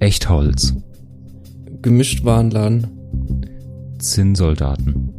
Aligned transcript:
Echtholz. 0.00 0.74
Gemischtwarenladen. 1.82 2.86
Zinnsoldaten. 3.98 5.12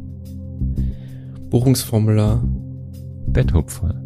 Buchungsformular. 1.51 2.43
Betthupfer. 3.27 4.01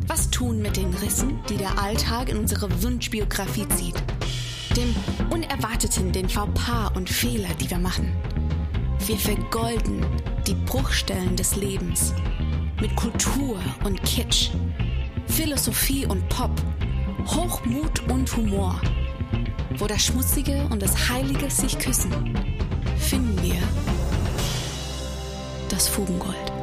Was 0.08 0.30
tun 0.30 0.62
mit 0.62 0.78
den 0.78 0.94
Rissen, 0.94 1.40
die 1.50 1.58
der 1.58 1.80
Alltag 1.80 2.30
in 2.30 2.38
unsere 2.38 2.70
Wunschbiografie 2.84 3.68
zieht? 3.70 3.96
Dem 4.76 4.94
Unerwarteten, 5.32 6.12
den 6.12 6.30
Fauxpas 6.30 6.92
und 6.96 7.10
Fehler, 7.10 7.50
die 7.60 7.70
wir 7.70 7.80
machen. 7.80 8.14
Wir 9.06 9.18
vergolden 9.18 10.06
die 10.46 10.54
Bruchstellen 10.66 11.36
des 11.36 11.56
Lebens 11.56 12.14
mit 12.80 12.96
Kultur 12.96 13.58
und 13.84 14.02
Kitsch, 14.04 14.52
Philosophie 15.28 16.06
und 16.06 16.28
Pop, 16.30 16.52
Hochmut 17.28 18.08
und 18.10 18.36
Humor. 18.36 18.80
Wo 19.78 19.88
das 19.88 20.06
Schmutzige 20.06 20.68
und 20.70 20.82
das 20.82 21.10
Heilige 21.10 21.50
sich 21.50 21.78
küssen, 21.80 22.12
finden 22.98 23.42
wir 23.42 23.62
das 25.70 25.88
Fugengold. 25.88 26.55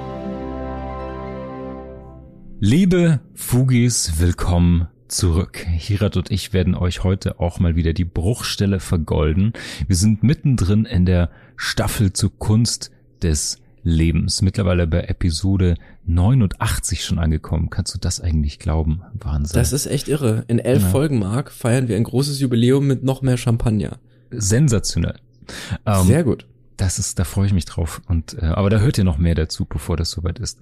Liebe 2.65 3.19
Fugis, 3.35 4.21
willkommen 4.21 4.87
zurück. 5.09 5.67
Hirat 5.67 6.17
und 6.17 6.31
ich 6.31 6.53
werden 6.53 6.77
euch 6.77 7.03
heute 7.03 7.41
auch 7.41 7.59
mal 7.59 7.75
wieder 7.75 7.93
die 7.93 8.05
Bruchstelle 8.05 8.79
vergolden. 8.79 9.53
Wir 9.89 9.97
sind 9.97 10.23
mittendrin 10.23 10.85
in 10.85 11.05
der 11.05 11.29
Staffel 11.57 12.13
zur 12.13 12.39
Kunst 12.39 12.93
des 13.21 13.59
Lebens. 13.83 14.43
Mittlerweile 14.43 14.87
bei 14.87 15.01
Episode 15.01 15.75
89 16.07 17.05
schon 17.05 17.19
angekommen. 17.19 17.69
Kannst 17.69 17.97
du 17.97 17.99
das 17.99 18.21
eigentlich 18.21 18.61
glauben? 18.61 19.03
Wahnsinn. 19.15 19.59
Das 19.59 19.73
ist 19.73 19.87
echt 19.87 20.07
irre. 20.07 20.45
In 20.47 20.61
elf 20.61 20.83
Ja. 20.85 20.89
Folgen, 20.89 21.19
Mark, 21.19 21.51
feiern 21.51 21.89
wir 21.89 21.97
ein 21.97 22.05
großes 22.05 22.39
Jubiläum 22.39 22.87
mit 22.87 23.03
noch 23.03 23.23
mehr 23.23 23.39
Champagner. 23.39 23.99
sensationell. 24.31 25.17
Ähm, 25.85 26.07
Sehr 26.07 26.23
gut. 26.23 26.47
Das 26.83 26.99
ist, 26.99 27.17
da 27.21 27.23
freue 27.23 27.47
ich 27.47 27.53
mich 27.53 27.65
drauf. 27.65 28.03
Und 28.09 28.37
äh, 28.43 28.47
aber 28.47 28.69
da 28.69 28.81
hört 28.81 28.99
ihr 28.99 29.05
noch 29.05 29.17
mehr 29.17 29.37
dazu, 29.37 29.65
bevor 29.65 29.97
das 29.97 30.11
soweit 30.11 30.41
ist. 30.41 30.59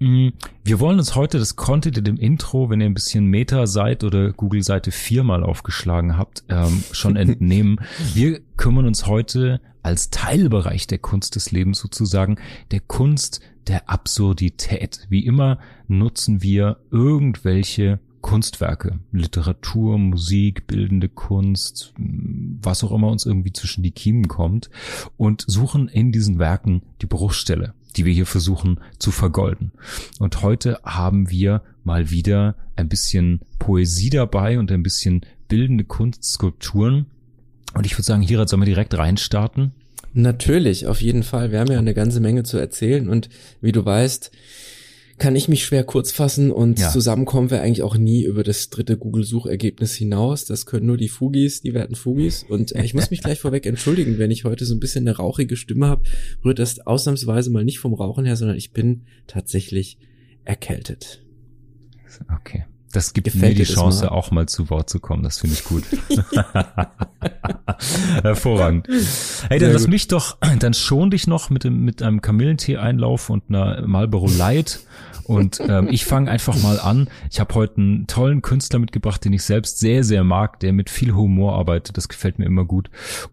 Mm, 0.00 0.30
Wir 0.64 0.80
wollen 0.80 0.98
uns 0.98 1.14
heute, 1.14 1.38
das 1.38 1.54
konntet 1.54 1.96
ihr 1.96 2.02
dem 2.02 2.16
Intro, 2.16 2.68
wenn 2.68 2.80
ihr 2.80 2.86
ein 2.86 2.94
bisschen 2.94 3.26
Meta 3.26 3.68
seid 3.68 4.02
oder 4.02 4.32
Google-Seite 4.32 4.90
viermal 4.90 5.44
aufgeschlagen 5.44 6.18
habt, 6.18 6.42
ähm, 6.48 6.82
schon 6.90 7.14
entnehmen. 7.14 7.78
Wir 8.12 8.40
kümmern 8.56 8.88
uns 8.88 9.06
heute 9.06 9.60
als 9.84 10.10
Teilbereich 10.10 10.88
der 10.88 10.98
Kunst 10.98 11.36
des 11.36 11.52
Lebens 11.52 11.78
sozusagen 11.78 12.38
der 12.72 12.80
Kunst 12.80 13.40
der 13.68 13.88
Absurdität. 13.88 15.06
Wie 15.10 15.24
immer 15.24 15.60
nutzen 15.86 16.42
wir 16.42 16.78
irgendwelche 16.90 18.00
Kunstwerke, 18.22 19.00
Literatur, 19.12 19.98
Musik, 19.98 20.66
bildende 20.66 21.08
Kunst, 21.08 21.92
was 21.98 22.82
auch 22.82 22.92
immer 22.92 23.08
uns 23.08 23.26
irgendwie 23.26 23.52
zwischen 23.52 23.82
die 23.82 23.90
Kiemen 23.90 24.28
kommt 24.28 24.70
und 25.16 25.44
suchen 25.46 25.88
in 25.88 26.12
diesen 26.12 26.38
Werken 26.38 26.82
die 27.02 27.06
Bruchstelle, 27.06 27.74
die 27.96 28.04
wir 28.06 28.14
hier 28.14 28.26
versuchen 28.26 28.80
zu 28.98 29.10
vergolden. 29.10 29.72
Und 30.18 30.40
heute 30.42 30.78
haben 30.84 31.30
wir 31.30 31.62
mal 31.84 32.10
wieder 32.10 32.54
ein 32.76 32.88
bisschen 32.88 33.40
Poesie 33.58 34.10
dabei 34.10 34.58
und 34.58 34.72
ein 34.72 34.82
bisschen 34.82 35.22
bildende 35.48 35.84
Kunstskulpturen. 35.84 37.06
Und 37.74 37.86
ich 37.86 37.94
würde 37.94 38.04
sagen, 38.04 38.22
hier 38.22 38.46
sollen 38.46 38.62
wir 38.62 38.66
direkt 38.66 38.96
reinstarten. 38.96 39.72
Natürlich, 40.14 40.86
auf 40.86 41.00
jeden 41.00 41.22
Fall. 41.22 41.52
Wir 41.52 41.60
haben 41.60 41.72
ja 41.72 41.78
eine 41.78 41.94
ganze 41.94 42.20
Menge 42.20 42.44
zu 42.44 42.58
erzählen 42.58 43.08
und 43.08 43.28
wie 43.60 43.72
du 43.72 43.84
weißt, 43.84 44.30
kann 45.18 45.36
ich 45.36 45.48
mich 45.48 45.64
schwer 45.64 45.84
kurz 45.84 46.10
fassen 46.10 46.50
und 46.50 46.78
Ja. 46.78 46.90
zusammen 46.90 47.24
kommen 47.26 47.50
wir 47.50 47.62
eigentlich 47.62 47.82
auch 47.82 47.96
nie 47.96 48.24
über 48.24 48.42
das 48.42 48.70
dritte 48.70 48.96
Google-Suchergebnis 48.96 49.94
hinaus. 49.94 50.44
Das 50.46 50.66
können 50.66 50.86
nur 50.86 50.96
die 50.96 51.08
Fugis, 51.08 51.60
die 51.60 51.74
werten 51.74 51.94
Fugis. 51.94 52.44
Und 52.48 52.74
äh, 52.74 52.82
ich 52.84 52.94
muss 52.94 53.10
mich 53.10 53.22
gleich 53.22 53.38
vorweg 53.40 53.66
entschuldigen, 53.66 54.18
wenn 54.18 54.30
ich 54.30 54.44
heute 54.44 54.64
so 54.64 54.74
ein 54.74 54.80
bisschen 54.80 55.06
eine 55.06 55.16
rauchige 55.16 55.56
Stimme 55.56 55.86
habe, 55.86 56.02
rührt 56.44 56.58
das 56.58 56.80
ausnahmsweise 56.80 57.50
mal 57.50 57.64
nicht 57.64 57.78
vom 57.78 57.94
Rauchen 57.94 58.24
her, 58.24 58.36
sondern 58.36 58.56
ich 58.56 58.72
bin 58.72 59.02
tatsächlich 59.26 59.98
erkältet. 60.44 61.22
Okay. 62.40 62.64
Das 62.92 63.14
gibt 63.14 63.24
Gefällt 63.24 63.58
mir 63.58 63.64
die 63.64 63.72
Chance, 63.72 64.04
mal? 64.04 64.10
auch 64.10 64.30
mal 64.30 64.46
zu 64.46 64.68
Wort 64.68 64.90
zu 64.90 65.00
kommen. 65.00 65.22
Das 65.22 65.38
finde 65.38 65.56
ich 65.56 65.64
gut. 65.64 65.84
Hervorragend. 68.22 68.86
Hey, 68.86 69.58
dann 69.58 69.60
Sehr 69.60 69.72
lass 69.72 69.82
gut. 69.82 69.90
mich 69.90 70.08
doch, 70.08 70.36
dann 70.58 70.74
schon 70.74 71.10
dich 71.10 71.26
noch 71.26 71.50
mit, 71.50 71.64
dem, 71.64 71.84
mit 71.84 72.02
einem 72.02 72.20
Kamillentee-Einlauf 72.20 73.30
und 73.30 73.44
einer 73.48 73.86
Marlboro 73.86 74.28
Light. 74.28 74.80
Und 75.24 75.60
ähm, 75.66 75.88
ich 75.90 76.04
fange 76.04 76.30
einfach 76.30 76.60
mal 76.62 76.80
an. 76.80 77.08
Ich 77.30 77.40
habe 77.40 77.54
heute 77.54 77.78
einen 77.78 78.06
tollen 78.06 78.42
Künstler 78.42 78.80
mitgebracht, 78.80 79.24
den 79.24 79.32
ich 79.32 79.44
selbst 79.44 79.78
sehr, 79.78 80.04
sehr 80.04 80.24
mag, 80.24 80.60
der 80.60 80.72
mit 80.72 80.90
viel 80.90 81.14
Humor 81.14 81.54
arbeitet. 81.54 81.96
Das 81.96 82.08
gefällt 82.08 82.38
mir 82.38 82.44
immer 82.44 82.64
gut. 82.64 82.90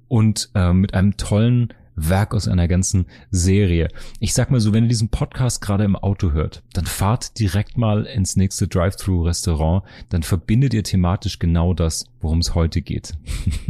Und 0.08 0.50
ähm, 0.56 0.82
mit 0.82 0.94
einem 0.94 1.18
tollen 1.18 1.74
Werk 2.08 2.34
aus 2.34 2.48
einer 2.48 2.68
ganzen 2.68 3.06
Serie. 3.32 3.90
Ich 4.20 4.34
sag 4.34 4.52
mal 4.52 4.60
so, 4.60 4.74
wenn 4.74 4.86
ihr 4.86 4.90
diesen 4.90 5.10
Podcast 5.10 5.62
gerade 5.62 5.84
im 5.84 5.96
Auto 5.96 6.32
hört, 6.32 6.64
dann 6.74 6.86
fahrt 6.86 7.40
direkt 7.40 7.78
mal 7.78 8.06
ins 8.06 8.36
nächste 8.36 8.68
Drive-Thru-Restaurant, 8.68 9.84
dann 10.10 10.24
verbindet 10.24 10.74
ihr 10.74 10.84
thematisch 10.84 11.40
genau 11.40 11.74
das, 11.74 12.06
worum 12.22 12.40
es 12.40 12.56
heute 12.56 12.82
geht. 12.82 13.14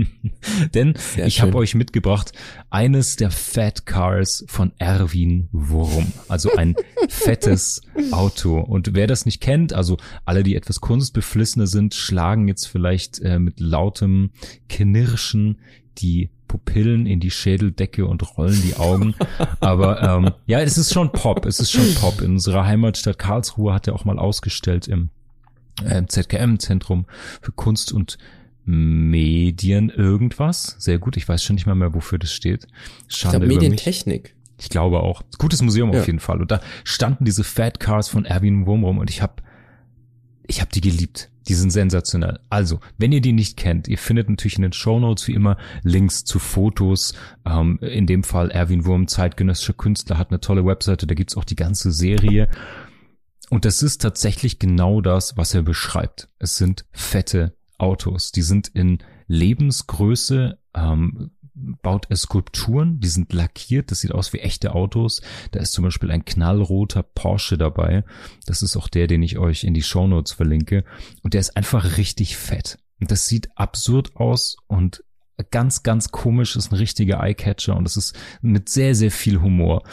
Denn 0.74 0.96
Sehr 0.96 1.28
ich 1.28 1.42
habe 1.42 1.56
euch 1.56 1.76
mitgebracht 1.76 2.32
eines 2.70 3.16
der 3.16 3.32
Fat 3.32 3.86
Cars 3.86 4.44
von 4.48 4.72
Erwin 4.78 5.50
Wurm. 5.52 6.12
Also 6.28 6.56
ein 6.56 6.76
fettes 7.10 7.82
Auto. 8.12 8.60
Und 8.60 8.94
wer 8.94 9.08
das 9.08 9.26
nicht 9.26 9.42
kennt, 9.42 9.74
also 9.74 9.98
alle, 10.26 10.44
die 10.44 10.56
etwas 10.56 10.82
kunstbeflissene 10.82 11.68
sind, 11.68 11.94
schlagen 11.94 12.48
jetzt 12.48 12.68
vielleicht 12.68 13.20
äh, 13.20 13.40
mit 13.40 13.60
lautem 13.60 14.32
Knirschen 14.68 15.58
die 15.98 16.30
Pupillen 16.50 17.06
in 17.06 17.22
die 17.22 17.32
Schädeldecke 17.32 18.06
und 18.06 18.38
rollen 18.38 18.62
die 18.62 18.76
Augen. 18.76 19.16
Aber 19.62 20.02
ähm, 20.04 20.32
ja, 20.48 20.60
es 20.60 20.78
ist 20.78 20.92
schon 20.94 21.14
Pop. 21.14 21.46
Es 21.46 21.62
ist 21.62 21.72
schon 21.72 21.96
Pop. 21.96 22.20
In 22.22 22.32
unserer 22.32 22.66
Heimatstadt 22.66 23.18
Karlsruhe 23.18 23.74
hat 23.74 23.88
er 23.88 23.94
auch 23.96 24.04
mal 24.04 24.20
ausgestellt 24.20 24.90
im 24.90 25.10
äh, 25.86 26.04
ZKM, 26.06 26.58
Zentrum 26.60 27.06
für 27.42 27.54
Kunst 27.54 27.94
und 27.94 28.18
Medien 28.66 29.90
irgendwas. 29.90 30.76
Sehr 30.80 31.00
gut. 31.00 31.18
Ich 31.18 31.28
weiß 31.28 31.44
schon 31.44 31.56
nicht 31.56 31.66
mal 31.66 31.76
mehr, 31.76 31.94
wofür 31.94 32.20
das 32.20 32.34
steht. 32.34 32.68
Ich 33.08 33.16
Schande 33.18 33.38
glaube, 33.40 33.46
über 33.46 33.54
mich. 33.56 33.70
Medientechnik. 33.70 34.36
Ich 34.60 34.70
glaube 34.70 35.00
auch. 35.02 35.22
Gutes 35.38 35.62
Museum 35.62 35.94
Ja. 35.94 36.02
auf 36.02 36.08
jeden 36.08 36.20
Fall. 36.20 36.42
Und 36.42 36.52
da 36.52 36.60
standen 36.84 37.26
diese 37.26 37.44
Fat 37.44 37.80
Cars 37.80 38.10
von 38.10 38.26
Erwin 38.26 38.66
Wurm 38.66 38.84
rum 38.84 38.98
und 38.98 39.10
ich 39.10 39.22
habe 39.22 39.36
ich 40.48 40.62
hab 40.62 40.72
die 40.72 40.82
geliebt. 40.82 41.30
Die 41.50 41.56
sind 41.56 41.72
sensationell. 41.72 42.40
Also, 42.50 42.80
wenn 43.00 43.12
ihr 43.12 43.22
die 43.22 43.34
nicht 43.34 43.58
kennt, 43.58 43.88
ihr 43.88 43.98
findet 43.98 44.30
natürlich 44.30 44.58
in 44.58 44.62
den 44.62 44.72
Shownotes 44.72 45.28
wie 45.28 45.34
immer 45.34 45.58
Links 45.82 46.24
zu 46.24 46.38
Fotos. 46.38 47.14
Ähm, 47.44 47.80
in 47.82 48.06
dem 48.06 48.24
Fall 48.24 48.52
Erwin 48.52 48.86
Wurm, 48.86 49.08
zeitgenössischer 49.08 49.74
Künstler, 49.74 50.20
hat 50.20 50.30
eine 50.30 50.40
tolle 50.40 50.64
Webseite, 50.64 51.08
da 51.08 51.16
gibt's 51.16 51.36
auch 51.36 51.44
die 51.44 51.56
ganze 51.56 51.92
Serie. 51.92 52.50
und 53.50 53.66
das 53.66 53.82
ist 53.82 54.02
tatsächlich 54.02 54.60
genau 54.60 55.02
das, 55.02 55.36
was 55.38 55.56
er 55.56 55.64
beschreibt. 55.64 56.30
Es 56.38 56.56
sind 56.58 56.86
fette 56.92 57.58
Autos. 57.80 58.32
Die 58.32 58.44
sind 58.44 58.68
in 58.68 59.00
Lebensgröße, 59.26 60.60
ähm, 60.76 61.32
baut 61.82 62.08
er 62.10 62.16
Skulpturen, 62.16 63.00
die 63.00 63.08
sind 63.08 63.34
lackiert, 63.34 63.92
das 63.92 64.02
sieht 64.02 64.14
aus 64.14 64.34
wie 64.34 64.40
echte 64.40 64.74
Autos. 64.74 65.22
Da 65.52 65.60
ist 65.60 65.74
zum 65.74 65.84
Beispiel 65.84 66.12
ein 66.12 66.26
knallroter 66.26 67.04
Porsche 67.04 67.58
dabei. 67.58 68.04
Das 68.46 68.62
ist 68.62 68.76
auch 68.76 68.88
der, 68.88 69.08
den 69.08 69.24
ich 69.24 69.38
euch 69.38 69.64
in 69.64 69.74
die 69.74 69.84
Show 69.84 70.08
Notes 70.08 70.34
verlinke. 70.34 70.84
Und 71.24 71.34
der 71.34 71.42
ist 71.42 71.56
einfach 71.56 71.98
richtig 71.98 72.38
fett. 72.38 72.80
Und 73.00 73.12
das 73.12 73.28
sieht 73.28 73.50
absurd 73.56 74.16
aus 74.16 74.58
und 74.68 75.04
ganz, 75.52 75.84
ganz 75.84 76.12
komisch, 76.12 76.56
ist 76.56 76.72
ein 76.72 76.76
richtiger 76.76 77.22
Eyecatcher 77.22 77.76
und 77.76 77.86
es 77.86 77.98
ist 77.98 78.18
mit 78.42 78.70
sehr, 78.70 78.94
sehr 78.96 79.12
viel 79.12 79.42
Humor. 79.42 79.84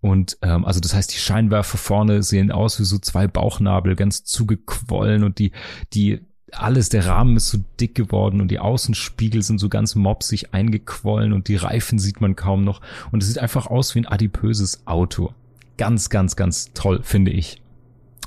Und 0.00 0.38
ähm, 0.42 0.64
also 0.64 0.80
das 0.80 0.94
heißt, 0.94 1.12
die 1.12 1.18
Scheinwerfer 1.18 1.78
vorne 1.78 2.22
sehen 2.22 2.50
aus 2.50 2.78
wie 2.80 2.84
so 2.84 2.98
zwei 2.98 3.26
Bauchnabel, 3.26 3.96
ganz 3.96 4.24
zugequollen 4.24 5.24
und 5.24 5.38
die, 5.38 5.52
die 5.92 6.20
alles, 6.60 6.88
der 6.88 7.06
Rahmen 7.06 7.36
ist 7.36 7.48
so 7.48 7.58
dick 7.80 7.94
geworden 7.94 8.40
und 8.40 8.48
die 8.48 8.58
Außenspiegel 8.58 9.42
sind 9.42 9.58
so 9.58 9.68
ganz 9.68 9.94
mopsig 9.94 10.52
eingequollen 10.52 11.32
und 11.32 11.48
die 11.48 11.56
Reifen 11.56 11.98
sieht 11.98 12.20
man 12.20 12.36
kaum 12.36 12.64
noch. 12.64 12.80
Und 13.12 13.22
es 13.22 13.28
sieht 13.28 13.38
einfach 13.38 13.66
aus 13.66 13.94
wie 13.94 14.00
ein 14.00 14.06
adipöses 14.06 14.86
Auto. 14.86 15.32
Ganz, 15.76 16.08
ganz, 16.08 16.36
ganz 16.36 16.70
toll, 16.74 17.00
finde 17.02 17.30
ich. 17.30 17.60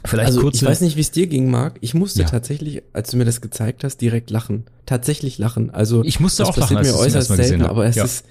Vielleicht 0.05 0.27
also 0.27 0.41
kurze, 0.41 0.63
ich 0.63 0.69
weiß 0.69 0.81
nicht, 0.81 0.95
wie 0.95 1.01
es 1.01 1.11
dir 1.11 1.27
ging, 1.27 1.49
Marc. 1.49 1.75
Ich 1.81 1.93
musste 1.93 2.21
ja. 2.21 2.27
tatsächlich, 2.27 2.83
als 2.93 3.11
du 3.11 3.17
mir 3.17 3.25
das 3.25 3.41
gezeigt 3.41 3.83
hast, 3.83 3.97
direkt 3.97 4.29
lachen. 4.29 4.65
Tatsächlich 4.85 5.37
lachen. 5.37 5.69
Also 5.69 6.03
ich 6.03 6.19
musste 6.19 6.43
das 6.43 6.49
auch 6.49 6.57
lachen, 6.57 6.77
passiert 6.77 6.95
mir 6.95 7.01
äußerst 7.01 7.27
selten, 7.35 7.63
aber 7.63 7.85
es 7.85 7.95
ja. 7.95 8.05
ist, 8.05 8.25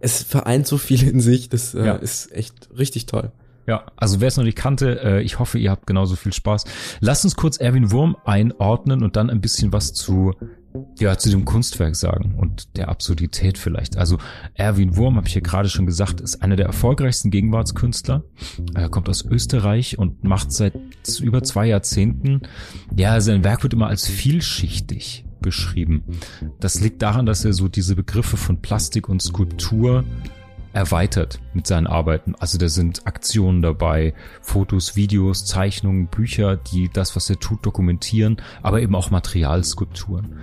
es 0.00 0.22
vereint 0.22 0.66
so 0.66 0.78
viel 0.78 1.06
in 1.06 1.20
sich. 1.20 1.48
Das 1.48 1.74
äh, 1.74 1.84
ja. 1.84 1.94
ist 1.94 2.32
echt 2.32 2.54
richtig 2.76 3.06
toll. 3.06 3.30
Ja, 3.66 3.86
also 3.96 4.20
wer 4.20 4.28
es 4.28 4.36
noch 4.36 4.44
nicht 4.44 4.58
kannte, 4.58 5.00
äh, 5.02 5.22
ich 5.22 5.38
hoffe, 5.38 5.58
ihr 5.58 5.70
habt 5.70 5.86
genauso 5.86 6.16
viel 6.16 6.32
Spaß. 6.32 6.64
Lasst 7.00 7.24
uns 7.24 7.36
kurz 7.36 7.58
Erwin 7.58 7.92
Wurm 7.92 8.16
einordnen 8.24 9.02
und 9.02 9.16
dann 9.16 9.30
ein 9.30 9.40
bisschen 9.40 9.72
was 9.72 9.92
zu 9.92 10.32
ja, 10.98 11.18
zu 11.18 11.30
dem 11.30 11.44
Kunstwerk 11.44 11.96
sagen 11.96 12.34
und 12.36 12.76
der 12.76 12.88
Absurdität 12.88 13.58
vielleicht. 13.58 13.96
Also 13.96 14.18
Erwin 14.54 14.96
Wurm, 14.96 15.16
habe 15.16 15.28
ich 15.28 15.34
ja 15.34 15.40
gerade 15.40 15.68
schon 15.68 15.86
gesagt, 15.86 16.20
ist 16.20 16.42
einer 16.42 16.56
der 16.56 16.66
erfolgreichsten 16.66 17.30
Gegenwartskünstler. 17.30 18.24
Er 18.74 18.88
kommt 18.88 19.08
aus 19.08 19.24
Österreich 19.24 19.98
und 19.98 20.24
macht 20.24 20.52
seit 20.52 20.74
über 21.20 21.42
zwei 21.42 21.66
Jahrzehnten, 21.66 22.42
ja, 22.96 23.20
sein 23.20 23.44
Werk 23.44 23.62
wird 23.62 23.74
immer 23.74 23.88
als 23.88 24.06
vielschichtig 24.06 25.26
beschrieben. 25.40 26.04
Das 26.60 26.80
liegt 26.80 27.02
daran, 27.02 27.26
dass 27.26 27.44
er 27.44 27.52
so 27.52 27.68
diese 27.68 27.96
Begriffe 27.96 28.36
von 28.36 28.62
Plastik 28.62 29.08
und 29.08 29.20
Skulptur 29.20 30.04
erweitert 30.72 31.40
mit 31.54 31.66
seinen 31.66 31.86
Arbeiten. 31.86 32.34
Also 32.38 32.58
da 32.58 32.68
sind 32.68 33.06
Aktionen 33.06 33.62
dabei, 33.62 34.14
Fotos, 34.40 34.96
Videos, 34.96 35.44
Zeichnungen, 35.44 36.06
Bücher, 36.08 36.56
die 36.56 36.88
das, 36.88 37.14
was 37.16 37.28
er 37.30 37.38
tut, 37.38 37.64
dokumentieren, 37.64 38.36
aber 38.62 38.80
eben 38.80 38.94
auch 38.94 39.10
Materialskulpturen. 39.10 40.38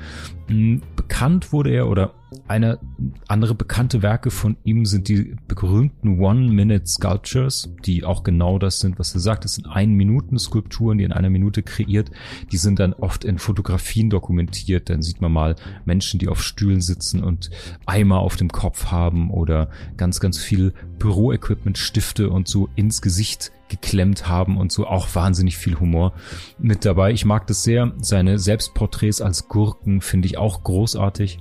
Hm, 0.50 0.81
bekannt 0.96 1.54
wurde 1.54 1.72
er 1.72 1.88
oder 1.88 2.16
eine 2.48 2.80
andere 3.28 3.56
bekannte 3.56 4.01
Werke 4.01 4.31
von 4.31 4.57
ihm 4.63 4.86
sind 4.86 5.07
die 5.07 5.36
berühmten 5.48 6.19
One-Minute-Sculptures, 6.19 7.74
die 7.86 8.04
auch 8.04 8.24
genau 8.24 8.60
das 8.60 8.80
sind, 8.80 9.00
was 9.00 9.13
er 9.13 9.19
sagt. 9.19 9.46
Das 9.46 9.56
sind 9.56 9.68
Ein-Minuten-Skulpturen, 9.68 10.98
die 10.98 11.04
in 11.04 11.12
einer 11.12 11.30
Minute 11.30 11.63
kreiert. 11.63 12.12
Die 12.51 12.57
sind 12.57 12.80
dann 12.80 12.94
oft 12.94 13.25
in 13.25 13.40
Fotografien 13.40 14.10
dokumentiert. 14.10 14.90
Dann 14.90 15.01
sieht 15.01 15.22
man 15.22 15.31
mal 15.31 15.56
Menschen, 15.86 16.19
die 16.19 16.28
auf 16.28 16.44
Stühlen 16.44 16.81
sitzen 16.81 17.24
und 17.24 17.50
Eimer 17.86 18.19
auf 18.19 18.36
dem 18.36 18.50
Kopf 18.50 18.88
haben 18.88 19.31
oder 19.31 19.69
ganz, 19.98 20.19
ganz 20.19 20.40
viel 20.40 20.74
Büroequipment, 20.98 21.78
Stifte 21.78 22.30
und 22.30 22.48
so 22.48 22.69
ins 22.75 23.01
Gesicht 23.01 23.51
geklemmt 23.69 24.27
haben 24.27 24.57
und 24.57 24.71
so 24.71 24.88
auch 24.88 25.07
wahnsinnig 25.13 25.57
viel 25.57 25.80
Humor 25.80 26.13
mit 26.57 26.86
dabei. 26.86 27.12
Ich 27.12 27.25
mag 27.25 27.48
das 27.48 27.63
sehr. 27.63 27.94
Seine 28.01 28.39
Selbstporträts 28.39 29.21
als 29.21 29.48
Gurken 29.48 30.01
finde 30.01 30.27
ich 30.27 30.38
auch 30.38 30.63
großartig. 30.63 31.39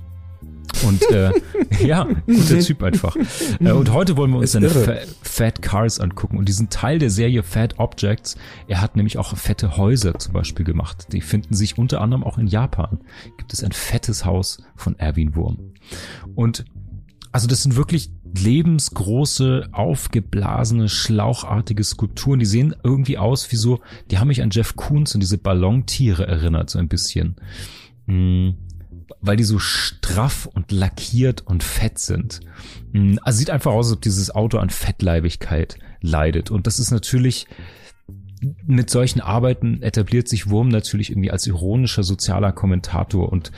Und 0.87 1.01
äh, 1.11 1.31
ja, 1.85 2.07
guter 2.25 2.59
Typ 2.59 2.83
einfach. 2.83 3.15
Äh, 3.59 3.71
und 3.71 3.91
heute 3.91 4.17
wollen 4.17 4.31
wir 4.31 4.39
uns 4.39 4.51
seine 4.51 4.69
Fa 4.69 4.97
Fat 5.21 5.61
Cars 5.61 5.99
angucken. 5.99 6.37
Und 6.37 6.47
diesen 6.47 6.69
Teil 6.69 6.99
der 6.99 7.09
Serie 7.09 7.43
Fat 7.43 7.79
Objects, 7.79 8.37
er 8.67 8.81
hat 8.81 8.95
nämlich 8.95 9.17
auch 9.17 9.35
fette 9.35 9.77
Häuser 9.77 10.17
zum 10.19 10.33
Beispiel 10.33 10.65
gemacht. 10.65 11.07
Die 11.11 11.21
finden 11.21 11.55
sich 11.55 11.77
unter 11.77 12.01
anderem 12.01 12.23
auch 12.23 12.37
in 12.37 12.47
Japan. 12.47 12.99
Gibt 13.37 13.53
es 13.53 13.63
ein 13.63 13.71
fettes 13.71 14.25
Haus 14.25 14.61
von 14.75 14.97
Erwin 14.99 15.35
Wurm. 15.35 15.73
Und 16.35 16.65
also 17.31 17.47
das 17.47 17.63
sind 17.63 17.75
wirklich 17.75 18.11
lebensgroße, 18.37 19.69
aufgeblasene, 19.71 20.89
schlauchartige 20.89 21.83
Skulpturen. 21.83 22.39
Die 22.39 22.45
sehen 22.45 22.75
irgendwie 22.83 23.17
aus 23.17 23.51
wie 23.51 23.55
so, 23.55 23.79
die 24.11 24.17
haben 24.17 24.27
mich 24.27 24.41
an 24.41 24.51
Jeff 24.51 24.75
Koons 24.75 25.13
und 25.13 25.21
diese 25.21 25.37
Ballontiere 25.37 26.27
erinnert, 26.27 26.69
so 26.69 26.79
ein 26.79 26.87
bisschen. 26.87 27.35
Hm 28.07 28.55
weil 29.21 29.37
die 29.37 29.43
so 29.43 29.59
straff 29.59 30.45
und 30.45 30.71
lackiert 30.71 31.45
und 31.45 31.63
fett 31.63 31.99
sind. 31.99 32.39
Hm, 32.93 33.19
also 33.21 33.39
sieht 33.39 33.49
einfach 33.49 33.71
aus, 33.71 33.87
als 33.87 33.97
ob 33.97 34.01
dieses 34.01 34.33
Auto 34.33 34.57
an 34.57 34.69
Fettleibigkeit 34.69 35.77
leidet. 36.01 36.51
Und 36.51 36.67
das 36.67 36.79
ist 36.79 36.91
natürlich, 36.91 37.47
mit 38.65 38.89
solchen 38.89 39.19
Arbeiten 39.19 39.81
etabliert 39.81 40.27
sich 40.27 40.49
Wurm 40.49 40.69
natürlich 40.69 41.09
irgendwie 41.09 41.31
als 41.31 41.47
ironischer 41.47 42.03
sozialer 42.03 42.51
Kommentator 42.51 43.31
und 43.31 43.51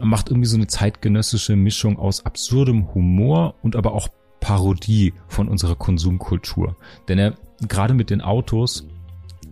macht 0.00 0.30
irgendwie 0.30 0.48
so 0.48 0.56
eine 0.56 0.66
zeitgenössische 0.66 1.56
Mischung 1.56 1.98
aus 1.98 2.24
absurdem 2.24 2.94
Humor 2.94 3.54
und 3.62 3.76
aber 3.76 3.92
auch 3.92 4.08
Parodie 4.40 5.14
von 5.28 5.48
unserer 5.48 5.76
Konsumkultur. 5.76 6.76
Denn 7.08 7.18
er, 7.18 7.34
gerade 7.66 7.94
mit 7.94 8.10
den 8.10 8.20
Autos, 8.20 8.86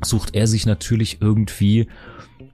sucht 0.04 0.34
er 0.34 0.46
sich 0.46 0.66
natürlich 0.66 1.20
irgendwie, 1.20 1.88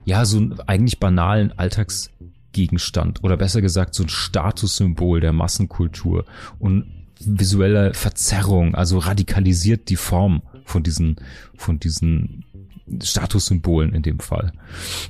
ja, 0.05 0.25
so 0.25 0.37
einen 0.37 0.59
eigentlich 0.61 0.99
banalen 0.99 1.51
Alltags 1.57 2.09
Gegenstand 2.53 3.23
oder 3.23 3.37
besser 3.37 3.61
gesagt 3.61 3.95
so 3.95 4.03
ein 4.03 4.09
Statussymbol 4.09 5.21
der 5.21 5.33
Massenkultur 5.33 6.25
und 6.59 6.85
visuelle 7.19 7.93
Verzerrung, 7.93 8.75
also 8.75 8.97
radikalisiert 8.97 9.89
die 9.89 9.95
Form 9.95 10.41
von 10.65 10.83
diesen, 10.83 11.17
von 11.55 11.79
diesen 11.79 12.45
Statussymbolen 13.01 13.93
in 13.93 14.01
dem 14.01 14.19
Fall. 14.19 14.51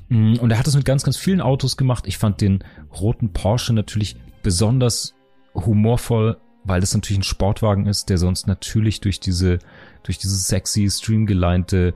Mm, 0.10 0.36
und 0.36 0.52
er 0.52 0.60
hat 0.60 0.68
das 0.68 0.76
mit 0.76 0.86
ganz, 0.86 1.04
ganz 1.04 1.18
vielen 1.18 1.42
Autos 1.42 1.78
gemacht. 1.78 2.06
Ich 2.08 2.18
fand 2.18 2.42
den 2.42 2.64
roten 3.00 3.34
Porsche 3.34 3.74
natürlich 3.74 4.16
besonders 4.44 5.14
humorvoll, 5.54 6.38
weil 6.64 6.82
das 6.82 6.94
natürlich 6.94 7.20
ein 7.20 7.24
Sportwagen 7.24 7.88
ist, 7.88 8.10
der 8.10 8.18
sonst 8.18 8.48
natürlich 8.48 9.02
durch 9.02 9.20
diese, 9.20 9.60
durch 10.04 10.18
diese 10.18 10.36
sexy, 10.36 10.90
streamgeleinte 10.90 11.94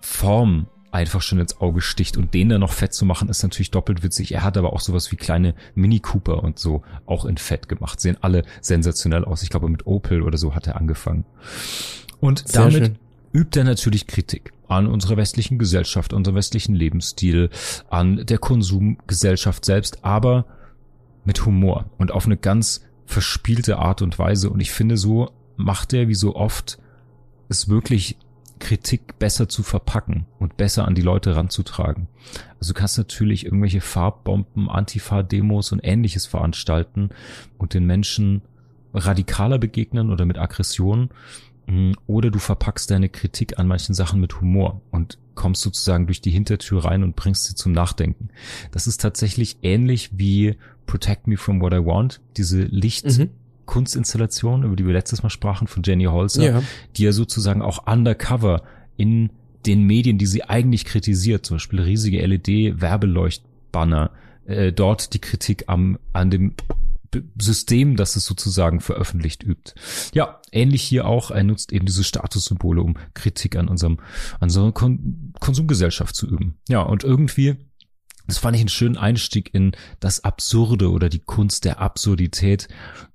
Form 0.00 0.68
einfach 0.92 1.20
schon 1.20 1.38
ins 1.38 1.60
Auge 1.60 1.82
sticht 1.82 2.16
und 2.16 2.32
den 2.32 2.48
dann 2.48 2.60
noch 2.60 2.72
fett 2.72 2.94
zu 2.94 3.04
machen, 3.04 3.28
ist 3.28 3.42
natürlich 3.42 3.70
doppelt 3.70 4.02
witzig. 4.02 4.32
Er 4.32 4.42
hat 4.42 4.56
aber 4.56 4.72
auch 4.72 4.80
sowas 4.80 5.12
wie 5.12 5.16
kleine 5.16 5.54
Mini 5.74 6.00
Cooper 6.00 6.42
und 6.42 6.58
so 6.58 6.82
auch 7.04 7.26
in 7.26 7.36
fett 7.36 7.68
gemacht. 7.68 8.00
Sehen 8.00 8.16
alle 8.22 8.44
sensationell 8.62 9.24
aus. 9.24 9.42
Ich 9.42 9.50
glaube, 9.50 9.68
mit 9.68 9.86
Opel 9.86 10.22
oder 10.22 10.38
so 10.38 10.54
hat 10.54 10.66
er 10.66 10.76
angefangen. 10.76 11.26
Und 12.18 12.48
Sehr 12.48 12.62
damit 12.62 12.84
schön. 12.84 12.98
übt 13.34 13.58
er 13.58 13.64
natürlich 13.64 14.06
Kritik 14.06 14.52
an 14.68 14.86
unserer 14.86 15.16
westlichen 15.16 15.58
Gesellschaft, 15.58 16.12
unserem 16.12 16.36
westlichen 16.36 16.74
Lebensstil, 16.74 17.50
an 17.88 18.24
der 18.26 18.38
Konsumgesellschaft 18.38 19.64
selbst, 19.64 20.04
aber 20.04 20.46
mit 21.24 21.44
Humor 21.44 21.90
und 21.98 22.12
auf 22.12 22.26
eine 22.26 22.36
ganz 22.36 22.84
verspielte 23.04 23.78
Art 23.78 24.02
und 24.02 24.18
Weise. 24.18 24.50
Und 24.50 24.60
ich 24.60 24.70
finde, 24.70 24.96
so 24.96 25.30
macht 25.56 25.92
er 25.92 26.08
wie 26.08 26.14
so 26.14 26.36
oft 26.36 26.78
es 27.48 27.68
wirklich 27.68 28.16
Kritik 28.58 29.18
besser 29.18 29.48
zu 29.48 29.62
verpacken 29.62 30.26
und 30.38 30.56
besser 30.56 30.86
an 30.86 30.94
die 30.94 31.02
Leute 31.02 31.36
ranzutragen. 31.36 32.08
Also 32.58 32.72
du 32.72 32.78
kannst 32.78 32.96
natürlich 32.96 33.44
irgendwelche 33.44 33.80
Farbbomben, 33.80 34.70
Antifa-Demos 34.70 35.72
und 35.72 35.80
ähnliches 35.82 36.26
veranstalten 36.26 37.10
und 37.58 37.74
den 37.74 37.84
Menschen 37.84 38.42
radikaler 38.94 39.58
begegnen 39.58 40.10
oder 40.10 40.24
mit 40.24 40.38
Aggression. 40.38 41.10
Mm, 41.66 41.92
oder 42.06 42.30
du 42.30 42.38
verpackst 42.38 42.90
deine 42.90 43.08
Kritik 43.08 43.58
an 43.58 43.66
manchen 43.66 43.94
Sachen 43.94 44.20
mit 44.20 44.40
Humor 44.40 44.80
und 44.90 45.18
kommst 45.34 45.62
sozusagen 45.62 46.06
durch 46.06 46.20
die 46.20 46.30
Hintertür 46.30 46.84
rein 46.84 47.02
und 47.02 47.16
bringst 47.16 47.44
sie 47.44 47.54
zum 47.54 47.72
Nachdenken. 47.72 48.28
Das 48.70 48.86
ist 48.86 49.00
tatsächlich 49.00 49.58
ähnlich 49.62 50.10
wie 50.12 50.56
Protect 50.86 51.26
Me 51.26 51.36
From 51.36 51.60
What 51.60 51.72
I 51.72 51.84
Want, 51.84 52.20
diese 52.36 52.62
Licht, 52.62 53.18
mhm. 53.18 53.30
Kunstinstallation, 53.66 54.62
über 54.62 54.76
die 54.76 54.86
wir 54.86 54.92
letztes 54.92 55.22
Mal 55.22 55.30
sprachen, 55.30 55.66
von 55.66 55.82
Jenny 55.82 56.04
Holzer, 56.04 56.42
ja. 56.42 56.62
die 56.96 57.02
ja 57.02 57.12
sozusagen 57.12 57.62
auch 57.62 57.86
undercover 57.86 58.62
in 58.96 59.30
den 59.66 59.82
Medien, 59.82 60.18
die 60.18 60.26
sie 60.26 60.44
eigentlich 60.44 60.84
kritisiert, 60.84 61.44
zum 61.44 61.56
Beispiel 61.56 61.80
riesige 61.80 62.24
LED-Werbeleuchtbanner, 62.24 64.12
äh, 64.46 64.72
dort 64.72 65.12
die 65.12 65.18
Kritik 65.18 65.64
am, 65.66 65.98
an 66.12 66.30
dem 66.30 66.54
System, 67.40 67.96
das 67.96 68.16
es 68.16 68.24
sozusagen 68.24 68.80
veröffentlicht 68.80 69.42
übt. 69.42 69.74
Ja, 70.14 70.40
ähnlich 70.52 70.82
hier 70.82 71.06
auch, 71.06 71.30
er 71.30 71.44
nutzt 71.44 71.72
eben 71.72 71.86
diese 71.86 72.04
Statussymbole, 72.04 72.82
um 72.82 72.96
Kritik 73.14 73.56
an 73.56 73.68
unserem, 73.68 73.98
an 74.34 74.44
unserer 74.44 74.72
Kon 74.72 75.32
Konsumgesellschaft 75.40 76.14
zu 76.14 76.26
üben. 76.26 76.58
Ja, 76.68 76.80
und 76.80 77.04
irgendwie 77.04 77.56
das 78.26 78.38
fand 78.38 78.56
ich 78.56 78.60
einen 78.60 78.68
schönen 78.68 78.96
Einstieg 78.96 79.54
in 79.54 79.72
das 80.00 80.24
Absurde 80.24 80.90
oder 80.90 81.08
die 81.08 81.20
Kunst 81.20 81.64
der 81.64 81.80
Absurdität. 81.80 82.68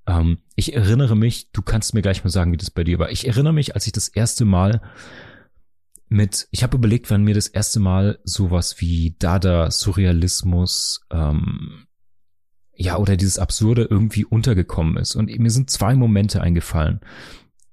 Ähm, 0.08 0.40
ich 0.56 0.74
erinnere 0.74 1.16
mich, 1.16 1.52
du 1.52 1.62
kannst 1.62 1.94
mir 1.94 2.02
gleich 2.02 2.24
mal 2.24 2.30
sagen, 2.30 2.54
wie 2.54 2.58
das 2.58 2.72
bei 2.72 2.84
dir 2.84 3.00
war. 3.00 3.12
Ich 3.12 3.28
erinnere 3.28 3.54
mich, 3.54 3.76
als 3.76 3.86
ich 3.86 3.92
das 3.92 4.08
erste 4.08 4.46
Mal 4.46 4.82
mit, 6.08 6.48
ich 6.52 6.64
habe 6.64 6.78
überlegt, 6.78 7.10
wann 7.10 7.24
mir 7.24 7.34
das 7.34 7.48
erste 7.48 7.80
Mal 7.80 8.20
sowas 8.24 8.80
wie 8.80 9.16
Dada, 9.20 9.70
Surrealismus, 9.70 11.02
ähm, 11.12 11.88
ja, 12.76 12.98
oder 12.98 13.18
dieses 13.18 13.40
Absurde 13.40 13.88
irgendwie 13.90 14.26
untergekommen 14.26 14.98
ist. 14.98 15.16
Und 15.16 15.28
mir 15.38 15.52
sind 15.52 15.70
zwei 15.70 15.96
Momente 15.96 16.42
eingefallen. 16.42 17.02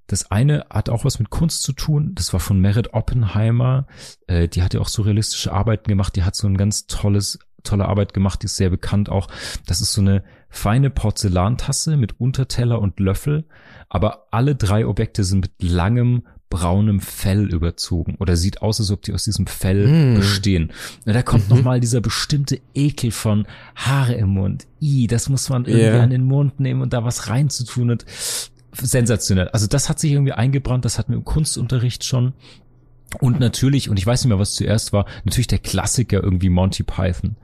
Das 0.07 0.31
eine 0.31 0.65
hat 0.71 0.89
auch 0.89 1.05
was 1.05 1.19
mit 1.19 1.29
Kunst 1.29 1.61
zu 1.61 1.71
tun. 1.71 2.13
Das 2.15 2.33
war 2.33 2.39
von 2.39 2.59
Merit 2.59 2.93
Oppenheimer. 2.93 3.85
Äh, 4.27 4.47
die 4.47 4.63
hat 4.63 4.73
ja 4.73 4.79
auch 4.79 4.87
surrealistische 4.87 5.53
Arbeiten 5.53 5.87
gemacht. 5.87 6.15
Die 6.15 6.23
hat 6.23 6.35
so 6.35 6.47
ein 6.47 6.57
ganz 6.57 6.87
tolles, 6.87 7.39
tolle 7.63 7.85
Arbeit 7.85 8.15
gemacht. 8.15 8.41
Die 8.41 8.45
ist 8.45 8.57
sehr 8.57 8.71
bekannt 8.71 9.09
auch. 9.09 9.27
Das 9.67 9.81
ist 9.81 9.93
so 9.93 10.01
eine 10.01 10.23
feine 10.49 10.89
Porzellantasse 10.89 11.95
mit 11.95 12.19
Unterteller 12.19 12.81
und 12.81 12.99
Löffel. 12.99 13.45
Aber 13.87 14.27
alle 14.31 14.55
drei 14.55 14.87
Objekte 14.87 15.23
sind 15.23 15.41
mit 15.41 15.61
langem 15.61 16.23
braunem 16.49 16.99
Fell 16.99 17.53
überzogen 17.53 18.15
oder 18.19 18.35
sieht 18.35 18.61
aus, 18.61 18.79
als 18.79 18.91
ob 18.91 19.03
die 19.03 19.13
aus 19.13 19.23
diesem 19.23 19.45
Fell 19.45 19.87
mm. 19.87 20.15
bestehen. 20.15 20.71
Und 21.05 21.13
da 21.13 21.21
kommt 21.21 21.49
mhm. 21.49 21.57
nochmal 21.57 21.79
dieser 21.79 22.01
bestimmte 22.01 22.59
Ekel 22.73 23.11
von 23.11 23.45
Haare 23.75 24.13
im 24.13 24.29
Mund. 24.29 24.65
I, 24.81 25.07
das 25.07 25.29
muss 25.29 25.49
man 25.49 25.65
irgendwie 25.65 25.85
yeah. 25.85 26.03
an 26.03 26.09
den 26.09 26.23
Mund 26.23 26.59
nehmen 26.59 26.81
und 26.81 26.93
da 26.93 27.03
was 27.03 27.29
reinzutun 27.29 27.91
und 27.91 28.05
sensationell. 28.73 29.49
Also 29.49 29.67
das 29.67 29.89
hat 29.89 29.99
sich 29.99 30.11
irgendwie 30.11 30.33
eingebrannt, 30.33 30.85
das 30.85 30.97
hatten 30.97 31.11
wir 31.11 31.17
im 31.17 31.25
Kunstunterricht 31.25 32.03
schon. 32.03 32.33
Und 33.19 33.39
natürlich, 33.39 33.89
und 33.89 33.97
ich 33.97 34.05
weiß 34.05 34.23
nicht 34.23 34.29
mehr, 34.29 34.39
was 34.39 34.53
zuerst 34.53 34.93
war, 34.93 35.05
natürlich 35.25 35.47
der 35.47 35.59
Klassiker 35.59 36.23
irgendwie 36.23 36.49
Monty 36.49 36.83
Python. 36.83 37.35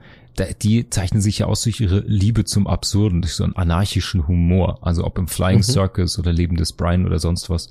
Die 0.62 0.90
zeichnen 0.90 1.22
sich 1.22 1.38
ja 1.38 1.46
aus 1.46 1.62
durch 1.62 1.80
ihre 1.80 2.00
Liebe 2.00 2.44
zum 2.44 2.66
Absurden, 2.66 3.22
durch 3.22 3.34
so 3.34 3.42
einen 3.42 3.56
anarchischen 3.56 4.28
Humor. 4.28 4.78
Also 4.82 5.04
ob 5.04 5.18
im 5.18 5.28
Flying 5.28 5.58
mhm. 5.58 5.62
Circus 5.62 6.18
oder 6.18 6.32
Leben 6.32 6.56
des 6.56 6.72
Brian 6.72 7.06
oder 7.06 7.18
sonst 7.18 7.48
was. 7.50 7.70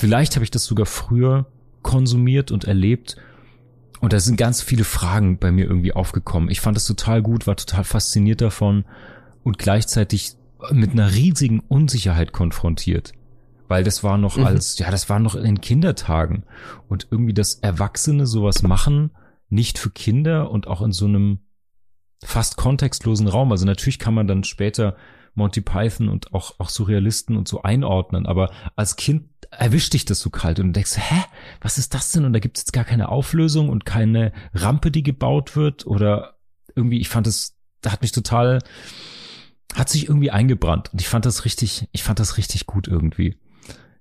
Vielleicht 0.00 0.34
habe 0.34 0.44
ich 0.44 0.50
das 0.50 0.64
sogar 0.64 0.86
früher 0.86 1.44
konsumiert 1.82 2.52
und 2.52 2.64
erlebt. 2.64 3.16
Und 4.00 4.14
da 4.14 4.18
sind 4.18 4.38
ganz 4.38 4.62
viele 4.62 4.84
Fragen 4.84 5.36
bei 5.36 5.52
mir 5.52 5.66
irgendwie 5.66 5.92
aufgekommen. 5.92 6.48
Ich 6.48 6.62
fand 6.62 6.78
es 6.78 6.86
total 6.86 7.20
gut, 7.20 7.46
war 7.46 7.54
total 7.54 7.84
fasziniert 7.84 8.40
davon 8.40 8.86
und 9.42 9.58
gleichzeitig 9.58 10.36
mit 10.70 10.92
einer 10.92 11.12
riesigen 11.12 11.60
Unsicherheit 11.60 12.32
konfrontiert. 12.32 13.12
Weil 13.68 13.84
das 13.84 14.02
war 14.02 14.16
noch 14.16 14.38
mhm. 14.38 14.46
als, 14.46 14.78
ja, 14.78 14.90
das 14.90 15.10
war 15.10 15.18
noch 15.18 15.34
in 15.34 15.44
den 15.44 15.60
Kindertagen. 15.60 16.44
Und 16.88 17.08
irgendwie 17.10 17.34
das 17.34 17.56
Erwachsene 17.56 18.26
sowas 18.26 18.62
machen, 18.62 19.10
nicht 19.50 19.78
für 19.78 19.90
Kinder 19.90 20.50
und 20.50 20.66
auch 20.66 20.80
in 20.80 20.92
so 20.92 21.04
einem 21.04 21.40
fast 22.24 22.56
kontextlosen 22.56 23.28
Raum. 23.28 23.52
Also 23.52 23.66
natürlich 23.66 23.98
kann 23.98 24.14
man 24.14 24.26
dann 24.26 24.44
später 24.44 24.96
Monty 25.34 25.60
Python 25.60 26.08
und 26.08 26.32
auch, 26.32 26.54
auch 26.58 26.70
Surrealisten 26.70 27.36
und 27.36 27.48
so 27.48 27.60
einordnen, 27.62 28.24
aber 28.24 28.50
als 28.76 28.96
Kind 28.96 29.24
erwischt 29.60 29.92
dich 29.92 30.06
das 30.06 30.20
so 30.20 30.30
kalt 30.30 30.58
und 30.58 30.68
du 30.68 30.72
denkst, 30.72 30.96
hä, 30.96 31.22
was 31.60 31.76
ist 31.76 31.92
das 31.92 32.10
denn? 32.12 32.24
Und 32.24 32.32
da 32.32 32.38
gibt 32.38 32.56
es 32.56 32.62
jetzt 32.62 32.72
gar 32.72 32.84
keine 32.84 33.10
Auflösung 33.10 33.68
und 33.68 33.84
keine 33.84 34.32
Rampe, 34.54 34.90
die 34.90 35.02
gebaut 35.02 35.54
wird 35.54 35.86
oder 35.86 36.38
irgendwie, 36.74 36.98
ich 36.98 37.10
fand 37.10 37.26
es, 37.26 37.58
da 37.82 37.92
hat 37.92 38.00
mich 38.00 38.12
total, 38.12 38.60
hat 39.74 39.90
sich 39.90 40.08
irgendwie 40.08 40.30
eingebrannt 40.30 40.90
und 40.94 41.02
ich 41.02 41.08
fand 41.08 41.26
das 41.26 41.44
richtig, 41.44 41.86
ich 41.92 42.02
fand 42.02 42.20
das 42.20 42.38
richtig 42.38 42.64
gut 42.64 42.88
irgendwie. 42.88 43.36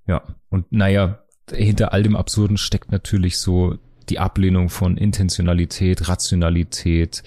Ja, 0.07 0.23
und 0.47 0.71
naja, 0.71 1.23
hinter 1.51 1.91
all 1.91 2.03
dem 2.03 2.15
Absurden 2.15 2.57
steckt 2.57 2.93
natürlich 2.93 3.37
so 3.37 3.77
die 4.07 4.19
Ablehnung 4.19 4.69
von 4.69 4.95
Intentionalität, 4.95 6.07
Rationalität, 6.07 7.21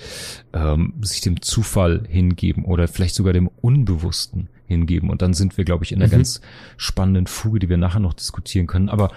ähm, 0.54 0.94
sich 1.02 1.20
dem 1.20 1.42
Zufall 1.42 2.04
hingeben 2.08 2.64
oder 2.64 2.88
vielleicht 2.88 3.14
sogar 3.14 3.34
dem 3.34 3.48
Unbewussten 3.48 4.48
hingeben. 4.72 5.10
Und 5.10 5.22
dann 5.22 5.34
sind 5.34 5.56
wir, 5.56 5.64
glaube 5.64 5.84
ich, 5.84 5.92
in 5.92 5.98
einer 5.98 6.08
mhm. 6.08 6.12
ganz 6.12 6.40
spannenden 6.76 7.26
Fuge, 7.26 7.60
die 7.60 7.68
wir 7.68 7.76
nachher 7.76 8.00
noch 8.00 8.14
diskutieren 8.14 8.66
können. 8.66 8.88
Aber 8.88 9.10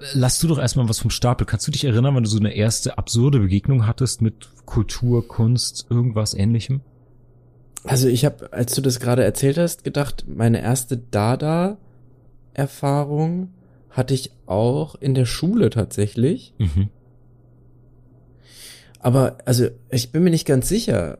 äh, 0.00 0.04
lass 0.14 0.40
du 0.40 0.48
doch 0.48 0.58
erstmal 0.58 0.88
was 0.88 0.98
vom 0.98 1.10
Stapel. 1.10 1.46
Kannst 1.46 1.66
du 1.66 1.70
dich 1.70 1.84
erinnern, 1.84 2.16
wenn 2.16 2.24
du 2.24 2.28
so 2.28 2.38
eine 2.38 2.54
erste 2.54 2.98
absurde 2.98 3.40
Begegnung 3.40 3.86
hattest 3.86 4.22
mit 4.22 4.48
Kultur, 4.64 5.28
Kunst, 5.28 5.86
irgendwas 5.90 6.34
ähnlichem? 6.34 6.80
Also 7.84 8.08
ich 8.08 8.24
habe, 8.24 8.52
als 8.52 8.74
du 8.74 8.80
das 8.80 8.98
gerade 8.98 9.22
erzählt 9.24 9.58
hast, 9.58 9.84
gedacht, 9.84 10.24
meine 10.28 10.60
erste 10.60 10.98
Dada-Erfahrung 10.98 13.50
hatte 13.90 14.14
ich 14.14 14.32
auch 14.46 14.96
in 14.96 15.14
der 15.14 15.26
Schule 15.26 15.70
tatsächlich. 15.70 16.54
Mhm. 16.58 16.88
Aber, 19.00 19.38
also, 19.44 19.68
ich 19.90 20.10
bin 20.10 20.24
mir 20.24 20.30
nicht 20.30 20.46
ganz 20.46 20.68
sicher. 20.68 21.18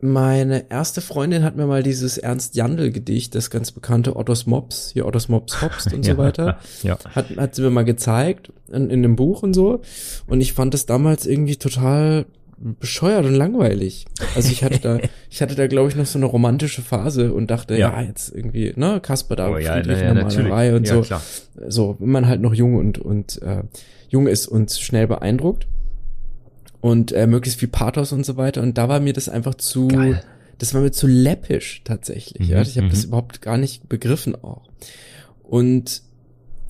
Meine 0.00 0.70
erste 0.70 1.00
Freundin 1.00 1.42
hat 1.42 1.56
mir 1.56 1.66
mal 1.66 1.82
dieses 1.82 2.18
Ernst 2.18 2.54
Jandl 2.54 2.92
Gedicht, 2.92 3.34
das 3.34 3.50
ganz 3.50 3.72
bekannte 3.72 4.14
Ottos 4.14 4.46
Mops, 4.46 4.90
hier 4.92 5.06
Ottos 5.06 5.28
Mops 5.28 5.60
Hopst 5.60 5.92
und 5.92 6.04
so 6.04 6.10
ja, 6.12 6.18
weiter, 6.18 6.58
ja. 6.82 6.98
hat, 7.14 7.36
hat 7.36 7.54
sie 7.56 7.62
mir 7.62 7.70
mal 7.70 7.84
gezeigt 7.84 8.52
in, 8.68 8.90
in 8.90 9.04
einem 9.04 9.16
Buch 9.16 9.42
und 9.42 9.54
so. 9.54 9.80
Und 10.28 10.40
ich 10.40 10.52
fand 10.52 10.72
das 10.72 10.86
damals 10.86 11.26
irgendwie 11.26 11.56
total 11.56 12.26
bescheuert 12.60 13.24
und 13.24 13.34
langweilig. 13.34 14.06
Also 14.36 14.50
ich 14.50 14.62
hatte 14.62 14.78
da, 14.78 14.98
ich 15.30 15.42
hatte 15.42 15.54
da 15.54 15.66
glaube 15.66 15.88
ich 15.88 15.96
noch 15.96 16.06
so 16.06 16.18
eine 16.18 16.26
romantische 16.26 16.82
Phase 16.82 17.32
und 17.32 17.50
dachte, 17.50 17.74
ja, 17.74 18.00
ja 18.00 18.02
jetzt 18.02 18.34
irgendwie, 18.34 18.72
ne, 18.76 19.00
Kasper 19.00 19.36
da, 19.36 19.50
oh, 19.50 19.58
ja, 19.58 19.80
ja, 19.80 20.14
Malerei 20.14 20.74
und 20.74 20.86
so. 20.86 21.00
Klar. 21.02 21.22
So, 21.66 21.96
wenn 21.98 22.10
man 22.10 22.26
halt 22.28 22.40
noch 22.40 22.54
jung 22.54 22.76
und, 22.76 22.98
und 22.98 23.42
äh, 23.42 23.62
jung 24.08 24.26
ist 24.28 24.46
und 24.46 24.70
schnell 24.70 25.06
beeindruckt 25.06 25.66
und 26.80 27.12
äh, 27.12 27.26
möglichst 27.26 27.60
viel 27.60 27.68
Pathos 27.68 28.12
und 28.12 28.24
so 28.24 28.36
weiter. 28.36 28.62
Und 28.62 28.78
da 28.78 28.88
war 28.88 29.00
mir 29.00 29.12
das 29.12 29.28
einfach 29.28 29.54
zu, 29.54 29.88
Geil. 29.88 30.22
das 30.58 30.74
war 30.74 30.80
mir 30.80 30.92
zu 30.92 31.06
läppisch 31.06 31.82
tatsächlich. 31.84 32.48
Mhm, 32.48 32.54
ja, 32.54 32.62
ich 32.62 32.76
habe 32.76 32.88
das 32.88 33.02
mhm. 33.02 33.08
überhaupt 33.08 33.42
gar 33.42 33.58
nicht 33.58 33.88
begriffen 33.88 34.34
auch. 34.42 34.68
Und 35.42 36.02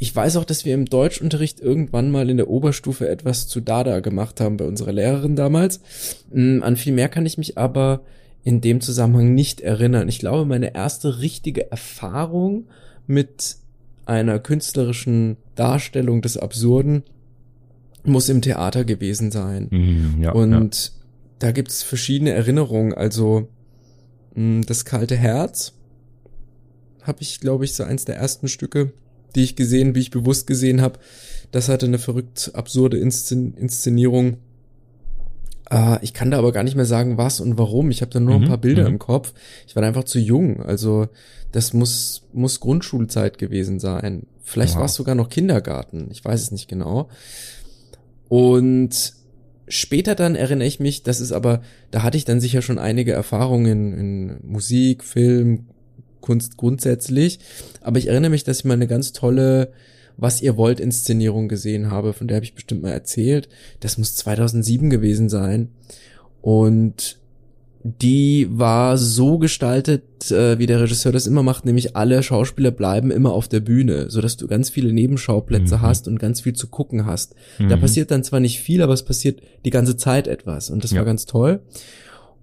ich 0.01 0.15
weiß 0.15 0.37
auch, 0.37 0.45
dass 0.45 0.65
wir 0.65 0.75
im 0.75 0.85
Deutschunterricht 0.85 1.61
irgendwann 1.61 2.11
mal 2.11 2.31
in 2.31 2.37
der 2.37 2.49
Oberstufe 2.49 3.09
etwas 3.09 3.49
zu 3.49 3.61
Dada 3.61 3.99
gemacht 3.99 4.41
haben 4.41 4.57
bei 4.57 4.65
unserer 4.65 4.93
Lehrerin 4.93 5.35
damals. 5.35 5.81
Mm, 6.33 6.63
an 6.63 6.77
viel 6.77 6.93
mehr 6.93 7.09
kann 7.09 7.27
ich 7.27 7.37
mich 7.37 7.59
aber 7.59 8.03
in 8.45 8.61
dem 8.61 8.81
Zusammenhang 8.81 9.35
nicht 9.35 9.61
erinnern. 9.61 10.09
Ich 10.09 10.21
glaube, 10.21 10.45
meine 10.45 10.75
erste 10.75 11.21
richtige 11.21 11.71
Erfahrung 11.73 12.69
mit 13.09 13.57
einer 14.07 14.39
künstlerischen 14.39 15.37
Darstellung 15.57 16.23
des 16.23 16.37
Absurden 16.37 17.03
muss 18.05 18.29
im 18.29 18.43
Theater 18.43 18.85
gewesen 18.85 19.31
sein. 19.31 19.69
Mhm, 19.71 20.23
ja, 20.23 20.33
Und 20.33 20.85
ja. 20.85 20.91
da 21.39 21.53
gibt's 21.53 21.83
verschiedene 21.83 22.31
Erinnerungen. 22.31 22.95
Also 22.95 23.49
mm, 24.35 24.63
das 24.63 24.85
kalte 24.85 25.17
Herz 25.17 25.75
habe 27.03 27.23
ich, 27.23 27.41
glaube 27.41 27.65
ich, 27.65 27.75
so 27.75 27.85
eins 27.85 28.05
der 28.05 28.17
ersten 28.17 28.49
Stücke 28.49 28.93
die 29.35 29.45
ich 29.45 29.57
gesehen, 29.57 29.95
wie 29.95 30.01
ich 30.01 30.11
bewusst 30.11 30.47
gesehen 30.47 30.81
habe. 30.81 30.99
Das 31.51 31.69
hatte 31.69 31.87
eine 31.87 31.99
verrückt 31.99 32.51
absurde 32.55 32.99
Inszen 32.99 33.55
Inszenierung. 33.55 34.39
Äh, 35.71 36.03
ich 36.03 36.13
kann 36.13 36.31
da 36.31 36.39
aber 36.39 36.53
gar 36.53 36.63
nicht 36.63 36.77
mehr 36.77 36.85
sagen, 36.85 37.19
was 37.19 37.41
und 37.41 37.59
warum. 37.59 37.91
Ich 37.91 38.03
habe 38.03 38.11
da 38.11 38.21
nur 38.21 38.37
mhm, 38.37 38.45
ein 38.45 38.49
paar 38.49 38.59
Bilder 38.59 38.83
mhm. 38.83 38.95
im 38.95 38.99
Kopf. 38.99 39.33
Ich 39.67 39.77
war 39.77 39.83
einfach 39.83 40.05
zu 40.05 40.19
jung. 40.19 40.63
Also 40.63 41.09
das 41.53 41.73
muss, 41.73 42.27
muss 42.33 42.61
Grundschulzeit 42.61 43.39
gewesen 43.39 43.81
sein. 43.81 44.27
Vielleicht 44.43 44.75
wow. 44.75 44.81
war 44.81 44.87
es 44.87 44.95
sogar 44.95 45.15
noch 45.15 45.29
Kindergarten. 45.29 46.09
Ich 46.11 46.25
weiß 46.25 46.41
es 46.43 46.51
nicht 46.51 46.69
genau. 46.69 47.09
Und 48.29 49.15
später 49.69 50.15
dann 50.15 50.35
erinnere 50.35 50.69
ich 50.69 50.81
mich, 50.81 51.03
das 51.03 51.21
ist 51.21 51.33
aber, 51.33 51.63
da 51.91 52.03
hatte 52.03 52.17
ich 52.17 52.25
dann 52.25 52.41
sicher 52.41 52.63
schon 52.63 52.79
einige 52.79 53.13
Erfahrungen 53.13 53.93
in 53.93 54.37
Musik, 54.43 55.05
Film, 55.05 55.67
Kunst 56.21 56.57
grundsätzlich. 56.57 57.39
Aber 57.81 57.99
ich 57.99 58.09
erinnere 58.09 58.31
mich, 58.31 58.45
dass 58.45 58.61
ich 58.61 58.65
mal 58.65 58.75
eine 58.75 58.87
ganz 58.87 59.13
tolle 59.13 59.73
Was 60.21 60.43
ihr 60.43 60.57
wollt 60.57 60.81
Inszenierung 60.81 61.49
gesehen 61.49 61.91
habe, 61.93 62.13
von 62.13 62.27
der 62.27 62.37
habe 62.37 62.45
ich 62.45 62.55
bestimmt 62.55 62.83
mal 62.83 62.91
erzählt. 62.91 63.49
Das 63.81 63.99
muss 63.99 64.17
2007 64.17 64.91
gewesen 64.91 65.29
sein. 65.29 65.69
Und 66.43 67.19
die 67.85 68.49
war 68.51 68.99
so 68.99 69.39
gestaltet, 69.39 70.31
äh, 70.31 70.59
wie 70.59 70.67
der 70.67 70.81
Regisseur 70.81 71.13
das 71.13 71.27
immer 71.27 71.43
macht, 71.43 71.65
nämlich 71.65 71.97
alle 71.97 72.23
Schauspieler 72.23 72.71
bleiben 72.71 73.11
immer 73.11 73.33
auf 73.33 73.49
der 73.49 73.61
Bühne, 73.61 74.11
so 74.11 74.21
dass 74.21 74.37
du 74.37 74.49
ganz 74.49 74.69
viele 74.69 74.93
Nebenschauplätze 74.93 75.77
mhm. 75.77 75.83
hast 75.83 76.09
und 76.09 76.19
ganz 76.19 76.41
viel 76.41 76.55
zu 76.55 76.67
gucken 76.67 77.07
hast. 77.07 77.35
Mhm. 77.59 77.69
Da 77.69 77.77
passiert 77.77 78.11
dann 78.11 78.25
zwar 78.25 78.41
nicht 78.41 78.61
viel, 78.61 78.83
aber 78.83 78.93
es 78.93 79.05
passiert 79.05 79.41
die 79.65 79.71
ganze 79.71 79.97
Zeit 79.97 80.27
etwas 80.27 80.71
und 80.71 80.83
das 80.83 80.91
ja. 80.91 80.99
war 80.99 81.05
ganz 81.05 81.27
toll 81.27 81.61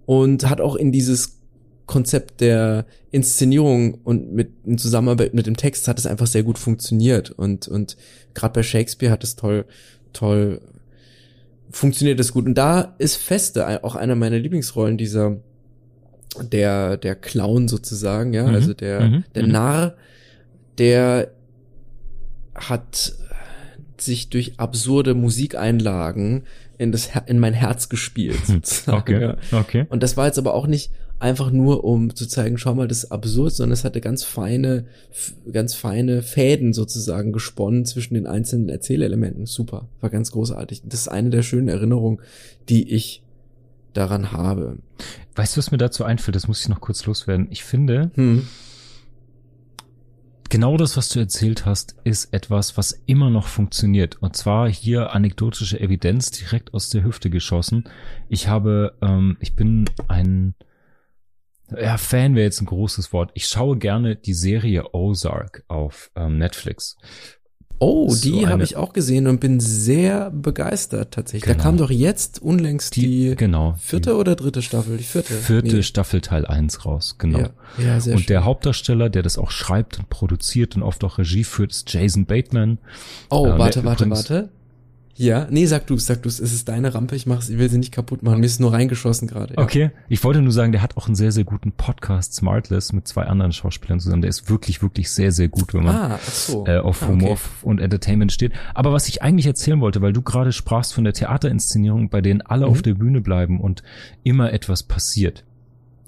und 0.05 0.49
hat 0.49 0.61
auch 0.61 0.75
in 0.75 0.91
dieses 0.91 1.39
Konzept 1.85 2.41
der 2.41 2.85
Inszenierung 3.11 3.95
und 4.03 4.33
mit 4.33 4.51
in 4.65 4.77
Zusammenarbeit 4.77 5.33
mit 5.33 5.47
dem 5.47 5.57
Text 5.57 5.87
hat 5.87 5.99
es 5.99 6.07
einfach 6.07 6.27
sehr 6.27 6.43
gut 6.43 6.57
funktioniert 6.57 7.29
und 7.29 7.67
und 7.67 7.97
gerade 8.33 8.53
bei 8.53 8.63
Shakespeare 8.63 9.11
hat 9.11 9.23
es 9.23 9.35
toll 9.35 9.65
toll 10.13 10.61
funktioniert 11.75 12.19
es 12.21 12.31
gut 12.31 12.45
und 12.45 12.55
da 12.55 12.95
ist 12.99 13.17
Feste 13.17 13.83
auch 13.83 13.95
einer 13.95 14.15
meiner 14.15 14.39
Lieblingsrollen 14.39 14.97
dieser 14.97 15.37
der 16.41 16.95
der 16.95 17.15
Clown 17.15 17.67
sozusagen 17.67 18.33
ja 18.33 18.47
mhm. 18.47 18.55
also 18.55 18.73
der 18.73 19.01
mhm. 19.01 19.23
der 19.35 19.43
mhm. 19.43 19.51
Narr 19.51 19.95
der 20.77 21.31
hat 22.55 23.13
sich 23.97 24.29
durch 24.29 24.53
absurde 24.57 25.15
Musikeinlagen 25.15 26.43
in 26.77 26.93
das 26.93 27.09
in 27.25 27.39
mein 27.39 27.53
Herz 27.53 27.89
gespielt 27.89 28.39
sozusagen. 28.45 28.97
Okay. 28.97 29.21
Ja. 29.21 29.59
okay. 29.59 29.85
Und 29.89 30.01
das 30.01 30.15
war 30.15 30.27
jetzt 30.27 30.37
aber 30.37 30.53
auch 30.53 30.67
nicht 30.67 30.91
einfach 31.25 31.51
nur 31.51 31.83
um 31.83 32.15
zu 32.15 32.27
zeigen, 32.27 32.57
schau 32.57 32.75
mal, 32.75 32.87
das 32.87 33.05
ist 33.05 33.11
absurd, 33.11 33.53
sondern 33.53 33.73
es 33.73 33.83
hatte 33.83 33.99
ganz 33.99 34.23
feine, 34.23 34.85
ganz 35.51 35.73
feine 35.73 36.21
Fäden 36.21 36.71
sozusagen 36.71 37.33
gesponnen 37.33 37.85
zwischen 37.85 38.13
den 38.13 38.27
einzelnen 38.27 38.69
Erzählelementen. 38.69 39.47
Super, 39.47 39.89
war 40.01 40.11
ganz 40.11 40.31
großartig. 40.31 40.83
Das 40.85 41.01
ist 41.01 41.07
eine 41.07 41.31
der 41.31 41.41
schönen 41.41 41.67
Erinnerungen, 41.67 42.19
die 42.69 42.93
ich 42.93 43.23
daran 43.93 44.31
habe. 44.31 44.77
Weißt 45.35 45.55
du, 45.55 45.57
was 45.57 45.71
mir 45.71 45.77
dazu 45.77 46.03
einfällt? 46.03 46.35
Das 46.35 46.47
muss 46.47 46.61
ich 46.61 46.69
noch 46.69 46.81
kurz 46.81 47.05
loswerden. 47.05 47.47
Ich 47.49 47.63
finde, 47.63 48.11
hm 48.15 48.47
genau 50.49 50.77
das, 50.77 50.95
was 50.95 51.09
du 51.09 51.19
erzählt 51.19 51.65
hast, 51.65 51.95
ist 52.03 52.33
etwas, 52.33 52.77
was 52.77 53.03
immer 53.07 53.29
noch 53.29 53.47
funktioniert. 53.47 54.21
Und 54.21 54.37
zwar 54.37 54.69
hier 54.69 55.13
anekdotische 55.13 55.79
Evidenz 55.79 56.31
direkt 56.31 56.73
aus 56.73 56.89
der 56.89 57.03
Hüfte 57.03 57.29
geschossen. 57.29 57.83
Ich 58.29 58.47
habe, 58.47 58.93
ähm, 59.01 59.37
ich 59.41 59.55
bin 59.55 59.89
ein, 60.07 60.55
ja, 61.71 61.97
Fan 61.97 62.35
wäre 62.35 62.45
jetzt 62.45 62.61
ein 62.61 62.65
großes 62.65 63.13
Wort. 63.13 63.31
Ich 63.33 63.47
schaue 63.47 63.77
gerne 63.77 64.15
die 64.15 64.33
Serie 64.33 64.93
Ozark 64.93 65.63
auf 65.67 66.11
ähm, 66.15 66.37
Netflix. 66.37 66.97
Oh, 67.79 68.09
so 68.09 68.29
die 68.29 68.47
habe 68.47 68.63
ich 68.63 68.77
auch 68.77 68.93
gesehen 68.93 69.27
und 69.27 69.39
bin 69.41 69.59
sehr 69.59 70.31
begeistert 70.31 71.13
tatsächlich. 71.13 71.43
Genau. 71.43 71.57
Da 71.57 71.63
kam 71.63 71.77
doch 71.77 71.91
jetzt 71.91 72.41
unlängst 72.41 72.95
die, 72.95 73.29
die 73.29 73.35
genau, 73.35 73.75
vierte 73.77 74.11
die 74.11 74.15
oder 74.15 74.35
dritte 74.35 74.61
Staffel? 74.61 74.97
Die 74.97 75.03
vierte. 75.03 75.33
Vierte 75.33 75.75
nee. 75.75 75.83
Staffel 75.83 76.21
Teil 76.21 76.45
1 76.45 76.85
raus, 76.85 77.17
genau. 77.17 77.39
Ja, 77.39 77.49
ja 77.77 77.99
sehr 77.99 78.13
Und 78.13 78.21
schön. 78.21 78.27
der 78.27 78.45
Hauptdarsteller, 78.45 79.09
der 79.09 79.23
das 79.23 79.37
auch 79.37 79.51
schreibt 79.51 79.99
und 79.99 80.09
produziert 80.09 80.75
und 80.77 80.83
oft 80.83 81.03
auch 81.03 81.17
Regie 81.17 81.43
führt, 81.43 81.71
ist 81.71 81.91
Jason 81.91 82.25
Bateman. 82.25 82.77
Oh, 83.29 83.45
äh, 83.45 83.59
warte, 83.59 83.83
warte, 83.83 84.09
warte. 84.09 84.49
Ja, 85.17 85.47
nee, 85.49 85.65
sag 85.65 85.87
du, 85.87 85.97
sag 85.97 86.23
du, 86.23 86.29
es 86.29 86.41
ist 86.41 86.67
deine 86.67 86.93
Rampe, 86.93 87.15
ich 87.15 87.25
mach's, 87.25 87.47
ich 87.47 87.57
will 87.57 87.69
sie 87.69 87.77
nicht 87.77 87.93
kaputt 87.93 88.21
machen, 88.21 88.41
mir 88.41 88.45
ist 88.45 88.59
nur 88.59 88.73
reingeschossen 88.73 89.29
gerade. 89.29 89.53
Ja. 89.53 89.63
Okay, 89.63 89.91
ich 90.09 90.21
wollte 90.25 90.41
nur 90.41 90.51
sagen, 90.51 90.73
der 90.73 90.81
hat 90.81 90.97
auch 90.97 91.05
einen 91.05 91.15
sehr, 91.15 91.31
sehr 91.31 91.45
guten 91.45 91.71
Podcast, 91.71 92.33
Smartless, 92.33 92.91
mit 92.91 93.07
zwei 93.07 93.23
anderen 93.23 93.53
Schauspielern 93.53 94.01
zusammen. 94.01 94.21
Der 94.21 94.29
ist 94.29 94.49
wirklich, 94.49 94.81
wirklich 94.81 95.09
sehr, 95.09 95.31
sehr 95.31 95.47
gut, 95.47 95.73
wenn 95.73 95.85
man 95.85 95.95
ah, 95.95 96.19
so. 96.21 96.67
äh, 96.67 96.79
auf 96.79 97.07
Humor 97.07 97.31
okay. 97.31 97.41
und 97.61 97.79
Entertainment 97.79 98.33
steht. 98.33 98.51
Aber 98.73 98.91
was 98.91 99.07
ich 99.07 99.21
eigentlich 99.21 99.45
erzählen 99.45 99.79
wollte, 99.79 100.01
weil 100.01 100.11
du 100.11 100.21
gerade 100.21 100.51
sprachst 100.51 100.93
von 100.93 101.05
der 101.05 101.13
Theaterinszenierung, 101.13 102.09
bei 102.09 102.19
denen 102.19 102.41
alle 102.41 102.65
mhm. 102.65 102.71
auf 102.71 102.81
der 102.81 102.95
Bühne 102.95 103.21
bleiben 103.21 103.61
und 103.61 103.83
immer 104.23 104.51
etwas 104.51 104.83
passiert. 104.83 105.45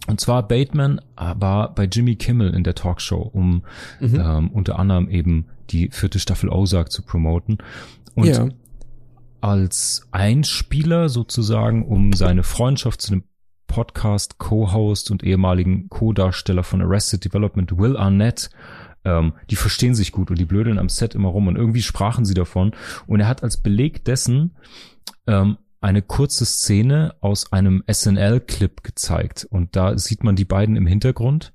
Und 0.08 0.20
zwar 0.20 0.46
Bateman 0.46 1.00
war 1.16 1.74
bei 1.74 1.86
Jimmy 1.86 2.16
Kimmel 2.16 2.54
in 2.54 2.64
der 2.66 2.76
Talkshow, 2.76 3.30
um 3.34 3.64
mhm. 4.02 4.20
ähm, 4.20 4.52
unter 4.52 4.80
anderem 4.80 5.10
eben 5.10 5.46
die 5.70 5.90
vierte 5.92 6.20
Staffel 6.20 6.50
Ozark 6.50 6.92
zu 6.92 7.04
promoten. 7.04 7.60
Und 8.14 8.28
ja 8.28 8.50
als 9.42 10.08
Einspieler 10.12 11.10
sozusagen, 11.10 11.86
um 11.86 12.14
seine 12.14 12.44
Freundschaft 12.44 13.02
zu 13.02 13.12
dem 13.12 13.24
Podcast 13.68 14.38
Co-Host 14.38 15.12
und 15.12 15.24
ehemaligen 15.24 15.90
Co-Darsteller 15.90 16.64
von 16.64 16.82
Arrested 16.82 17.24
Development 17.26 17.78
Will 17.78 17.98
Arnett. 17.98 18.50
Ähm, 19.04 19.34
die 19.50 19.56
verstehen 19.56 19.96
sich 19.96 20.12
gut 20.12 20.30
und 20.30 20.40
die 20.40 20.46
blödeln 20.46 20.80
am 20.80 20.90
Set 20.90 21.16
immer 21.16 21.30
rum 21.30 21.48
und 21.48 21.58
irgendwie 21.58 21.82
sprachen 21.82 22.26
sie 22.26 22.34
davon. 22.34 22.72
Und 23.06 23.20
er 23.20 23.28
hat 23.28 23.44
als 23.44 23.58
Beleg 23.58 24.04
dessen 24.06 24.56
ähm, 25.28 25.58
eine 25.80 26.02
kurze 26.02 26.46
Szene 26.46 27.16
aus 27.22 27.52
einem 27.52 27.84
SNL-Clip 27.90 28.84
gezeigt. 28.84 29.48
Und 29.50 29.76
da 29.76 29.98
sieht 29.98 30.24
man 30.24 30.36
die 30.36 30.46
beiden 30.46 30.76
im 30.76 30.88
Hintergrund. 30.88 31.54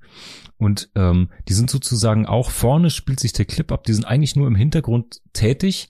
Und 0.57 0.89
ähm, 0.95 1.29
die 1.49 1.53
sind 1.53 1.69
sozusagen 1.69 2.25
auch 2.25 2.49
vorne 2.49 2.89
spielt 2.89 3.19
sich 3.19 3.33
der 3.33 3.45
Clip 3.45 3.69
ab, 3.71 3.83
die 3.83 3.93
sind 3.93 4.05
eigentlich 4.05 4.35
nur 4.35 4.47
im 4.47 4.55
Hintergrund 4.55 5.21
tätig. 5.33 5.89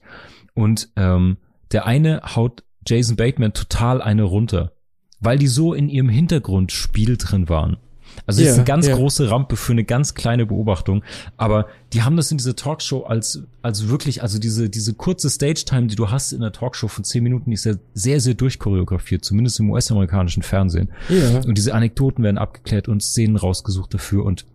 Und 0.54 0.90
ähm, 0.96 1.36
der 1.72 1.86
eine 1.86 2.22
haut 2.34 2.62
Jason 2.86 3.16
Bateman 3.16 3.52
total 3.52 4.02
eine 4.02 4.22
runter, 4.22 4.72
weil 5.20 5.38
die 5.38 5.46
so 5.46 5.74
in 5.74 5.88
ihrem 5.88 6.08
Hintergrundspiel 6.08 7.16
drin 7.16 7.48
waren. 7.48 7.78
Also 8.26 8.42
ja, 8.42 8.50
ist 8.50 8.56
eine 8.56 8.64
ganz 8.64 8.86
ja. 8.86 8.94
große 8.94 9.30
Rampe 9.30 9.56
für 9.56 9.72
eine 9.72 9.84
ganz 9.84 10.14
kleine 10.14 10.46
Beobachtung, 10.46 11.02
aber 11.36 11.66
die 11.92 12.02
haben 12.02 12.16
das 12.16 12.30
in 12.30 12.38
dieser 12.38 12.54
Talkshow 12.54 13.02
als 13.02 13.42
als 13.62 13.88
wirklich, 13.88 14.22
also 14.22 14.38
diese 14.38 14.70
diese 14.70 14.94
kurze 14.94 15.28
Stage-Time, 15.28 15.88
die 15.88 15.96
du 15.96 16.10
hast 16.10 16.32
in 16.32 16.40
der 16.40 16.52
Talkshow 16.52 16.88
von 16.88 17.04
zehn 17.04 17.22
Minuten, 17.22 17.50
die 17.50 17.54
ist 17.54 17.64
ja 17.64 17.74
sehr 17.92 18.20
sehr 18.20 18.34
durchchoreografiert, 18.34 19.24
zumindest 19.24 19.58
im 19.60 19.70
US-amerikanischen 19.70 20.42
Fernsehen. 20.42 20.90
Ja. 21.08 21.40
Und 21.40 21.58
diese 21.58 21.74
Anekdoten 21.74 22.22
werden 22.22 22.38
abgeklärt 22.38 22.88
und 22.88 23.02
Szenen 23.02 23.36
rausgesucht 23.36 23.92
dafür 23.92 24.24
und 24.24 24.46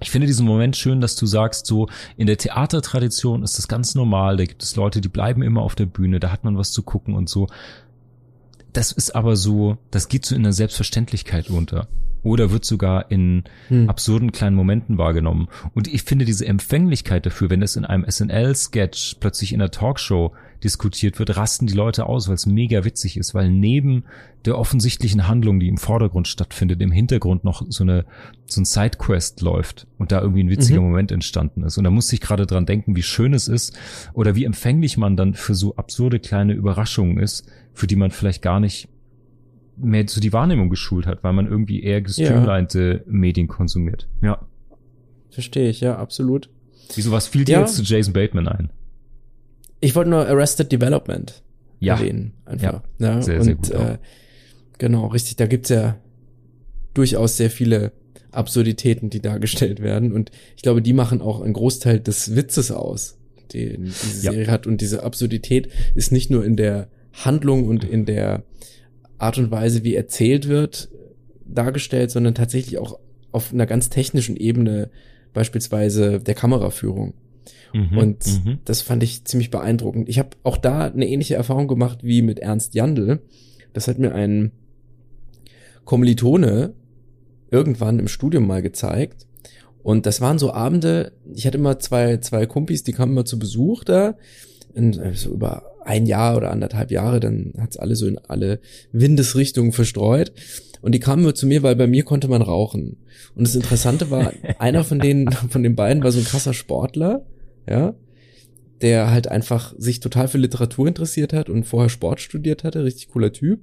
ich 0.00 0.10
finde 0.10 0.26
diesen 0.26 0.46
Moment 0.46 0.76
schön, 0.76 1.00
dass 1.00 1.16
du 1.16 1.26
sagst, 1.26 1.66
so 1.66 1.88
in 2.16 2.26
der 2.26 2.38
Theatertradition 2.38 3.42
ist 3.42 3.58
das 3.58 3.68
ganz 3.68 3.94
normal, 3.94 4.36
da 4.36 4.44
gibt 4.44 4.62
es 4.62 4.76
Leute, 4.76 5.00
die 5.00 5.08
bleiben 5.08 5.42
immer 5.42 5.62
auf 5.62 5.74
der 5.74 5.86
Bühne, 5.86 6.20
da 6.20 6.32
hat 6.32 6.44
man 6.44 6.56
was 6.56 6.72
zu 6.72 6.82
gucken 6.82 7.14
und 7.14 7.28
so. 7.28 7.48
Das 8.72 8.92
ist 8.92 9.14
aber 9.14 9.36
so, 9.36 9.78
das 9.90 10.08
geht 10.08 10.24
so 10.24 10.34
in 10.34 10.42
der 10.42 10.52
Selbstverständlichkeit 10.52 11.50
unter. 11.50 11.88
Oder 12.22 12.50
wird 12.50 12.64
sogar 12.64 13.10
in 13.10 13.44
hm. 13.68 13.88
absurden 13.88 14.32
kleinen 14.32 14.56
Momenten 14.56 14.98
wahrgenommen. 14.98 15.48
Und 15.74 15.88
ich 15.88 16.02
finde 16.02 16.24
diese 16.24 16.46
Empfänglichkeit 16.46 17.24
dafür, 17.26 17.50
wenn 17.50 17.62
es 17.62 17.76
in 17.76 17.84
einem 17.84 18.04
SNL-Sketch 18.08 19.16
plötzlich 19.20 19.52
in 19.52 19.58
der 19.58 19.70
Talkshow 19.70 20.32
diskutiert 20.62 21.18
wird, 21.18 21.36
rasten 21.36 21.66
die 21.66 21.74
Leute 21.74 22.06
aus, 22.06 22.28
weil 22.28 22.34
es 22.34 22.46
mega 22.46 22.84
witzig 22.84 23.16
ist, 23.16 23.34
weil 23.34 23.50
neben 23.50 24.04
der 24.44 24.58
offensichtlichen 24.58 25.28
Handlung, 25.28 25.60
die 25.60 25.68
im 25.68 25.78
Vordergrund 25.78 26.28
stattfindet, 26.28 26.80
im 26.80 26.92
Hintergrund 26.92 27.44
noch 27.44 27.62
so 27.68 27.84
eine 27.84 28.04
so 28.46 28.60
ein 28.60 28.64
Sidequest 28.64 29.40
läuft 29.42 29.86
und 29.98 30.12
da 30.12 30.20
irgendwie 30.20 30.42
ein 30.42 30.50
witziger 30.50 30.80
mhm. 30.80 30.88
Moment 30.88 31.12
entstanden 31.12 31.62
ist. 31.62 31.78
Und 31.78 31.84
da 31.84 31.90
musste 31.90 32.14
ich 32.14 32.20
gerade 32.20 32.46
dran 32.46 32.66
denken, 32.66 32.96
wie 32.96 33.02
schön 33.02 33.32
es 33.32 33.48
ist 33.48 33.78
oder 34.12 34.34
wie 34.34 34.44
empfänglich 34.44 34.96
man 34.96 35.16
dann 35.16 35.34
für 35.34 35.54
so 35.54 35.76
absurde 35.76 36.18
kleine 36.18 36.52
Überraschungen 36.52 37.18
ist, 37.18 37.46
für 37.72 37.86
die 37.86 37.96
man 37.96 38.10
vielleicht 38.10 38.42
gar 38.42 38.60
nicht 38.60 38.88
mehr 39.82 40.06
so 40.08 40.20
die 40.20 40.32
Wahrnehmung 40.32 40.70
geschult 40.70 41.06
hat, 41.06 41.22
weil 41.22 41.32
man 41.32 41.46
irgendwie 41.46 41.82
eher 41.82 42.00
gestreamlinete 42.00 43.04
ja. 43.04 43.12
Medien 43.12 43.48
konsumiert. 43.48 44.08
Ja. 44.22 44.46
Verstehe 45.30 45.70
ich, 45.70 45.80
ja, 45.80 45.96
absolut. 45.96 46.50
Wieso 46.94 47.12
was 47.12 47.28
fiel 47.28 47.44
dir 47.44 47.52
ja. 47.52 47.60
jetzt 47.60 47.76
zu 47.76 47.82
Jason 47.82 48.12
Bateman 48.12 48.48
ein? 48.48 48.70
Ich 49.80 49.94
wollte 49.94 50.10
nur 50.10 50.26
Arrested 50.26 50.70
Development 50.72 51.42
ja. 51.78 51.94
erwähnen. 51.94 52.32
Einfach. 52.44 52.82
Ja, 52.98 53.14
ja. 53.14 53.22
sehr, 53.22 53.42
sehr 53.42 53.54
gut. 53.54 53.70
Äh, 53.70 53.98
genau, 54.78 55.06
richtig. 55.06 55.36
Da 55.36 55.46
gibt's 55.46 55.70
ja 55.70 55.96
durchaus 56.94 57.36
sehr 57.36 57.50
viele 57.50 57.92
Absurditäten, 58.32 59.10
die 59.10 59.20
dargestellt 59.20 59.80
werden. 59.80 60.12
Und 60.12 60.30
ich 60.56 60.62
glaube, 60.62 60.82
die 60.82 60.92
machen 60.92 61.20
auch 61.20 61.40
einen 61.40 61.52
Großteil 61.52 62.00
des 62.00 62.36
Witzes 62.36 62.70
aus, 62.70 63.18
den 63.52 63.84
diese 63.84 64.26
ja. 64.26 64.32
Serie 64.32 64.46
hat. 64.48 64.66
Und 64.66 64.80
diese 64.80 65.02
Absurdität 65.02 65.68
ist 65.94 66.12
nicht 66.12 66.30
nur 66.30 66.44
in 66.44 66.56
der 66.56 66.88
Handlung 67.12 67.66
und 67.66 67.84
in 67.84 68.04
der 68.04 68.44
Art 69.20 69.38
und 69.38 69.50
Weise, 69.50 69.84
wie 69.84 69.94
erzählt 69.94 70.48
wird, 70.48 70.88
dargestellt, 71.44 72.10
sondern 72.10 72.34
tatsächlich 72.34 72.78
auch 72.78 72.98
auf 73.32 73.52
einer 73.52 73.66
ganz 73.66 73.90
technischen 73.90 74.36
Ebene, 74.36 74.90
beispielsweise 75.32 76.18
der 76.18 76.34
Kameraführung. 76.34 77.14
Mhm, 77.72 77.98
und 77.98 78.44
mhm. 78.44 78.58
das 78.64 78.82
fand 78.82 79.02
ich 79.02 79.24
ziemlich 79.24 79.50
beeindruckend. 79.50 80.08
Ich 80.08 80.18
habe 80.18 80.30
auch 80.42 80.56
da 80.56 80.86
eine 80.86 81.08
ähnliche 81.08 81.34
Erfahrung 81.34 81.68
gemacht 81.68 82.00
wie 82.02 82.22
mit 82.22 82.40
Ernst 82.40 82.74
Jandl. 82.74 83.20
Das 83.72 83.86
hat 83.86 83.98
mir 83.98 84.14
ein 84.14 84.52
Kommilitone 85.84 86.74
irgendwann 87.50 87.98
im 87.98 88.08
Studium 88.08 88.46
mal 88.46 88.62
gezeigt. 88.62 89.26
Und 89.82 90.06
das 90.06 90.20
waren 90.20 90.38
so 90.38 90.52
Abende, 90.52 91.12
ich 91.32 91.46
hatte 91.46 91.58
immer 91.58 91.78
zwei, 91.78 92.18
zwei 92.18 92.46
Kumpis, 92.46 92.82
die 92.82 92.92
kamen 92.92 93.12
immer 93.12 93.24
zu 93.24 93.38
Besuch 93.38 93.84
da, 93.84 94.16
in, 94.74 95.14
so 95.14 95.30
über 95.30 95.64
ein 95.84 96.06
Jahr 96.06 96.36
oder 96.36 96.50
anderthalb 96.50 96.90
Jahre, 96.90 97.20
dann 97.20 97.54
hat's 97.58 97.76
alle 97.76 97.96
so 97.96 98.06
in 98.06 98.18
alle 98.18 98.60
Windesrichtungen 98.92 99.72
verstreut. 99.72 100.32
Und 100.82 100.92
die 100.94 101.00
kamen 101.00 101.22
immer 101.22 101.34
zu 101.34 101.46
mir, 101.46 101.62
weil 101.62 101.76
bei 101.76 101.86
mir 101.86 102.04
konnte 102.04 102.28
man 102.28 102.42
rauchen. 102.42 102.96
Und 103.34 103.46
das 103.46 103.54
Interessante 103.54 104.10
war, 104.10 104.32
einer 104.58 104.84
von 104.84 104.98
denen, 104.98 105.30
von 105.32 105.62
den 105.62 105.76
beiden 105.76 106.02
war 106.02 106.12
so 106.12 106.18
ein 106.18 106.24
krasser 106.24 106.54
Sportler 106.54 107.26
ja, 107.70 107.94
der 108.82 109.10
halt 109.10 109.28
einfach 109.28 109.74
sich 109.78 110.00
total 110.00 110.28
für 110.28 110.38
Literatur 110.38 110.88
interessiert 110.88 111.32
hat 111.32 111.48
und 111.48 111.64
vorher 111.64 111.88
Sport 111.88 112.20
studiert 112.20 112.64
hatte, 112.64 112.84
richtig 112.84 113.08
cooler 113.08 113.32
Typ. 113.32 113.60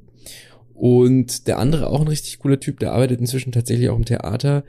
Und 0.73 1.47
der 1.47 1.57
andere 1.57 1.87
auch 1.87 2.01
ein 2.01 2.07
richtig 2.07 2.39
cooler 2.39 2.59
Typ, 2.59 2.79
der 2.79 2.93
arbeitet 2.93 3.19
inzwischen 3.19 3.51
tatsächlich 3.51 3.89
auch 3.89 3.97
im 3.97 4.05
Theater, 4.05 4.63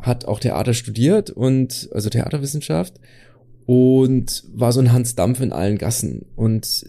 hat 0.00 0.24
auch 0.24 0.40
Theater 0.40 0.74
studiert 0.74 1.30
und 1.30 1.88
also 1.92 2.10
Theaterwissenschaft 2.10 2.94
und 3.66 4.44
war 4.54 4.72
so 4.72 4.80
ein 4.80 4.92
Hans 4.92 5.14
Dampf 5.14 5.40
in 5.40 5.52
allen 5.52 5.78
Gassen. 5.78 6.26
Und 6.36 6.86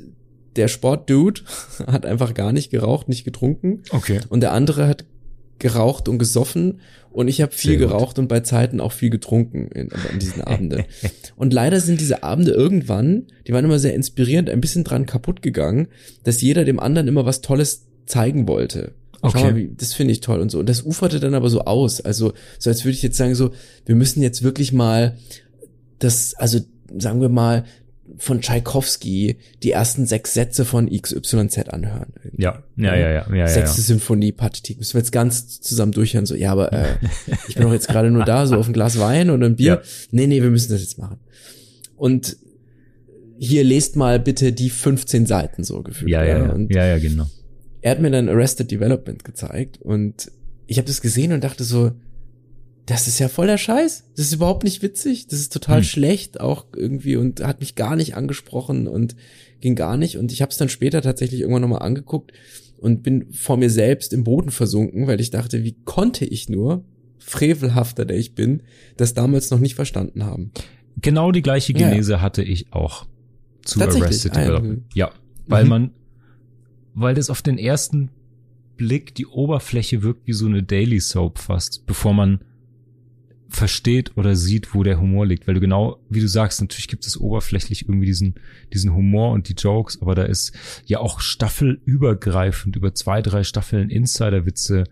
der 0.55 0.67
Sportdude 0.67 1.41
hat 1.87 2.05
einfach 2.05 2.33
gar 2.33 2.53
nicht 2.53 2.69
geraucht, 2.69 3.09
nicht 3.09 3.23
getrunken. 3.23 3.81
Okay. 3.89 4.19
Und 4.29 4.41
der 4.41 4.51
andere 4.53 4.87
hat 4.87 5.05
geraucht 5.59 6.09
und 6.09 6.17
gesoffen 6.17 6.81
und 7.11 7.27
ich 7.27 7.41
habe 7.41 7.53
viel 7.53 7.77
geraucht 7.77 8.19
und 8.19 8.27
bei 8.27 8.41
Zeiten 8.41 8.81
auch 8.81 8.91
viel 8.91 9.09
getrunken 9.09 9.67
in, 9.67 9.93
an 9.93 10.19
diesen 10.19 10.41
Abenden. 10.41 10.83
und 11.37 11.53
leider 11.53 11.79
sind 11.79 12.01
diese 12.01 12.23
Abende 12.23 12.51
irgendwann, 12.51 13.27
die 13.47 13.53
waren 13.53 13.63
immer 13.63 13.79
sehr 13.79 13.93
inspirierend, 13.93 14.49
ein 14.49 14.59
bisschen 14.59 14.83
dran 14.83 15.05
kaputt 15.05 15.41
gegangen, 15.41 15.87
dass 16.23 16.41
jeder 16.41 16.65
dem 16.65 16.79
anderen 16.79 17.07
immer 17.07 17.25
was 17.25 17.41
Tolles 17.41 17.85
zeigen 18.07 18.47
wollte. 18.47 18.93
Okay. 19.21 19.37
Schau 19.39 19.51
mal, 19.51 19.69
das 19.77 19.93
finde 19.93 20.11
ich 20.11 20.19
toll 20.19 20.41
und 20.41 20.51
so. 20.51 20.59
Und 20.59 20.67
das 20.67 20.81
uferte 20.81 21.21
dann 21.21 21.33
aber 21.33 21.49
so 21.49 21.61
aus. 21.61 22.01
Also, 22.01 22.33
so 22.59 22.69
als 22.69 22.83
würde 22.83 22.95
ich 22.95 23.03
jetzt 23.03 23.15
sagen, 23.15 23.35
so, 23.35 23.51
wir 23.85 23.95
müssen 23.95 24.21
jetzt 24.21 24.43
wirklich 24.43 24.73
mal 24.73 25.17
das, 26.03 26.33
also 26.35 26.59
sagen 26.97 27.21
wir 27.21 27.29
mal, 27.29 27.65
von 28.17 28.41
Tschaikowski 28.41 29.37
die 29.63 29.71
ersten 29.71 30.05
sechs 30.05 30.33
Sätze 30.33 30.65
von 30.65 30.89
XYZ 30.89 31.69
anhören. 31.69 32.13
Ja, 32.37 32.63
ja, 32.75 32.95
ja, 32.95 33.09
ja. 33.11 33.35
ja, 33.35 33.47
Sechste 33.47 33.81
ja. 33.81 33.87
Symphonie, 33.87 34.31
Pathetik. 34.31 34.77
Müssen 34.77 34.95
wir 34.95 34.99
jetzt 34.99 35.11
ganz 35.11 35.61
zusammen 35.61 35.93
durchhören. 35.93 36.25
So, 36.25 36.35
ja, 36.35 36.51
aber 36.51 36.73
äh, 36.73 36.97
ich 37.47 37.55
bin 37.55 37.63
doch 37.63 37.73
jetzt 37.73 37.87
gerade 37.87 38.11
nur 38.11 38.25
da, 38.25 38.45
so 38.45 38.55
auf 38.55 38.67
ein 38.67 38.73
Glas 38.73 38.99
Wein 38.99 39.29
und 39.29 39.43
ein 39.43 39.55
Bier. 39.55 39.81
Ja. 39.81 39.81
Nee, 40.11 40.27
nee, 40.27 40.41
wir 40.41 40.49
müssen 40.49 40.71
das 40.71 40.81
jetzt 40.81 40.97
machen. 40.97 41.19
Und 41.95 42.37
hier 43.39 43.63
lest 43.63 43.95
mal 43.95 44.19
bitte 44.19 44.53
die 44.53 44.69
15 44.69 45.25
Seiten 45.25 45.63
so 45.63 45.81
gefühlt. 45.81 46.11
Ja, 46.11 46.23
ja, 46.23 46.39
ja, 46.39 46.51
Und 46.51 46.73
ja, 46.73 46.85
ja, 46.85 46.99
genau. 46.99 47.25
er 47.81 47.91
hat 47.91 48.01
mir 48.01 48.11
dann 48.11 48.29
Arrested 48.29 48.69
Development 48.69 49.23
gezeigt 49.23 49.79
und 49.81 50.31
ich 50.67 50.77
habe 50.77 50.87
das 50.87 51.01
gesehen 51.01 51.33
und 51.33 51.43
dachte 51.43 51.63
so, 51.63 51.91
das 52.85 53.07
ist 53.07 53.19
ja 53.19 53.29
voller 53.29 53.57
Scheiß. 53.57 54.09
Das 54.15 54.25
ist 54.25 54.33
überhaupt 54.33 54.63
nicht 54.63 54.81
witzig. 54.81 55.27
Das 55.27 55.39
ist 55.39 55.53
total 55.53 55.77
Hm. 55.77 55.83
schlecht 55.83 56.39
auch 56.41 56.65
irgendwie 56.75 57.15
und 57.15 57.41
hat 57.43 57.59
mich 57.61 57.75
gar 57.75 57.95
nicht 57.95 58.15
angesprochen 58.15 58.87
und 58.87 59.15
ging 59.61 59.75
gar 59.75 59.95
nicht. 59.97 60.17
Und 60.17 60.31
ich 60.31 60.41
habe 60.41 60.51
es 60.51 60.57
dann 60.57 60.69
später 60.69 61.01
tatsächlich 61.01 61.41
irgendwann 61.41 61.61
nochmal 61.61 61.81
angeguckt 61.83 62.33
und 62.77 63.01
bin 63.03 63.31
vor 63.31 63.55
mir 63.57 63.69
selbst 63.69 64.11
im 64.11 64.23
Boden 64.25 64.51
versunken, 64.51 65.07
weil 65.07 65.21
ich 65.21 65.29
dachte, 65.29 65.63
wie 65.63 65.77
konnte 65.85 66.25
ich 66.25 66.49
nur, 66.49 66.83
frevelhafter 67.19 68.03
der 68.03 68.17
ich 68.17 68.35
bin, 68.35 68.63
das 68.97 69.13
damals 69.13 69.49
noch 69.49 69.59
nicht 69.59 69.75
verstanden 69.75 70.25
haben. 70.25 70.51
Genau 71.01 71.31
die 71.31 71.41
gleiche 71.41 71.71
Ja, 71.73 71.79
ja. 71.79 71.89
Genese 71.89 72.21
hatte 72.21 72.43
ich 72.43 72.73
auch 72.73 73.05
zu? 73.63 73.81
Arrested 73.81 74.33
Ah, 74.33 74.39
ja. 74.39 74.45
Development. 74.45 74.83
Ja, 74.93 75.11
weil 75.47 75.63
Mhm. 75.63 75.69
man, 75.69 75.91
weil 76.93 77.15
das 77.15 77.29
auf 77.29 77.41
den 77.41 77.57
ersten 77.57 78.09
Blick 78.75 79.15
die 79.15 79.25
Oberfläche 79.25 80.03
wirkt 80.03 80.27
wie 80.27 80.33
so 80.33 80.45
eine 80.47 80.63
Daily 80.63 80.99
Soap 80.99 81.39
fast, 81.39 81.85
bevor 81.85 82.13
man 82.13 82.41
versteht 83.55 84.17
oder 84.17 84.35
sieht, 84.35 84.73
wo 84.73 84.83
der 84.83 84.99
Humor 84.99 85.25
liegt. 85.25 85.47
Weil 85.47 85.53
du 85.53 85.59
genau, 85.59 85.99
wie 86.09 86.21
du 86.21 86.27
sagst, 86.27 86.61
natürlich 86.61 86.87
gibt 86.87 87.05
es 87.05 87.19
oberflächlich 87.19 87.87
irgendwie 87.87 88.07
diesen, 88.07 88.35
diesen 88.73 88.93
Humor 88.93 89.31
und 89.31 89.49
die 89.49 89.53
Jokes, 89.53 90.01
aber 90.01 90.15
da 90.15 90.23
ist 90.23 90.53
ja 90.85 90.99
auch 90.99 91.19
staffelübergreifend 91.19 92.75
über 92.75 92.93
zwei, 92.93 93.21
drei 93.21 93.43
Staffeln 93.43 93.89
Insiderwitze 93.89 94.85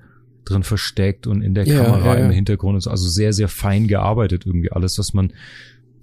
drin 0.45 0.63
versteckt 0.63 1.27
und 1.27 1.41
in 1.41 1.53
der 1.53 1.65
Ja, 1.65 1.83
Kamera 1.83 2.13
ja, 2.13 2.19
ja. 2.19 2.25
im 2.25 2.31
Hintergrund 2.31 2.75
und 2.75 2.81
so. 2.81 2.89
Also 2.89 3.07
sehr, 3.07 3.33
sehr 3.33 3.47
fein 3.47 3.87
gearbeitet 3.87 4.45
irgendwie 4.45 4.71
alles, 4.71 4.97
was 4.97 5.13
man 5.13 5.33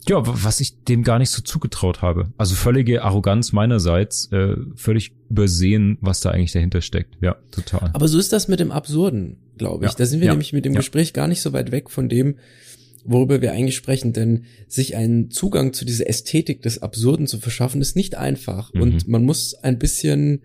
ja, 0.09 0.23
was 0.25 0.61
ich 0.61 0.83
dem 0.85 1.03
gar 1.03 1.18
nicht 1.18 1.31
so 1.31 1.42
zugetraut 1.42 2.03
habe. 2.03 2.33
Also 2.37 2.55
völlige 2.55 3.03
Arroganz 3.03 3.53
meinerseits, 3.53 4.31
äh, 4.33 4.57
völlig 4.75 5.12
übersehen, 5.31 5.99
was 6.01 6.21
da 6.21 6.31
eigentlich 6.31 6.53
dahinter 6.53 6.81
steckt. 6.81 7.16
Ja, 7.21 7.37
total. 7.51 7.90
Aber 7.92 8.09
so 8.09 8.18
ist 8.18 8.33
das 8.33 8.49
mit 8.49 8.61
dem 8.61 8.71
Absurden, 8.73 9.37
glaube 9.57 9.85
ich. 9.85 9.92
Ja, 9.92 9.97
Da 9.99 10.07
sind 10.07 10.21
wir 10.21 10.27
ja, 10.27 10.33
nämlich 10.33 10.53
mit 10.53 10.64
dem 10.64 10.73
ja. 10.73 10.79
Gespräch 10.81 11.12
gar 11.12 11.29
nicht 11.29 11.40
so 11.42 11.53
weit 11.53 11.71
weg 11.73 11.90
von 11.90 12.09
dem, 12.09 12.37
worüber 13.05 13.40
wir 13.42 13.53
eigentlich 13.53 13.77
sprechen. 13.77 14.12
Denn 14.12 14.44
sich 14.66 14.97
einen 14.97 15.31
Zugang 15.31 15.73
zu 15.73 15.85
dieser 15.85 16.09
Ästhetik 16.09 16.62
des 16.62 16.81
Absurden 16.83 17.27
zu 17.27 17.38
verschaffen, 17.38 17.81
ist 17.81 17.97
nicht 17.97 18.16
einfach. 18.16 18.73
Mhm. 18.75 18.81
Und 18.83 19.09
man 19.09 19.25
muss 19.25 19.55
ein 19.55 19.79
bisschen 19.79 20.40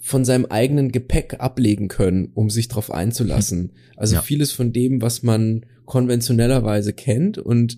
von 0.00 0.24
seinem 0.24 0.46
eigenen 0.46 0.90
Gepäck 0.92 1.36
ablegen 1.38 1.88
können, 1.88 2.30
um 2.34 2.50
sich 2.50 2.68
darauf 2.68 2.90
einzulassen. 2.90 3.72
Also 3.96 4.14
Ja. 4.14 4.22
vieles 4.22 4.50
von 4.50 4.72
dem, 4.72 5.02
was 5.02 5.22
man 5.22 5.66
konventionellerweise 5.84 6.94
kennt 6.94 7.36
und 7.36 7.76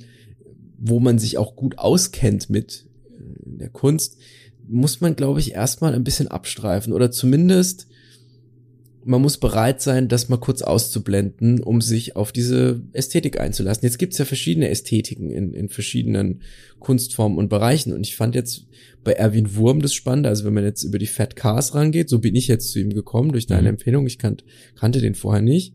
wo 0.85 0.99
man 0.99 1.19
sich 1.19 1.39
auch 1.39 1.55
gut 1.55 1.79
auskennt 1.79 2.51
mit 2.51 2.87
äh, 3.11 3.59
der 3.59 3.69
Kunst, 3.69 4.19
muss 4.69 5.01
man, 5.01 5.17
glaube 5.17 5.41
ich, 5.41 5.53
erstmal 5.53 5.95
ein 5.95 6.05
bisschen 6.05 6.29
abstreifen 6.29 6.93
oder 6.93 7.11
zumindest 7.11 7.87
man 9.05 9.21
muss 9.21 9.39
bereit 9.39 9.83
sein, 9.83 10.09
das 10.09 10.29
mal 10.29 10.37
kurz 10.39 10.63
auszublenden, 10.63 11.61
um 11.61 11.81
sich 11.81 12.15
auf 12.15 12.33
diese 12.33 12.83
Ästhetik 12.93 13.41
einzulassen. 13.41 13.85
Jetzt 13.85 13.99
gibt's 13.99 14.19
ja 14.19 14.25
verschiedene 14.25 14.69
Ästhetiken 14.69 15.31
in, 15.31 15.53
in 15.55 15.69
verschiedenen 15.69 16.43
Kunstformen 16.79 17.39
und 17.39 17.49
Bereichen. 17.49 17.93
Und 17.93 18.07
ich 18.07 18.15
fand 18.15 18.35
jetzt 18.35 18.67
bei 19.03 19.13
Erwin 19.13 19.57
Wurm 19.57 19.83
das 19.83 19.93
Spannende, 19.95 20.29
also 20.29 20.45
wenn 20.45 20.55
man 20.55 20.65
jetzt 20.65 20.85
über 20.85 20.99
die 20.99 21.09
Fat 21.09 21.35
Cars 21.35 21.75
rangeht, 21.75 22.09
so 22.09 22.21
bin 22.21 22.37
ich 22.37 22.47
jetzt 22.47 22.71
zu 22.71 22.79
ihm 22.79 22.91
gekommen 22.91 23.33
durch 23.33 23.47
deine 23.47 23.63
Mhm. 23.63 23.69
Empfehlung, 23.69 24.07
ich 24.07 24.19
kannt, 24.19 24.45
kannte 24.77 25.01
den 25.01 25.17
vorher 25.17 25.43
nicht. 25.43 25.75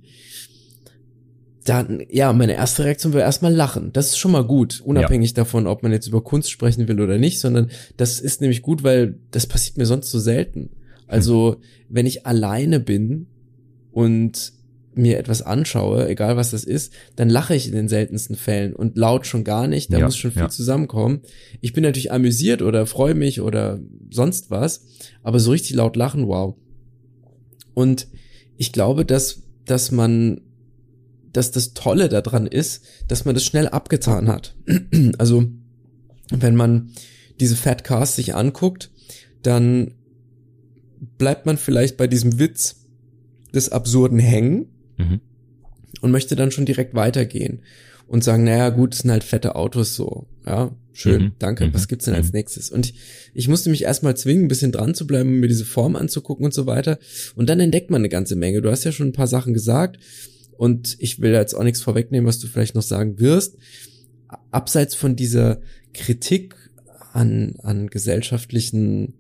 Dann, 1.67 2.01
ja, 2.10 2.32
meine 2.32 2.53
erste 2.53 2.86
Reaktion 2.86 3.13
war 3.13 3.21
erstmal 3.21 3.53
lachen. 3.53 3.91
Das 3.91 4.08
ist 4.08 4.17
schon 4.17 4.32
mal 4.32 4.45
gut, 4.45 4.82
unabhängig 4.86 5.34
davon, 5.34 5.67
ob 5.67 5.84
man 5.84 5.91
jetzt 5.91 6.08
über 6.08 6.23
Kunst 6.23 6.49
sprechen 6.49 6.88
will 6.88 7.01
oder 7.01 7.17
nicht, 7.17 7.39
sondern 7.41 7.69
das 7.97 8.19
ist 8.21 8.39
nämlich 8.39 8.62
gut, 8.62 8.84
weil 8.84 9.19
das 9.32 9.47
passiert 9.47 9.77
mir 9.77 9.86
sonst 9.86 10.10
so 10.10 10.19
selten. 10.19 10.69
Also, 11.08 11.58
wenn 11.89 12.06
ich 12.06 12.25
alleine 12.25 12.80
bin 12.80 13.27
und 13.91 14.53
mir 14.93 15.17
etwas 15.19 15.41
anschaue, 15.41 16.08
egal 16.08 16.38
was 16.38 16.51
das 16.51 16.63
ist, 16.63 16.91
dann 17.15 17.30
lache 17.30 17.53
ich 17.56 17.67
in 17.67 17.73
den 17.73 17.88
seltensten 17.88 18.36
Fällen 18.36 18.73
und 18.73 18.97
laut 18.97 19.25
schon 19.27 19.43
gar 19.43 19.67
nicht, 19.67 19.91
da 19.93 19.99
Ja, 19.99 20.06
muss 20.06 20.17
schon 20.17 20.32
viel 20.32 20.43
ja. 20.43 20.49
zusammenkommen. 20.49 21.21
Ich 21.62 21.73
bin 21.73 21.84
natürlich 21.84 22.12
amüsiert 22.12 22.62
oder 22.62 22.86
freue 22.86 23.13
mich 23.13 23.41
oder 23.41 23.80
sonst 24.10 24.49
was, 24.51 24.86
aber 25.21 25.39
so 25.39 25.51
richtig 25.51 25.75
laut 25.75 25.95
lachen, 25.95 26.27
wow. 26.27 26.56
Und 27.73 28.08
ich 28.58 28.71
glaube, 28.71 29.06
dass, 29.06 29.43
dass 29.65 29.91
man, 29.91 30.41
dass 31.38 31.52
das 31.52 31.73
Tolle 31.73 32.10
daran 32.10 32.47
ist, 32.47 32.84
dass 33.08 33.23
man 33.26 33.36
das 33.36 33.45
schnell 33.45 33.67
abgetan 33.67 34.28
hat. 34.28 34.56
also, 35.19 35.45
wenn 36.32 36.56
man 36.56 36.89
diese 37.39 37.56
Fat 37.56 37.84
Cars 37.84 38.15
sich 38.15 38.34
anguckt, 38.36 38.89
dann 39.43 39.91
bleibt 41.17 41.45
man 41.45 41.58
vielleicht 41.58 41.95
bei 41.97 42.08
diesem 42.08 42.39
Witz 42.39 42.78
des 43.54 43.69
Absurden 43.71 44.19
hängen 44.19 44.67
Mhm. 44.97 45.21
und 46.02 46.10
möchte 46.12 46.36
dann 46.36 46.50
schon 46.50 46.65
direkt 46.65 46.95
weitergehen 46.95 47.62
und 48.08 48.23
sagen, 48.23 48.43
naja, 48.43 48.69
gut, 48.69 48.95
es 48.95 49.02
sind 49.02 49.12
halt 49.12 49.23
fette 49.23 49.56
Autos 49.56 49.95
so. 49.95 50.26
Ja, 50.43 50.76
schön, 50.91 51.21
Mhm. 51.21 51.32
danke. 51.38 51.67
Mhm. 51.67 51.73
Was 51.76 51.88
gibt's 51.88 52.06
denn 52.06 52.15
als 52.15 52.28
Mhm. 52.28 52.34
nächstes? 52.34 52.71
Und 52.71 52.88
ich, 52.88 52.95
ich 53.36 53.47
musste 53.47 53.69
mich 53.69 53.84
erstmal 53.84 54.17
zwingen, 54.17 54.45
ein 54.45 54.47
bisschen 54.47 54.71
dran 54.71 54.95
zu 54.95 55.06
bleiben, 55.06 55.30
um 55.30 55.39
mir 55.39 55.47
diese 55.47 55.65
Form 55.65 55.95
anzugucken 55.95 56.45
und 56.45 56.54
so 56.56 56.65
weiter. 56.65 56.97
Und 57.36 57.47
dann 57.47 57.60
entdeckt 57.60 57.91
man 57.91 58.02
eine 58.02 58.10
ganze 58.10 58.36
Menge. 58.36 58.63
Du 58.63 58.71
hast 58.71 58.86
ja 58.86 58.91
schon 58.91 59.10
ein 59.10 59.13
paar 59.13 59.28
Sachen 59.28 59.54
gesagt 59.54 60.00
und 60.58 60.96
ich 61.00 61.20
will 61.22 61.32
jetzt 61.32 61.54
auch 61.54 61.63
nichts 61.63 61.82
vorwegnehmen, 61.82 62.28
was 62.28 62.39
du 62.39 62.48
vielleicht 62.48 62.76
noch 62.76 62.82
sagen 62.82 63.20
wirst. 63.20 63.58
Abseits 64.52 64.96
von 64.96 65.15
dieser 65.15 65.60
Kritik 65.93 66.56
an, 67.13 67.56
an 67.63 67.88
gesellschaftlichen 67.88 69.13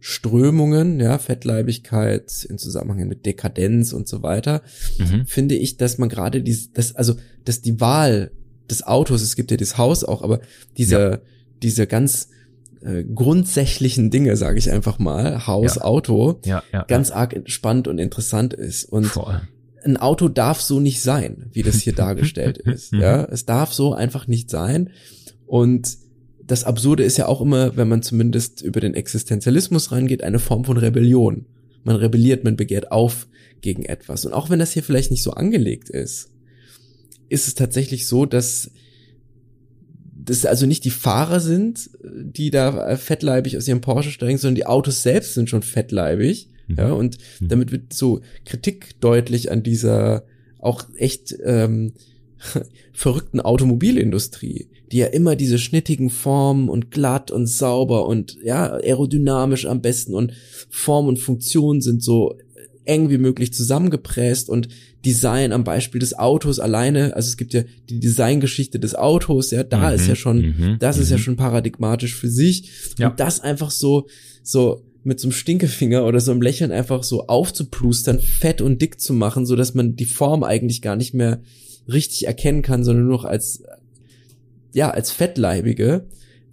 Strömungen, 0.00 1.00
ja, 1.00 1.18
Fettleibigkeit 1.18 2.44
in 2.48 2.58
Zusammenhang 2.58 3.08
mit 3.08 3.26
Dekadenz 3.26 3.92
und 3.92 4.08
so 4.08 4.22
weiter, 4.22 4.62
Mhm. 4.98 5.26
finde 5.26 5.54
ich, 5.56 5.76
dass 5.76 5.98
man 5.98 6.08
gerade 6.08 6.42
die, 6.42 6.56
das, 6.72 6.94
also, 6.94 7.16
dass 7.44 7.60
die 7.62 7.80
Wahl 7.80 8.30
des 8.70 8.86
Autos, 8.86 9.22
es 9.22 9.34
gibt 9.36 9.50
ja 9.50 9.56
das 9.56 9.76
Haus 9.76 10.04
auch, 10.04 10.22
aber 10.22 10.40
diese, 10.76 11.22
diese 11.62 11.86
ganz 11.86 12.28
äh, 12.80 13.02
grundsätzlichen 13.02 14.10
Dinge, 14.10 14.36
sage 14.36 14.58
ich 14.58 14.70
einfach 14.70 15.00
mal, 15.00 15.48
Haus, 15.48 15.76
Ja. 15.76 15.82
Auto, 15.82 16.40
Ja, 16.44 16.62
ja. 16.72 16.84
ganz 16.84 17.10
arg 17.10 17.42
spannend 17.46 17.88
und 17.88 17.98
interessant 17.98 18.54
ist. 18.54 18.84
Und 18.84 19.06
Voll. 19.06 19.40
Ein 19.84 19.96
Auto 19.96 20.28
darf 20.28 20.60
so 20.60 20.80
nicht 20.80 21.00
sein, 21.00 21.50
wie 21.52 21.62
das 21.62 21.76
hier 21.76 21.94
dargestellt 21.94 22.58
ist. 22.64 22.92
Ja, 22.92 23.24
es 23.24 23.46
darf 23.46 23.72
so 23.72 23.94
einfach 23.94 24.26
nicht 24.26 24.50
sein. 24.50 24.90
Und 25.46 25.98
das 26.44 26.64
Absurde 26.64 27.04
ist 27.04 27.18
ja 27.18 27.26
auch 27.26 27.40
immer, 27.40 27.76
wenn 27.76 27.88
man 27.88 28.02
zumindest 28.02 28.62
über 28.62 28.80
den 28.80 28.94
Existenzialismus 28.94 29.92
rangeht, 29.92 30.22
eine 30.22 30.38
Form 30.38 30.64
von 30.64 30.76
Rebellion. 30.76 31.46
Man 31.84 31.96
rebelliert, 31.96 32.44
man 32.44 32.56
begehrt 32.56 32.90
auf 32.90 33.28
gegen 33.60 33.84
etwas. 33.84 34.24
Und 34.24 34.32
auch 34.32 34.50
wenn 34.50 34.58
das 34.58 34.72
hier 34.72 34.82
vielleicht 34.82 35.10
nicht 35.10 35.22
so 35.22 35.32
angelegt 35.32 35.90
ist, 35.90 36.30
ist 37.28 37.48
es 37.48 37.54
tatsächlich 37.54 38.06
so, 38.06 38.26
dass 38.26 38.70
das 40.14 40.44
also 40.44 40.66
nicht 40.66 40.84
die 40.84 40.90
Fahrer 40.90 41.40
sind, 41.40 41.90
die 42.02 42.50
da 42.50 42.96
fettleibig 42.96 43.56
aus 43.56 43.68
ihrem 43.68 43.80
Porsche 43.80 44.10
steigen, 44.10 44.38
sondern 44.38 44.56
die 44.56 44.66
Autos 44.66 45.02
selbst 45.02 45.34
sind 45.34 45.48
schon 45.48 45.62
fettleibig. 45.62 46.48
Mhm. 46.68 46.76
Ja, 46.78 46.92
und 46.92 47.18
Mhm. 47.40 47.48
damit 47.48 47.72
wird 47.72 47.92
so 47.92 48.20
Kritik 48.44 49.00
deutlich 49.00 49.50
an 49.50 49.62
dieser 49.62 50.24
auch 50.60 50.84
echt 50.96 51.34
ähm, 51.44 51.92
verrückten 52.92 53.40
Automobilindustrie, 53.40 54.68
die 54.92 54.98
ja 54.98 55.06
immer 55.06 55.36
diese 55.36 55.58
schnittigen 55.58 56.10
Formen 56.10 56.68
und 56.68 56.90
glatt 56.90 57.30
und 57.30 57.46
sauber 57.46 58.06
und 58.06 58.36
ja, 58.42 58.72
aerodynamisch 58.74 59.66
am 59.66 59.80
besten 59.82 60.14
und 60.14 60.32
Form 60.70 61.06
und 61.08 61.18
Funktion 61.18 61.80
sind 61.80 62.02
so 62.02 62.36
eng 62.84 63.10
wie 63.10 63.18
möglich 63.18 63.52
zusammengepresst 63.52 64.48
und 64.48 64.68
Design 65.04 65.52
am 65.52 65.62
Beispiel 65.62 66.00
des 66.00 66.18
Autos 66.18 66.58
alleine, 66.58 67.14
also 67.14 67.28
es 67.28 67.36
gibt 67.36 67.52
ja 67.54 67.62
die 67.90 68.00
Designgeschichte 68.00 68.80
des 68.80 68.94
Autos, 68.94 69.50
ja, 69.50 69.62
da 69.62 69.90
Mhm, 69.90 69.94
ist 69.94 70.08
ja 70.08 70.14
schon, 70.14 70.38
mhm, 70.38 70.76
das 70.80 70.96
ist 70.98 71.10
ja 71.10 71.18
mhm. 71.18 71.22
schon 71.22 71.36
paradigmatisch 71.36 72.14
für 72.16 72.28
sich 72.30 72.70
Ja. 72.98 73.10
und 73.10 73.20
das 73.20 73.40
einfach 73.40 73.70
so, 73.70 74.06
so 74.42 74.82
mit 75.04 75.20
so 75.20 75.26
einem 75.26 75.32
Stinkefinger 75.32 76.04
oder 76.04 76.20
so 76.20 76.30
einem 76.30 76.42
Lächeln 76.42 76.72
einfach 76.72 77.02
so 77.02 77.26
aufzuplustern, 77.26 78.20
fett 78.20 78.60
und 78.60 78.82
dick 78.82 79.00
zu 79.00 79.12
machen, 79.12 79.46
so 79.46 79.56
dass 79.56 79.74
man 79.74 79.96
die 79.96 80.04
Form 80.04 80.44
eigentlich 80.44 80.82
gar 80.82 80.96
nicht 80.96 81.14
mehr 81.14 81.40
richtig 81.90 82.26
erkennen 82.26 82.62
kann, 82.62 82.84
sondern 82.84 83.06
nur 83.06 83.16
noch 83.16 83.24
als, 83.24 83.62
ja, 84.72 84.90
als 84.90 85.10
fettleibige, 85.10 86.06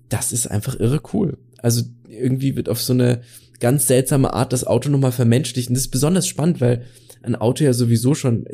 das 0.10 0.32
ist 0.32 0.48
einfach 0.48 0.80
irre 0.80 1.02
cool. 1.14 1.38
Also 1.58 1.84
irgendwie 2.08 2.56
wird 2.56 2.70
auf 2.70 2.82
so 2.82 2.94
eine 2.94 3.22
ganz 3.60 3.88
seltsame 3.88 4.34
Art 4.34 4.54
das 4.54 4.66
Auto 4.66 4.90
nochmal 4.90 5.12
vermenschlicht. 5.12 5.70
Und 5.70 5.76
das 5.76 5.86
ist 5.86 5.92
besonders 5.92 6.28
spannend, 6.28 6.62
weil 6.62 6.86
ein 7.24 7.36
Auto 7.36 7.64
ja 7.64 7.74
sowieso 7.74 8.14
schon, 8.14 8.46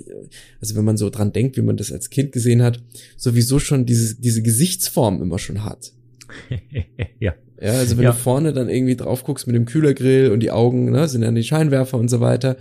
also 0.62 0.76
wenn 0.76 0.86
man 0.86 0.98
so 0.98 1.10
dran 1.10 1.34
denkt, 1.34 1.58
wie 1.58 1.62
man 1.62 1.78
das 1.78 1.92
als 1.92 2.10
Kind 2.10 2.32
gesehen 2.32 2.62
hat, 2.62 2.82
sowieso 3.18 3.60
schon 3.60 3.86
diese, 3.86 4.16
diese 4.16 4.42
Gesichtsform 4.42 5.22
immer 5.22 5.40
schon 5.40 5.64
hat. 5.64 5.92
ja. 7.20 7.34
Ja, 7.62 7.74
also 7.74 7.96
wenn 7.98 8.04
Ja. 8.06 8.12
du 8.12 8.18
vorne 8.18 8.54
dann 8.54 8.70
irgendwie 8.70 8.96
drauf 8.96 9.24
guckst 9.24 9.46
mit 9.48 9.56
dem 9.56 9.66
Kühlergrill 9.66 10.32
und 10.32 10.40
die 10.42 10.52
Augen, 10.52 10.90
ne, 10.92 11.08
sind 11.08 11.22
dann 11.22 11.36
die 11.36 11.44
Scheinwerfer 11.44 11.98
und 11.98 12.10
so 12.10 12.20
weiter, 12.20 12.58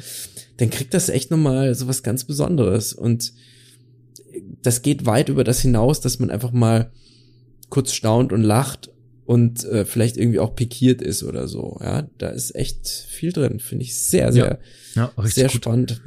dann 0.59 0.69
kriegt 0.71 0.93
das 0.93 1.09
echt 1.09 1.31
nochmal 1.31 1.75
so 1.75 1.89
was 1.89 2.03
ganz 2.03 2.25
Besonderes. 2.25 2.93
Und 2.93 3.33
das 4.63 4.83
geht 4.83 5.07
weit 5.07 5.29
über 5.31 5.43
das 5.43 5.61
hinaus, 5.61 6.01
dass 6.01 6.19
man 6.19 6.31
einfach 6.31 6.53
mal 6.53 6.91
kurz 7.71 7.93
staunt 7.93 8.33
und 8.33 8.43
lacht 8.43 8.91
und 9.31 9.63
äh, 9.67 9.85
vielleicht 9.85 10.17
irgendwie 10.17 10.41
auch 10.41 10.57
pikiert 10.57 11.01
ist 11.01 11.23
oder 11.23 11.47
so. 11.47 11.79
Ja, 11.81 12.09
da 12.19 12.31
ist 12.31 12.53
echt 12.57 12.89
viel 12.89 13.31
drin. 13.33 13.61
Finde 13.61 13.85
ich 13.85 13.97
sehr, 13.97 14.33
sehr, 14.33 14.59
Ja, 14.97 15.05
richtig 15.17 15.35
sehr 15.35 15.45
gut. 15.45 15.53
spannend. 15.55 16.03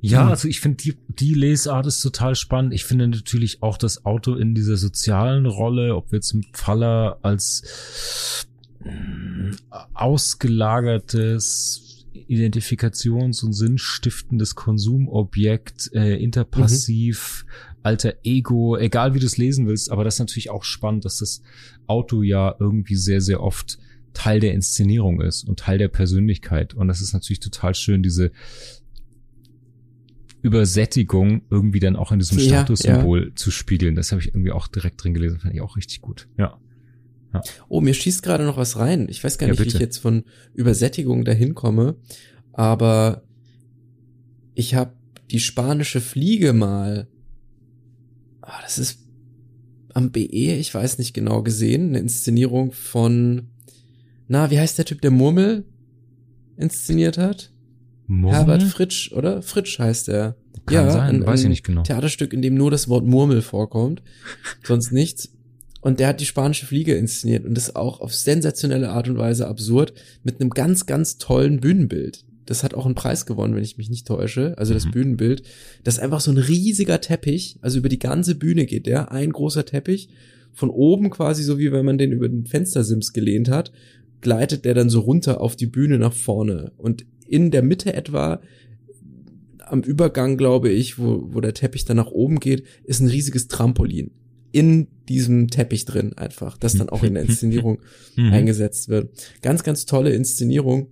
Ja, 0.00 0.22
Mhm. 0.22 0.30
also 0.30 0.46
ich 0.46 0.60
finde 0.60 0.76
die, 0.84 0.94
die 1.08 1.34
Lesart 1.34 1.88
ist 1.88 2.00
total 2.00 2.36
spannend. 2.36 2.72
Ich 2.72 2.84
finde 2.84 3.08
natürlich 3.08 3.64
auch 3.64 3.78
das 3.78 4.06
Auto 4.06 4.36
in 4.36 4.54
dieser 4.54 4.76
sozialen 4.76 5.46
Rolle, 5.46 5.96
ob 5.96 6.12
wir 6.12 6.18
jetzt 6.18 6.34
mit 6.34 6.56
Faller 6.56 7.18
als 7.22 8.46
mm, 8.84 9.50
ausgelagertes 9.94 12.04
Identifikations- 12.28 13.44
und 13.44 13.52
sinnstiftendes 13.54 14.54
Konsumobjekt, 14.54 15.90
äh, 15.94 16.16
interpassiv, 16.22 17.44
alter 17.82 18.14
Ego, 18.24 18.76
egal 18.76 19.14
wie 19.14 19.20
du 19.20 19.26
es 19.26 19.36
lesen 19.38 19.66
willst, 19.66 19.90
aber 19.90 20.04
das 20.04 20.14
ist 20.14 20.20
natürlich 20.20 20.50
auch 20.50 20.64
spannend, 20.64 21.04
dass 21.04 21.18
das 21.18 21.42
Auto 21.88 22.22
ja 22.22 22.54
irgendwie 22.60 22.96
sehr, 22.96 23.20
sehr 23.20 23.42
oft 23.42 23.78
Teil 24.12 24.40
der 24.40 24.54
Inszenierung 24.54 25.20
ist 25.20 25.44
und 25.44 25.58
Teil 25.60 25.78
der 25.78 25.88
Persönlichkeit. 25.88 26.74
Und 26.74 26.88
das 26.88 27.00
ist 27.00 27.12
natürlich 27.12 27.40
total 27.40 27.74
schön, 27.74 28.02
diese 28.02 28.32
Übersättigung 30.42 31.42
irgendwie 31.50 31.80
dann 31.80 31.96
auch 31.96 32.12
in 32.12 32.18
diesem 32.18 32.38
Ja, 32.38 32.44
Statussymbol 32.44 33.34
zu 33.34 33.50
spiegeln. 33.50 33.94
Das 33.94 34.12
habe 34.12 34.20
ich 34.22 34.28
irgendwie 34.28 34.52
auch 34.52 34.68
direkt 34.68 35.02
drin 35.02 35.14
gelesen, 35.14 35.40
fand 35.40 35.54
ich 35.54 35.60
auch 35.60 35.76
richtig 35.76 36.00
gut. 36.00 36.28
Ja. 36.38 36.58
Oh, 37.68 37.80
mir 37.80 37.94
schießt 37.94 38.22
gerade 38.22 38.44
noch 38.44 38.56
was 38.56 38.78
rein. 38.78 39.06
Ich 39.08 39.22
weiß 39.22 39.36
gar 39.38 39.46
Ja, 39.46 39.52
nicht, 39.52 39.62
wie 39.62 39.68
ich 39.68 39.78
jetzt 39.78 39.98
von 39.98 40.24
Übersättigung 40.54 41.24
dahin 41.24 41.54
komme, 41.54 41.96
aber 42.52 43.22
ich 44.54 44.74
habe 44.74 44.94
die 45.30 45.40
spanische 45.40 46.00
Fliege 46.00 46.52
mal. 46.52 47.08
Ah, 48.40 48.60
das 48.62 48.78
ist 48.78 49.07
am 49.94 50.10
BE, 50.10 50.54
ich 50.54 50.74
weiß 50.74 50.98
nicht 50.98 51.14
genau 51.14 51.42
gesehen, 51.42 51.88
eine 51.88 51.98
Inszenierung 51.98 52.72
von 52.72 53.48
na, 54.28 54.50
wie 54.50 54.60
heißt 54.60 54.76
der 54.76 54.84
Typ, 54.84 55.00
der 55.00 55.10
Murmel 55.10 55.64
inszeniert 56.56 57.16
hat? 57.16 57.50
Murmel? 58.06 58.36
Herbert 58.36 58.62
Fritsch, 58.62 59.12
oder? 59.12 59.42
Fritsch 59.42 59.78
heißt 59.78 60.08
er. 60.10 60.36
Kann 60.66 60.90
sein, 60.90 61.26
weiß 61.26 61.42
ich 61.44 61.48
nicht 61.48 61.64
genau. 61.64 61.82
Theaterstück, 61.82 62.34
in 62.34 62.42
dem 62.42 62.54
nur 62.54 62.70
das 62.70 62.90
Wort 62.90 63.06
Murmel 63.06 63.40
vorkommt, 63.40 64.02
sonst 64.62 64.92
nichts. 64.92 65.32
Und 65.80 65.98
der 65.98 66.08
hat 66.08 66.20
die 66.20 66.26
spanische 66.26 66.66
Fliege 66.66 66.94
inszeniert 66.94 67.46
und 67.46 67.54
das 67.54 67.74
auch 67.74 68.00
auf 68.00 68.14
sensationelle 68.14 68.90
Art 68.90 69.08
und 69.08 69.16
Weise 69.16 69.46
absurd 69.46 69.94
mit 70.24 70.40
einem 70.40 70.50
ganz, 70.50 70.84
ganz 70.84 71.16
tollen 71.16 71.60
Bühnenbild. 71.60 72.26
Das 72.48 72.64
hat 72.64 72.72
auch 72.74 72.86
einen 72.86 72.94
Preis 72.94 73.26
gewonnen, 73.26 73.54
wenn 73.54 73.62
ich 73.62 73.76
mich 73.76 73.90
nicht 73.90 74.06
täusche. 74.06 74.56
Also 74.56 74.72
das 74.72 74.86
Mhm. 74.86 74.90
Bühnenbild. 74.92 75.42
Das 75.84 75.94
ist 75.96 76.00
einfach 76.00 76.20
so 76.20 76.30
ein 76.30 76.38
riesiger 76.38 77.00
Teppich. 77.00 77.58
Also 77.60 77.78
über 77.78 77.88
die 77.90 77.98
ganze 77.98 78.34
Bühne 78.34 78.64
geht 78.64 78.86
der. 78.86 79.12
Ein 79.12 79.32
großer 79.32 79.64
Teppich. 79.66 80.08
Von 80.52 80.70
oben 80.70 81.10
quasi 81.10 81.42
so 81.42 81.58
wie 81.58 81.70
wenn 81.72 81.84
man 81.84 81.98
den 81.98 82.10
über 82.12 82.28
den 82.28 82.46
Fenstersims 82.46 83.12
gelehnt 83.12 83.48
hat, 83.50 83.70
gleitet 84.22 84.64
der 84.64 84.74
dann 84.74 84.88
so 84.90 85.00
runter 85.00 85.40
auf 85.40 85.56
die 85.56 85.66
Bühne 85.66 85.98
nach 85.98 86.12
vorne. 86.14 86.72
Und 86.78 87.04
in 87.26 87.50
der 87.50 87.62
Mitte 87.62 87.92
etwa 87.92 88.40
am 89.66 89.82
Übergang, 89.82 90.36
glaube 90.38 90.70
ich, 90.70 90.98
wo, 90.98 91.28
wo 91.32 91.40
der 91.40 91.52
Teppich 91.54 91.84
dann 91.84 91.98
nach 91.98 92.10
oben 92.10 92.40
geht, 92.40 92.64
ist 92.84 93.00
ein 93.00 93.08
riesiges 93.08 93.48
Trampolin. 93.48 94.10
In 94.50 94.86
diesem 95.10 95.48
Teppich 95.48 95.84
drin 95.84 96.14
einfach, 96.16 96.56
das 96.56 96.72
dann 96.74 96.88
auch 96.88 97.02
in 97.02 97.14
der 97.14 97.22
Inszenierung 97.28 97.78
Mhm. 98.16 98.32
eingesetzt 98.32 98.88
wird. 98.88 99.10
Ganz, 99.42 99.62
ganz 99.62 99.84
tolle 99.84 100.12
Inszenierung. 100.14 100.88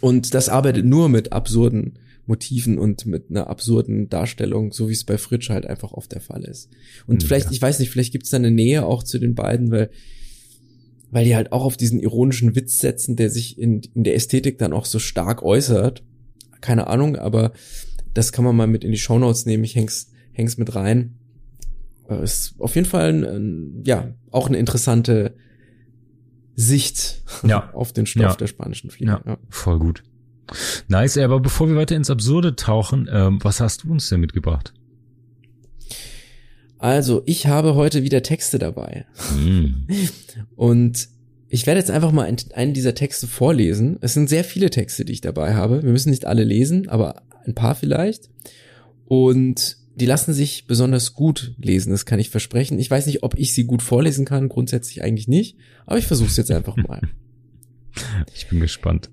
Und 0.00 0.34
das 0.34 0.48
arbeitet 0.48 0.84
nur 0.84 1.08
mit 1.08 1.32
absurden 1.32 1.98
Motiven 2.26 2.78
und 2.78 3.06
mit 3.06 3.30
einer 3.30 3.48
absurden 3.48 4.08
Darstellung, 4.10 4.72
so 4.72 4.88
wie 4.88 4.92
es 4.92 5.04
bei 5.04 5.16
Fritsch 5.16 5.48
halt 5.48 5.66
einfach 5.66 5.92
oft 5.92 6.12
der 6.12 6.20
Fall 6.20 6.44
ist. 6.44 6.68
Und 7.06 7.22
Ja. 7.22 7.26
vielleicht, 7.26 7.50
ich 7.52 7.62
weiß 7.62 7.78
nicht, 7.78 7.90
vielleicht 7.90 8.12
gibt 8.12 8.24
es 8.24 8.30
da 8.30 8.36
eine 8.36 8.50
Nähe 8.50 8.84
auch 8.84 9.02
zu 9.02 9.18
den 9.18 9.34
beiden, 9.34 9.70
weil 9.70 9.90
weil 11.10 11.24
die 11.24 11.34
halt 11.34 11.52
auch 11.52 11.64
auf 11.64 11.78
diesen 11.78 12.00
ironischen 12.00 12.54
Witz 12.54 12.80
setzen, 12.80 13.16
der 13.16 13.30
sich 13.30 13.58
in, 13.58 13.80
in 13.94 14.04
der 14.04 14.14
Ästhetik 14.14 14.58
dann 14.58 14.74
auch 14.74 14.84
so 14.84 14.98
stark 14.98 15.42
äußert. 15.42 16.02
Keine 16.60 16.86
Ahnung, 16.88 17.16
aber 17.16 17.52
das 18.12 18.30
kann 18.30 18.44
man 18.44 18.54
mal 18.54 18.66
mit 18.66 18.84
in 18.84 18.92
die 18.92 18.98
Shownotes 18.98 19.46
nehmen. 19.46 19.64
Ich 19.64 19.74
häng's, 19.74 20.10
häng's 20.32 20.58
mit 20.58 20.74
rein. 20.74 21.14
Äh, 22.10 22.22
Ist 22.22 22.56
auf 22.58 22.74
jeden 22.74 22.86
Fall 22.86 23.24
ein, 23.24 23.82
ja, 23.86 24.12
auch 24.30 24.48
eine 24.48 24.58
interessante 24.58 25.34
Sicht 26.60 27.22
Ja. 27.46 27.70
auf 27.72 27.92
den 27.92 28.04
Stoff 28.04 28.22
Ja. 28.22 28.34
der 28.34 28.48
spanischen 28.48 28.90
Fliege. 28.90 29.12
Ja, 29.24 29.38
voll 29.48 29.78
gut. 29.78 30.02
Nice, 30.88 31.18
aber 31.18 31.38
bevor 31.40 31.68
wir 31.68 31.76
weiter 31.76 31.94
ins 31.94 32.10
Absurde 32.10 32.56
tauchen, 32.56 33.08
ähm, 33.12 33.38
was 33.42 33.60
hast 33.60 33.84
du 33.84 33.92
uns 33.92 34.08
denn 34.08 34.18
mitgebracht? 34.20 34.72
Also, 36.78 37.22
ich 37.26 37.46
habe 37.46 37.74
heute 37.74 38.02
wieder 38.02 38.22
Texte 38.22 38.58
dabei. 38.58 39.06
Mhm. 39.36 39.86
Und 40.56 41.08
ich 41.48 41.66
werde 41.66 41.80
jetzt 41.80 41.90
einfach 41.90 42.12
mal 42.12 42.24
ein- 42.26 42.36
einen 42.54 42.74
dieser 42.74 42.94
Texte 42.94 43.26
vorlesen. 43.26 43.98
Es 44.00 44.14
sind 44.14 44.28
sehr 44.28 44.44
viele 44.44 44.70
Texte, 44.70 45.04
die 45.04 45.12
ich 45.12 45.20
dabei 45.20 45.54
habe. 45.54 45.82
Wir 45.82 45.90
müssen 45.92 46.10
nicht 46.10 46.24
alle 46.26 46.44
lesen, 46.44 46.88
aber 46.88 47.22
ein 47.46 47.54
paar 47.54 47.74
vielleicht. 47.74 48.30
Und 49.06 49.76
die 50.00 50.06
lassen 50.06 50.32
sich 50.32 50.66
besonders 50.66 51.14
gut 51.14 51.54
lesen, 51.58 51.90
das 51.90 52.06
kann 52.06 52.20
ich 52.20 52.30
versprechen. 52.30 52.78
Ich 52.78 52.90
weiß 52.90 53.06
nicht, 53.06 53.22
ob 53.22 53.36
ich 53.36 53.52
sie 53.52 53.64
gut 53.64 53.82
vorlesen 53.82 54.24
kann, 54.24 54.48
grundsätzlich 54.48 55.02
eigentlich 55.02 55.28
nicht, 55.28 55.56
aber 55.86 55.98
ich 55.98 56.06
versuche 56.06 56.28
es 56.28 56.36
jetzt 56.36 56.50
einfach 56.50 56.76
mal. 56.88 57.00
Ich 58.34 58.48
bin 58.48 58.60
gespannt. 58.60 59.10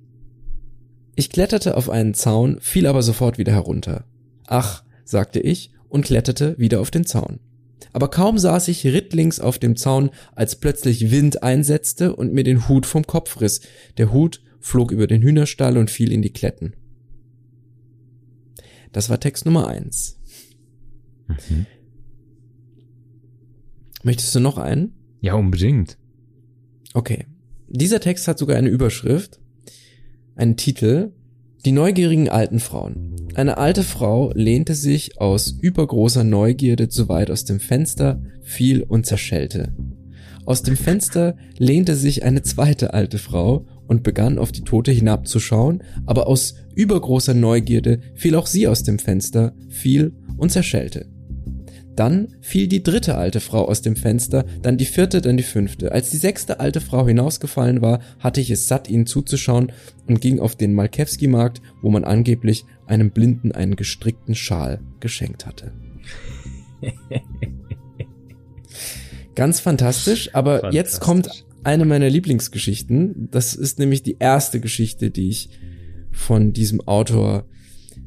Ich 1.16 1.30
kletterte 1.30 1.78
auf 1.78 1.90
einen 1.90 2.14
Zaun, 2.14 2.60
fiel 2.60 2.88
aber 2.88 3.02
sofort 3.02 3.38
wieder 3.38 3.54
herunter. 3.54 4.06
Ach, 4.48 4.84
sagte 5.06 5.40
ich 5.40 5.72
und 5.90 6.06
kletterte 6.06 6.56
wieder 6.60 6.82
auf 6.82 6.92
den 6.92 7.06
Zaun. 7.06 7.40
Aber 7.94 8.10
kaum 8.10 8.38
saß 8.38 8.68
ich 8.68 8.86
rittlings 8.86 9.40
auf 9.40 9.58
dem 9.58 9.78
Zaun, 9.78 10.10
als 10.34 10.58
plötzlich 10.58 11.12
Wind 11.12 11.44
einsetzte 11.44 12.16
und 12.16 12.34
mir 12.34 12.44
den 12.44 12.68
Hut 12.68 12.86
vom 12.86 13.08
Kopf 13.08 13.40
riss. 13.42 13.62
Der 13.98 14.12
Hut 14.12 14.42
flog 14.60 14.92
über 14.92 15.08
den 15.08 15.22
Hühnerstall 15.22 15.78
und 15.78 15.90
fiel 15.90 16.12
in 16.12 16.22
die 16.22 16.34
Kletten. 16.34 16.76
Das 18.92 19.10
war 19.10 19.20
Text 19.20 19.46
Nummer 19.46 19.68
eins. 19.68 20.15
Mhm. 21.28 21.66
Möchtest 24.04 24.36
du 24.36 24.40
noch 24.40 24.58
einen? 24.58 24.94
Ja, 25.22 25.34
unbedingt. 25.34 25.98
Okay. 26.94 27.26
Dieser 27.68 28.00
Text 28.00 28.28
hat 28.28 28.38
sogar 28.38 28.58
eine 28.58 28.70
Überschrift, 28.70 29.40
einen 30.36 30.58
Titel, 30.58 31.12
Die 31.66 31.72
neugierigen 31.72 32.30
alten 32.30 32.60
Frauen. 32.60 33.16
Eine 33.34 33.58
alte 33.58 33.82
Frau 33.82 34.32
lehnte 34.36 34.76
sich 34.76 35.20
aus 35.20 35.50
übergroßer 35.60 36.24
Neugierde 36.24 36.90
zu 36.90 37.10
weit 37.10 37.32
aus 37.32 37.44
dem 37.46 37.60
Fenster, 37.60 38.22
fiel 38.44 38.84
und 38.84 39.08
zerschellte. 39.08 39.74
Aus 40.46 40.62
dem 40.62 40.78
Fenster 40.78 41.36
lehnte 41.58 41.96
sich 41.96 42.24
eine 42.24 42.44
zweite 42.44 42.94
alte 42.94 43.18
Frau 43.18 43.66
und 43.88 44.04
begann 44.04 44.38
auf 44.38 44.52
die 44.52 44.62
Tote 44.62 44.92
hinabzuschauen, 44.92 45.82
aber 46.06 46.28
aus 46.28 46.54
übergroßer 46.76 47.34
Neugierde 47.34 48.00
fiel 48.14 48.36
auch 48.36 48.46
sie 48.46 48.68
aus 48.68 48.84
dem 48.84 49.00
Fenster, 49.00 49.56
fiel 49.68 50.14
und 50.38 50.52
zerschellte. 50.52 51.08
Dann 51.96 52.36
fiel 52.42 52.68
die 52.68 52.84
dritte 52.84 53.16
alte 53.16 53.40
Frau 53.40 53.68
aus 53.68 53.82
dem 53.82 53.96
Fenster, 53.96 54.46
dann 54.62 54.78
die 54.78 54.86
vierte, 54.86 55.22
dann 55.22 55.38
die 55.38 55.44
fünfte. 55.44 55.92
Als 55.92 56.10
die 56.10 56.18
sechste 56.18 56.60
alte 56.60 56.82
Frau 56.82 57.08
hinausgefallen 57.08 57.82
war, 57.82 58.02
hatte 58.20 58.42
ich 58.42 58.52
es 58.52 58.68
satt, 58.68 58.90
ihnen 58.90 59.06
zuzuschauen 59.06 59.72
und 60.08 60.20
ging 60.22 60.40
auf 60.40 60.56
den 60.56 60.74
Malkewski-Markt, 60.74 61.62
wo 61.82 61.90
man 61.90 62.04
angeblich 62.04 62.66
einem 62.86 63.12
Blinden 63.12 63.52
einen 63.52 63.76
gestrickten 63.76 64.36
Schal 64.36 64.80
geschenkt 65.00 65.46
hatte. 65.46 65.72
Ganz 69.36 69.60
fantastisch, 69.60 70.34
aber 70.34 70.72
jetzt 70.72 71.02
kommt 71.02 71.46
eine 71.64 71.86
meiner 71.86 72.10
Lieblingsgeschichten. 72.10 73.30
Das 73.32 73.56
ist 73.56 73.80
nämlich 73.80 74.04
die 74.04 74.18
erste 74.20 74.60
Geschichte, 74.60 75.12
die 75.12 75.30
ich 75.30 75.50
von 76.12 76.54
diesem 76.54 76.82
Autor 76.88 77.46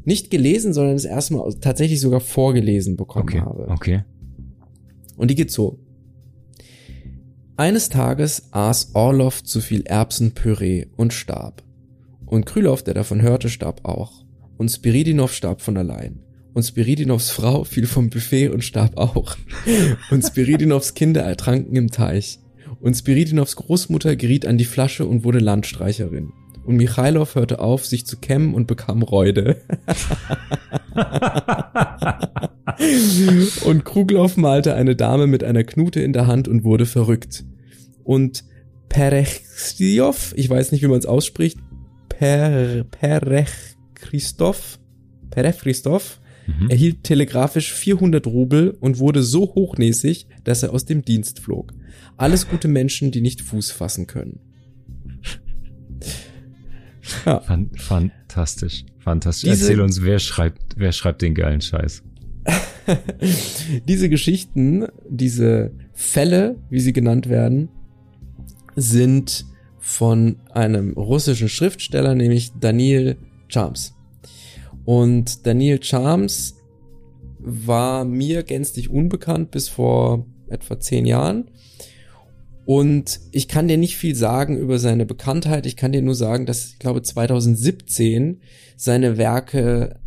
nicht 0.08 0.30
gelesen, 0.30 0.72
sondern 0.72 0.94
das 0.94 1.04
erste 1.04 1.34
Mal 1.34 1.54
tatsächlich 1.60 2.00
sogar 2.00 2.20
vorgelesen 2.20 2.96
bekommen 2.96 3.28
Okay, 3.28 3.40
habe. 3.40 3.68
okay. 3.68 4.04
Und 5.16 5.30
die 5.30 5.34
geht 5.34 5.50
so. 5.52 5.78
Eines 7.56 7.88
Tages 7.90 8.48
aß 8.52 8.94
Orlov 8.94 9.44
zu 9.44 9.60
viel 9.60 9.82
Erbsenpüree 9.82 10.86
und 10.96 11.12
starb. 11.12 11.62
Und 12.24 12.46
Krylov, 12.46 12.82
der 12.82 12.94
davon 12.94 13.20
hörte, 13.20 13.48
starb 13.48 13.84
auch. 13.84 14.24
Und 14.56 14.70
Spiridinov 14.70 15.32
starb 15.32 15.60
von 15.60 15.76
allein. 15.76 16.20
Und 16.54 16.62
Spiridinovs 16.62 17.30
Frau 17.30 17.64
fiel 17.64 17.86
vom 17.86 18.10
Buffet 18.10 18.48
und 18.48 18.64
starb 18.64 18.96
auch. 18.96 19.36
Und 20.10 20.24
Spiridinovs 20.24 20.94
Kinder 20.94 21.20
ertranken 21.22 21.76
im 21.76 21.90
Teich. 21.90 22.40
Und 22.80 22.94
Spiridinovs 22.94 23.54
Großmutter 23.56 24.16
geriet 24.16 24.46
an 24.46 24.58
die 24.58 24.64
Flasche 24.64 25.06
und 25.06 25.22
wurde 25.22 25.38
Landstreicherin. 25.38 26.32
Und 26.68 26.76
Michailov 26.76 27.34
hörte 27.34 27.60
auf, 27.60 27.86
sich 27.86 28.04
zu 28.04 28.18
kämmen 28.18 28.52
und 28.52 28.66
bekam 28.66 29.02
Reude. 29.02 29.56
und 33.64 33.86
Krugloff 33.86 34.36
malte 34.36 34.74
eine 34.74 34.94
Dame 34.94 35.26
mit 35.26 35.42
einer 35.42 35.64
Knute 35.64 36.02
in 36.02 36.12
der 36.12 36.26
Hand 36.26 36.46
und 36.46 36.64
wurde 36.64 36.84
verrückt. 36.84 37.46
und 38.04 38.44
Perechstiow, 38.90 40.34
ich 40.36 40.50
weiß 40.50 40.72
nicht, 40.72 40.82
wie 40.82 40.88
man 40.88 40.98
es 40.98 41.06
ausspricht, 41.06 41.58
per, 42.10 42.84
Perech 42.84 43.48
Christoph, 43.94 44.78
Perech 45.30 45.60
Christoph, 45.60 46.20
mhm. 46.46 46.68
erhielt 46.68 47.02
telegrafisch 47.02 47.72
400 47.72 48.26
Rubel 48.26 48.76
und 48.78 48.98
wurde 48.98 49.22
so 49.22 49.54
hochnäsig, 49.54 50.26
dass 50.44 50.62
er 50.62 50.74
aus 50.74 50.84
dem 50.84 51.02
Dienst 51.02 51.38
flog. 51.38 51.72
Alles 52.18 52.46
gute 52.46 52.68
Menschen, 52.68 53.10
die 53.10 53.22
nicht 53.22 53.40
Fuß 53.40 53.70
fassen 53.70 54.06
können. 54.06 54.40
Ja. 57.24 57.40
Fantastisch, 57.76 58.84
fantastisch. 58.98 59.50
Diese, 59.50 59.64
Erzähl 59.64 59.80
uns, 59.80 60.02
wer 60.02 60.18
schreibt, 60.18 60.74
wer 60.76 60.92
schreibt 60.92 61.22
den 61.22 61.34
geilen 61.34 61.60
Scheiß? 61.60 62.02
diese 63.88 64.08
Geschichten, 64.08 64.86
diese 65.08 65.72
Fälle, 65.92 66.56
wie 66.70 66.80
sie 66.80 66.92
genannt 66.92 67.28
werden, 67.28 67.68
sind 68.76 69.44
von 69.78 70.36
einem 70.50 70.92
russischen 70.92 71.48
Schriftsteller, 71.48 72.14
nämlich 72.14 72.52
Daniel 72.58 73.16
Charms. 73.48 73.94
Und 74.84 75.46
Daniel 75.46 75.82
Charms 75.82 76.56
war 77.38 78.04
mir 78.04 78.42
gänzlich 78.42 78.90
unbekannt 78.90 79.50
bis 79.50 79.68
vor 79.68 80.26
etwa 80.48 80.78
zehn 80.78 81.06
Jahren. 81.06 81.50
Und 82.68 83.20
ich 83.32 83.48
kann 83.48 83.66
dir 83.66 83.78
nicht 83.78 83.96
viel 83.96 84.14
sagen 84.14 84.58
über 84.58 84.78
seine 84.78 85.06
Bekanntheit. 85.06 85.64
Ich 85.64 85.74
kann 85.74 85.90
dir 85.90 86.02
nur 86.02 86.14
sagen, 86.14 86.44
dass 86.44 86.66
ich 86.66 86.78
glaube 86.78 87.00
2017 87.00 88.42
seine 88.76 89.16
Werke 89.16 90.00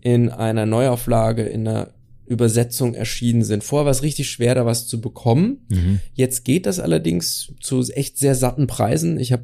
in 0.00 0.28
einer 0.28 0.64
Neuauflage, 0.64 1.42
in 1.42 1.66
einer 1.66 1.92
Übersetzung 2.24 2.94
erschienen 2.94 3.42
sind. 3.42 3.64
Vorher 3.64 3.86
war 3.86 3.90
es 3.90 4.04
richtig 4.04 4.30
schwer, 4.30 4.54
da 4.54 4.64
was 4.64 4.86
zu 4.86 5.00
bekommen. 5.00 5.66
Mhm. 5.70 5.98
Jetzt 6.14 6.44
geht 6.44 6.66
das 6.66 6.78
allerdings 6.78 7.52
zu 7.58 7.82
echt 7.90 8.16
sehr 8.16 8.36
satten 8.36 8.68
Preisen. 8.68 9.18
Ich 9.18 9.32
hab, 9.32 9.42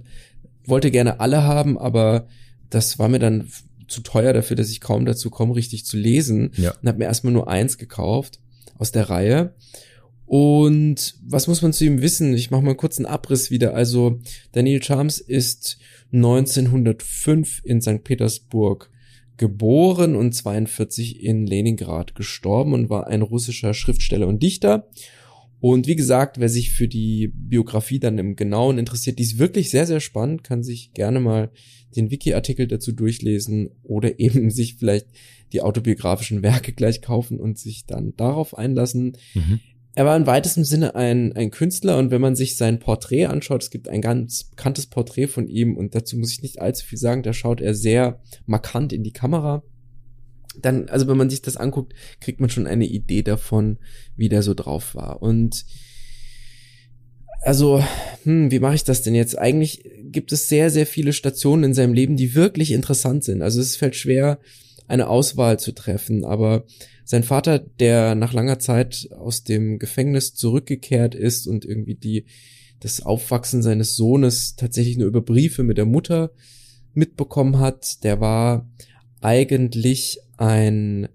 wollte 0.64 0.92
gerne 0.92 1.18
alle 1.18 1.42
haben, 1.42 1.76
aber 1.76 2.28
das 2.70 3.00
war 3.00 3.08
mir 3.08 3.18
dann 3.18 3.48
zu 3.88 4.00
teuer 4.00 4.32
dafür, 4.32 4.54
dass 4.54 4.70
ich 4.70 4.80
kaum 4.80 5.06
dazu 5.06 5.28
komme, 5.30 5.56
richtig 5.56 5.84
zu 5.84 5.96
lesen. 5.96 6.52
Ja. 6.56 6.70
Und 6.80 6.86
habe 6.88 6.98
mir 6.98 7.06
erstmal 7.06 7.32
nur 7.32 7.48
eins 7.48 7.78
gekauft 7.78 8.38
aus 8.76 8.92
der 8.92 9.10
Reihe. 9.10 9.54
Und 10.28 11.14
was 11.24 11.46
muss 11.46 11.62
man 11.62 11.72
zu 11.72 11.86
ihm 11.86 12.02
wissen? 12.02 12.34
Ich 12.34 12.50
mache 12.50 12.60
mal 12.60 12.74
kurz 12.74 12.98
einen 12.98 13.06
Abriss 13.06 13.50
wieder. 13.50 13.74
Also 13.74 14.20
Daniel 14.52 14.82
Charms 14.82 15.20
ist 15.20 15.78
1905 16.12 17.62
in 17.64 17.80
St. 17.80 18.04
Petersburg 18.04 18.90
geboren 19.38 20.16
und 20.16 20.34
42 20.34 21.24
in 21.24 21.46
Leningrad 21.46 22.14
gestorben 22.14 22.74
und 22.74 22.90
war 22.90 23.06
ein 23.06 23.22
russischer 23.22 23.72
Schriftsteller 23.72 24.26
und 24.26 24.42
Dichter. 24.42 24.90
Und 25.60 25.86
wie 25.86 25.96
gesagt, 25.96 26.38
wer 26.38 26.50
sich 26.50 26.72
für 26.72 26.88
die 26.88 27.32
Biografie 27.34 27.98
dann 27.98 28.18
im 28.18 28.36
Genauen 28.36 28.76
interessiert, 28.76 29.18
die 29.18 29.22
ist 29.22 29.38
wirklich 29.38 29.70
sehr, 29.70 29.86
sehr 29.86 30.00
spannend, 30.00 30.44
kann 30.44 30.62
sich 30.62 30.92
gerne 30.92 31.20
mal 31.20 31.50
den 31.96 32.10
Wiki-Artikel 32.10 32.66
dazu 32.66 32.92
durchlesen 32.92 33.70
oder 33.82 34.18
eben 34.20 34.50
sich 34.50 34.74
vielleicht 34.74 35.06
die 35.54 35.62
autobiografischen 35.62 36.42
Werke 36.42 36.74
gleich 36.74 37.00
kaufen 37.00 37.40
und 37.40 37.58
sich 37.58 37.86
dann 37.86 38.14
darauf 38.14 38.58
einlassen. 38.58 39.16
Mhm 39.32 39.60
er 39.98 40.04
war 40.04 40.16
in 40.16 40.28
weitestem 40.28 40.62
Sinne 40.62 40.94
ein, 40.94 41.32
ein 41.32 41.50
Künstler 41.50 41.98
und 41.98 42.12
wenn 42.12 42.20
man 42.20 42.36
sich 42.36 42.56
sein 42.56 42.78
Porträt 42.78 43.26
anschaut, 43.26 43.64
es 43.64 43.70
gibt 43.70 43.88
ein 43.88 44.00
ganz 44.00 44.44
bekanntes 44.44 44.86
Porträt 44.86 45.26
von 45.26 45.48
ihm 45.48 45.76
und 45.76 45.96
dazu 45.96 46.16
muss 46.16 46.30
ich 46.30 46.40
nicht 46.40 46.60
allzu 46.60 46.86
viel 46.86 46.98
sagen, 46.98 47.24
da 47.24 47.32
schaut 47.32 47.60
er 47.60 47.74
sehr 47.74 48.20
markant 48.46 48.92
in 48.92 49.02
die 49.02 49.12
Kamera. 49.12 49.64
Dann, 50.56 50.88
also 50.88 51.08
wenn 51.08 51.16
man 51.16 51.30
sich 51.30 51.42
das 51.42 51.56
anguckt, 51.56 51.94
kriegt 52.20 52.38
man 52.38 52.48
schon 52.48 52.68
eine 52.68 52.86
Idee 52.86 53.22
davon, 53.22 53.78
wie 54.14 54.28
der 54.28 54.44
so 54.44 54.54
drauf 54.54 54.94
war. 54.94 55.20
Und 55.20 55.66
also, 57.40 57.82
hm, 58.22 58.52
wie 58.52 58.60
mache 58.60 58.76
ich 58.76 58.84
das 58.84 59.02
denn 59.02 59.16
jetzt? 59.16 59.36
Eigentlich 59.36 59.82
gibt 60.04 60.30
es 60.30 60.48
sehr, 60.48 60.70
sehr 60.70 60.86
viele 60.86 61.12
Stationen 61.12 61.64
in 61.64 61.74
seinem 61.74 61.92
Leben, 61.92 62.16
die 62.16 62.36
wirklich 62.36 62.70
interessant 62.70 63.24
sind. 63.24 63.42
Also 63.42 63.60
es 63.60 63.74
fällt 63.74 63.96
schwer, 63.96 64.38
eine 64.88 65.08
Auswahl 65.08 65.58
zu 65.60 65.72
treffen, 65.72 66.24
aber 66.24 66.64
sein 67.04 67.22
Vater, 67.22 67.58
der 67.58 68.14
nach 68.14 68.32
langer 68.32 68.58
Zeit 68.58 69.08
aus 69.16 69.44
dem 69.44 69.78
Gefängnis 69.78 70.34
zurückgekehrt 70.34 71.14
ist 71.14 71.46
und 71.46 71.64
irgendwie 71.64 71.94
die, 71.94 72.26
das 72.80 73.02
Aufwachsen 73.02 73.62
seines 73.62 73.96
Sohnes 73.96 74.56
tatsächlich 74.56 74.96
nur 74.96 75.06
über 75.06 75.20
Briefe 75.20 75.62
mit 75.62 75.78
der 75.78 75.86
Mutter 75.86 76.32
mitbekommen 76.94 77.58
hat, 77.58 78.02
der 78.02 78.20
war 78.20 78.68
eigentlich 79.20 80.20
ein, 80.36 81.08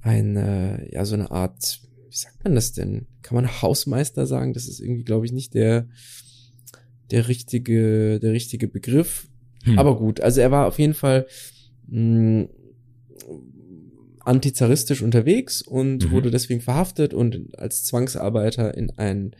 ein, 0.00 0.36
äh, 0.36 0.92
ja, 0.92 1.04
so 1.04 1.14
eine 1.14 1.30
Art, 1.30 1.80
wie 2.08 2.16
sagt 2.16 2.44
man 2.44 2.54
das 2.54 2.72
denn? 2.72 3.06
Kann 3.22 3.34
man 3.34 3.62
Hausmeister 3.62 4.26
sagen? 4.26 4.54
Das 4.54 4.68
ist 4.68 4.80
irgendwie, 4.80 5.04
glaube 5.04 5.26
ich, 5.26 5.32
nicht 5.32 5.54
der, 5.54 5.88
der 7.10 7.28
richtige, 7.28 8.20
der 8.20 8.32
richtige 8.32 8.68
Begriff. 8.68 9.28
Hm. 9.64 9.78
Aber 9.78 9.96
gut, 9.96 10.20
also 10.20 10.40
er 10.40 10.50
war 10.50 10.66
auf 10.66 10.78
jeden 10.78 10.94
Fall 10.94 11.26
mh, 11.88 12.42
mm, 12.42 12.48
antizaristisch 14.28 15.02
unterwegs 15.02 15.62
und 15.62 16.04
mhm. 16.04 16.10
wurde 16.10 16.30
deswegen 16.30 16.60
verhaftet 16.60 17.14
und 17.14 17.58
als 17.58 17.84
Zwangsarbeiter 17.84 18.76
in 18.76 18.90
ein 18.98 19.34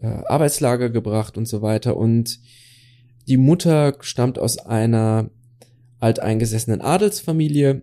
äh, 0.00 0.06
Arbeitslager 0.06 0.90
gebracht 0.90 1.36
und 1.36 1.46
so 1.46 1.60
weiter. 1.60 1.96
Und 1.96 2.38
die 3.26 3.36
Mutter 3.36 3.96
stammt 4.00 4.38
aus 4.38 4.58
einer 4.58 5.30
alteingesessenen 5.98 6.80
Adelsfamilie. 6.80 7.82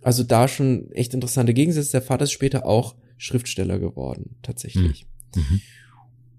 Also 0.00 0.22
da 0.22 0.46
schon 0.46 0.92
echt 0.92 1.12
interessante 1.12 1.52
Gegensätze. 1.52 1.90
Der 1.90 2.02
Vater 2.02 2.24
ist 2.24 2.32
später 2.32 2.64
auch 2.64 2.94
Schriftsteller 3.18 3.80
geworden, 3.80 4.36
tatsächlich. 4.42 5.06
Mhm. 5.34 5.42
mhm. 5.42 5.60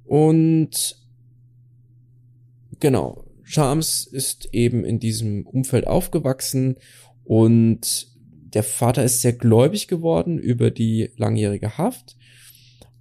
Und 0.06 0.96
genau, 2.80 3.26
Charms 3.44 4.06
ist 4.06 4.48
eben 4.54 4.86
in 4.86 5.00
diesem 5.00 5.46
Umfeld 5.46 5.86
aufgewachsen 5.86 6.78
und 7.26 8.08
der 8.58 8.64
Vater 8.64 9.04
ist 9.04 9.22
sehr 9.22 9.34
gläubig 9.34 9.88
geworden 9.88 10.40
über 10.40 10.72
die 10.72 11.12
langjährige 11.16 11.78
Haft 11.78 12.18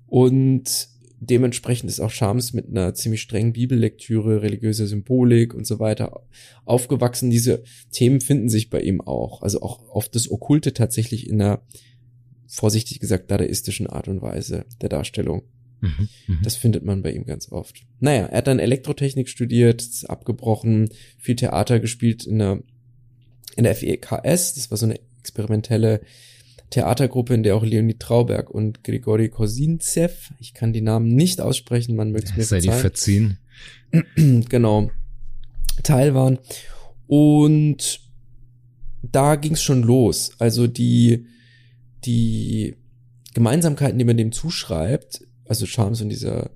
und 0.07 0.91
dementsprechend 1.19 1.89
ist 1.89 1.99
auch 1.99 2.11
Shams 2.11 2.53
mit 2.53 2.69
einer 2.69 2.93
ziemlich 2.93 3.23
strengen 3.23 3.55
Bibellektüre, 3.55 4.43
religiöser 4.43 4.87
Symbolik 4.87 5.55
und 5.55 5.67
so 5.67 5.79
weiter 5.79 6.27
aufgewachsen. 6.67 7.31
Diese 7.31 7.65
Themen 7.91 8.21
finden 8.21 8.51
sich 8.51 8.69
bei 8.69 8.83
ihm 8.83 9.01
auch. 9.01 9.41
Also 9.41 9.63
auch 9.63 9.89
oft 9.89 10.15
das 10.15 10.31
Okkulte 10.31 10.75
tatsächlich 10.75 11.27
in 11.27 11.41
einer, 11.41 11.63
vorsichtig 12.47 13.01
gesagt, 13.01 13.31
dadaistischen 13.31 13.87
Art 13.87 14.09
und 14.09 14.21
Weise 14.21 14.67
der 14.83 14.91
Darstellung. 14.91 15.45
Mhm, 15.81 16.09
mhm. 16.27 16.41
das 16.43 16.57
findet 16.57 16.85
man 16.85 17.01
bei 17.01 17.13
ihm 17.13 17.25
ganz 17.25 17.51
oft. 17.51 17.87
Naja, 17.99 18.27
er 18.27 18.37
hat 18.37 18.47
dann 18.47 18.59
Elektrotechnik 18.59 19.31
studiert, 19.31 20.05
abgebrochen, 20.07 20.91
viel 21.17 21.37
Theater 21.37 21.81
gespielt 21.81 22.27
in 22.27 22.41
der, 22.41 22.63
in 23.57 23.65
der 23.65 23.75
FEKS, 23.75 24.53
das 24.53 24.71
war 24.71 24.77
so 24.77 24.85
eine 24.85 25.01
experimentelle 25.27 26.01
Theatergruppe, 26.71 27.35
in 27.35 27.43
der 27.43 27.57
auch 27.57 27.65
Leonid 27.65 28.01
Trauberg 28.01 28.51
und 28.51 28.83
Grigori 28.85 29.29
Kozintsev, 29.29 30.33
ich 30.41 30.55
kann 30.55 30.73
die 30.73 30.81
Namen 30.81 31.15
nicht 31.15 31.41
aussprechen, 31.41 31.97
man 31.97 32.13
möchte 32.13 32.31
es 32.31 32.37
mir 32.37 32.45
Sei 32.45 32.61
verzeihen. 32.61 33.39
die 33.93 34.03
verziehen. 34.15 34.45
genau, 34.49 34.91
Teil 35.83 36.15
waren. 36.15 36.39
Und 37.07 38.01
da 39.03 39.37
ging 39.37 39.53
es 39.53 39.63
schon 39.63 39.83
los. 39.83 40.33
Also 40.39 40.67
die, 40.67 41.27
die 42.05 42.75
Gemeinsamkeiten, 43.35 43.99
die 43.99 44.05
man 44.05 44.17
dem 44.17 44.33
zuschreibt, 44.33 45.27
also 45.45 45.67
Charms 45.67 46.01
und 46.01 46.09
dieser, 46.09 46.51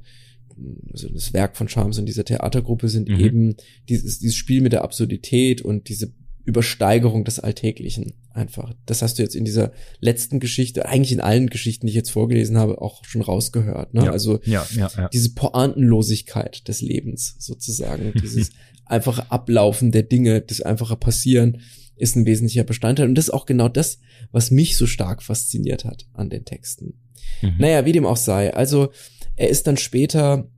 also 0.92 1.09
das 1.09 1.33
Werk 1.33 1.56
von 1.56 1.68
Charms 1.68 1.98
und 1.98 2.06
dieser 2.06 2.24
Theatergruppe 2.24 2.88
sind 2.88 3.09
mhm. 3.09 3.20
eben 3.20 3.56
dieses, 3.88 4.18
dieses 4.18 4.37
Spiel 4.37 4.61
mit 4.61 4.72
der 4.72 4.83
Absurdität 4.83 5.62
und 5.62 5.88
diese 5.88 6.12
Übersteigerung 6.50 7.24
des 7.24 7.38
Alltäglichen 7.40 8.12
einfach. 8.32 8.74
Das 8.86 9.02
hast 9.02 9.18
du 9.18 9.22
jetzt 9.22 9.34
in 9.34 9.44
dieser 9.44 9.72
letzten 10.00 10.40
Geschichte, 10.40 10.86
eigentlich 10.86 11.12
in 11.12 11.20
allen 11.20 11.48
Geschichten, 11.48 11.86
die 11.86 11.90
ich 11.90 11.96
jetzt 11.96 12.10
vorgelesen 12.10 12.58
habe, 12.58 12.80
auch 12.80 13.04
schon 13.04 13.22
rausgehört. 13.22 13.94
Ne? 13.94 14.06
Ja, 14.06 14.12
also 14.12 14.40
ja, 14.44 14.66
ja, 14.74 15.08
diese 15.08 15.34
Pointenlosigkeit 15.34 16.66
des 16.68 16.80
Lebens 16.80 17.36
sozusagen, 17.38 18.12
dieses 18.22 18.50
einfache 18.84 19.30
Ablaufen 19.30 19.92
der 19.92 20.02
Dinge, 20.02 20.40
das 20.40 20.60
einfache 20.60 20.96
Passieren 20.96 21.62
ist 21.96 22.16
ein 22.16 22.26
wesentlicher 22.26 22.64
Bestandteil. 22.64 23.08
Und 23.08 23.14
das 23.14 23.26
ist 23.26 23.34
auch 23.34 23.46
genau 23.46 23.68
das, 23.68 23.98
was 24.32 24.50
mich 24.50 24.76
so 24.76 24.86
stark 24.86 25.22
fasziniert 25.22 25.84
hat 25.84 26.07
an 26.14 26.30
den 26.30 26.44
Texten. 26.44 26.94
Mhm. 27.42 27.57
Naja, 27.59 27.84
wie 27.84 27.92
dem 27.92 28.07
auch 28.07 28.16
sei. 28.16 28.55
Also 28.55 28.90
er 29.36 29.48
ist 29.48 29.66
dann 29.66 29.76
später 29.76 30.48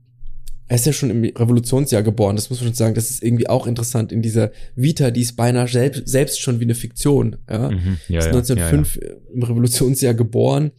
er 0.73 0.77
ist 0.77 0.87
ja 0.87 0.93
schon 0.93 1.11
im 1.11 1.23
Revolutionsjahr 1.23 2.01
geboren, 2.01 2.35
das 2.35 2.49
muss 2.49 2.59
man 2.59 2.69
schon 2.69 2.73
sagen. 2.73 2.95
Das 2.95 3.11
ist 3.11 3.21
irgendwie 3.21 3.47
auch 3.47 3.67
interessant 3.67 4.11
in 4.11 4.23
dieser 4.23 4.51
Vita, 4.75 5.11
die 5.11 5.21
ist 5.21 5.35
beinahe 5.35 5.67
selbst, 5.67 6.07
selbst 6.07 6.41
schon 6.41 6.59
wie 6.59 6.63
eine 6.63 6.73
Fiktion. 6.73 7.35
Ja? 7.47 7.69
Mhm, 7.69 7.97
ja, 8.07 8.17
ist 8.17 8.25
1905 8.29 8.95
ja, 8.95 9.07
ja. 9.07 9.15
im 9.35 9.43
Revolutionsjahr 9.43 10.15
geboren 10.15 10.71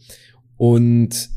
und 0.57 1.29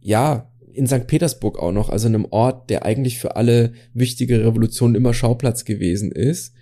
ja, 0.00 0.50
in 0.72 0.88
St. 0.88 1.06
Petersburg 1.06 1.60
auch 1.60 1.70
noch, 1.70 1.88
also 1.88 2.08
in 2.08 2.16
einem 2.16 2.26
Ort, 2.30 2.68
der 2.68 2.84
eigentlich 2.84 3.20
für 3.20 3.36
alle 3.36 3.74
wichtige 3.94 4.44
Revolutionen 4.44 4.96
immer 4.96 5.14
Schauplatz 5.14 5.64
gewesen 5.64 6.10
ist. 6.10 6.52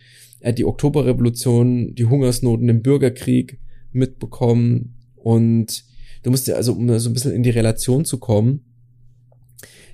Er 0.40 0.50
hat 0.50 0.58
die 0.58 0.66
Oktoberrevolution, 0.66 1.94
die 1.94 2.04
Hungersnoten, 2.04 2.66
den 2.66 2.82
Bürgerkrieg 2.82 3.58
mitbekommen 3.92 4.96
und 5.16 5.82
du 6.24 6.30
musst 6.30 6.46
ja 6.46 6.56
also, 6.56 6.74
um 6.74 6.98
so 6.98 7.08
ein 7.08 7.14
bisschen 7.14 7.32
in 7.32 7.42
die 7.42 7.48
Relation 7.48 8.04
zu 8.04 8.18
kommen, 8.18 8.67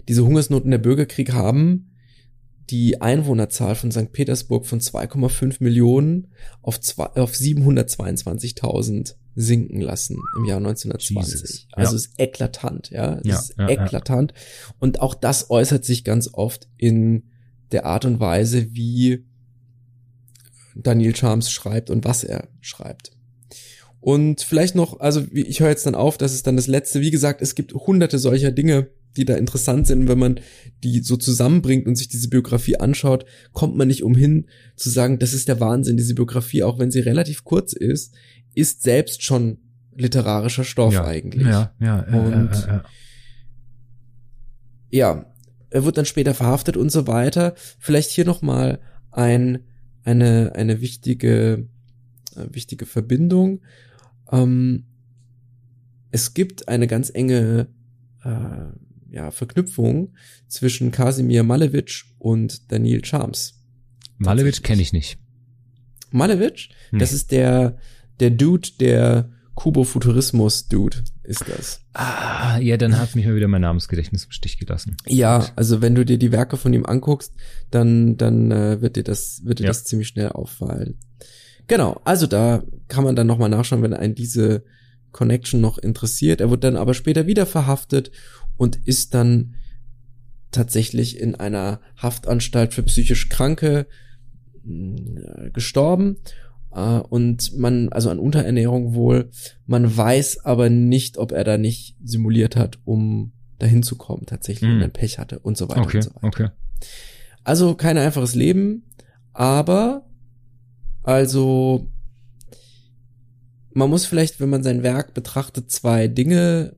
diese 0.08 0.24
Hungersnoten 0.24 0.70
der 0.70 0.78
Bürgerkrieg 0.78 1.32
haben 1.32 1.90
die 2.70 3.00
Einwohnerzahl 3.00 3.74
von 3.74 3.92
St. 3.92 4.12
Petersburg 4.12 4.66
von 4.66 4.80
2,5 4.80 5.56
Millionen 5.60 6.28
auf, 6.62 6.80
zwei, 6.80 7.06
auf 7.06 7.32
722.000 7.32 9.16
sinken 9.34 9.80
lassen 9.80 10.18
im 10.38 10.44
Jahr 10.46 10.58
1920. 10.58 11.40
Jesus. 11.40 11.66
Also 11.72 11.92
ja. 11.92 11.96
ist 11.96 12.10
eklatant, 12.18 12.90
ja, 12.90 13.18
es 13.18 13.26
ja, 13.26 13.38
ist 13.38 13.54
ja, 13.58 13.68
eklatant. 13.68 14.32
Und 14.78 15.00
auch 15.00 15.14
das 15.14 15.50
äußert 15.50 15.84
sich 15.84 16.04
ganz 16.04 16.30
oft 16.32 16.68
in 16.76 17.24
der 17.72 17.84
Art 17.84 18.04
und 18.04 18.20
Weise, 18.20 18.72
wie 18.72 19.26
Daniel 20.76 21.14
Charms 21.14 21.50
schreibt 21.50 21.90
und 21.90 22.04
was 22.04 22.24
er 22.24 22.48
schreibt. 22.60 23.12
Und 24.00 24.42
vielleicht 24.42 24.74
noch, 24.74 25.00
also 25.00 25.24
ich 25.32 25.60
höre 25.60 25.70
jetzt 25.70 25.86
dann 25.86 25.94
auf, 25.94 26.18
das 26.18 26.34
ist 26.34 26.46
dann 26.46 26.56
das 26.56 26.66
letzte. 26.66 27.00
Wie 27.00 27.10
gesagt, 27.10 27.42
es 27.42 27.54
gibt 27.54 27.72
hunderte 27.74 28.18
solcher 28.18 28.52
Dinge, 28.52 28.88
die 29.16 29.24
da 29.24 29.36
interessant 29.36 29.86
sind. 29.86 30.08
Wenn 30.08 30.18
man 30.18 30.40
die 30.82 31.00
so 31.00 31.16
zusammenbringt 31.16 31.86
und 31.86 31.96
sich 31.96 32.08
diese 32.08 32.28
Biografie 32.28 32.76
anschaut, 32.76 33.24
kommt 33.52 33.76
man 33.76 33.88
nicht 33.88 34.02
umhin 34.02 34.46
zu 34.76 34.90
sagen, 34.90 35.18
das 35.18 35.32
ist 35.32 35.48
der 35.48 35.60
Wahnsinn. 35.60 35.96
Diese 35.96 36.14
Biografie, 36.14 36.62
auch 36.62 36.78
wenn 36.78 36.90
sie 36.90 37.00
relativ 37.00 37.44
kurz 37.44 37.72
ist, 37.72 38.14
ist 38.54 38.82
selbst 38.82 39.22
schon 39.22 39.58
literarischer 39.96 40.64
Stoff 40.64 40.94
ja, 40.94 41.04
eigentlich. 41.04 41.46
Ja, 41.46 41.74
ja, 41.80 42.06
ja, 42.10 42.20
und 42.20 42.50
ja, 42.52 42.66
ja, 42.66 42.84
ja, 44.90 45.26
er 45.70 45.84
wird 45.84 45.98
dann 45.98 46.06
später 46.06 46.34
verhaftet 46.34 46.76
und 46.76 46.90
so 46.90 47.08
weiter. 47.08 47.54
Vielleicht 47.78 48.10
hier 48.10 48.24
noch 48.24 48.42
mal 48.42 48.78
ein 49.10 49.60
eine 50.04 50.52
eine 50.54 50.80
wichtige 50.80 51.66
äh, 52.36 52.46
wichtige 52.50 52.86
Verbindung. 52.86 53.60
Ähm, 54.30 54.84
es 56.12 56.34
gibt 56.34 56.68
eine 56.68 56.86
ganz 56.86 57.10
enge 57.12 57.66
äh, 58.22 58.30
ja, 59.14 59.30
Verknüpfung 59.30 60.14
zwischen 60.48 60.90
Kasimir 60.90 61.42
Malevich 61.42 62.04
und 62.18 62.70
Daniel 62.72 63.04
Charms. 63.04 63.62
Malevich 64.18 64.62
kenne 64.62 64.82
ich 64.82 64.92
nicht. 64.92 65.18
Malevich, 66.10 66.70
nee. 66.90 66.98
das 66.98 67.12
ist 67.12 67.30
der 67.32 67.78
der 68.20 68.30
Dude, 68.30 68.68
der 68.78 69.30
Kubo-Futurismus-Dude 69.54 70.98
ist 71.22 71.44
das. 71.48 71.80
Ah, 71.92 72.58
ja, 72.58 72.76
dann 72.76 72.98
hat 72.98 73.14
mich 73.14 73.24
mal 73.24 73.36
wieder 73.36 73.48
mein 73.48 73.62
Namensgedächtnis 73.62 74.24
im 74.24 74.32
Stich 74.32 74.58
gelassen. 74.58 74.96
Ja, 75.06 75.46
also 75.56 75.80
wenn 75.80 75.94
du 75.94 76.04
dir 76.04 76.18
die 76.18 76.32
Werke 76.32 76.56
von 76.56 76.72
ihm 76.72 76.84
anguckst, 76.84 77.32
dann 77.70 78.16
dann 78.16 78.50
äh, 78.50 78.80
wird 78.80 78.96
dir 78.96 79.04
das 79.04 79.42
wird 79.44 79.60
dir 79.60 79.64
ja. 79.64 79.70
das 79.70 79.84
ziemlich 79.84 80.08
schnell 80.08 80.30
auffallen. 80.30 80.98
Genau, 81.66 82.00
also 82.04 82.26
da 82.26 82.64
kann 82.88 83.04
man 83.04 83.16
dann 83.16 83.26
nochmal 83.26 83.48
nachschauen, 83.48 83.82
wenn 83.82 83.94
einen 83.94 84.14
diese 84.14 84.64
Connection 85.12 85.60
noch 85.60 85.78
interessiert. 85.78 86.40
Er 86.40 86.50
wird 86.50 86.64
dann 86.64 86.76
aber 86.76 86.92
später 86.92 87.26
wieder 87.26 87.46
verhaftet 87.46 88.10
und 88.56 88.76
ist 88.84 89.14
dann 89.14 89.54
tatsächlich 90.50 91.18
in 91.18 91.34
einer 91.34 91.80
Haftanstalt 92.00 92.74
für 92.74 92.82
psychisch 92.84 93.28
Kranke 93.28 93.86
äh, 94.66 95.50
gestorben 95.50 96.16
äh, 96.72 96.98
und 96.98 97.56
man, 97.58 97.88
also 97.90 98.10
an 98.10 98.18
Unterernährung 98.18 98.94
wohl, 98.94 99.30
man 99.66 99.96
weiß 99.96 100.44
aber 100.44 100.70
nicht, 100.70 101.18
ob 101.18 101.32
er 101.32 101.44
da 101.44 101.58
nicht 101.58 101.96
simuliert 102.02 102.56
hat, 102.56 102.78
um 102.84 103.32
dahin 103.58 103.82
zu 103.82 103.96
kommen, 103.96 104.26
tatsächlich, 104.26 104.70
mm. 104.70 104.74
und 104.74 104.82
ein 104.82 104.92
Pech 104.92 105.18
hatte 105.18 105.38
und 105.38 105.56
so 105.56 105.68
weiter 105.68 105.82
okay, 105.82 105.98
und 105.98 106.02
so 106.02 106.14
weiter. 106.14 106.26
Okay. 106.26 106.48
Also 107.44 107.74
kein 107.74 107.98
einfaches 107.98 108.34
Leben, 108.34 108.84
aber 109.32 110.06
also 111.02 111.90
man 113.72 113.90
muss 113.90 114.06
vielleicht, 114.06 114.40
wenn 114.40 114.50
man 114.50 114.62
sein 114.62 114.82
Werk 114.82 115.14
betrachtet, 115.14 115.70
zwei 115.70 116.08
Dinge 116.08 116.76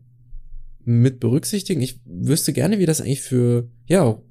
mit 0.87 1.19
berücksichtigen. 1.21 1.83
Ich 1.83 2.01
wüsste 2.05 2.53
gerne, 2.53 2.79
wie 2.79 2.87
das 2.87 3.01
eigentlich 3.01 3.21
für, 3.21 3.69
ja, 3.87 4.23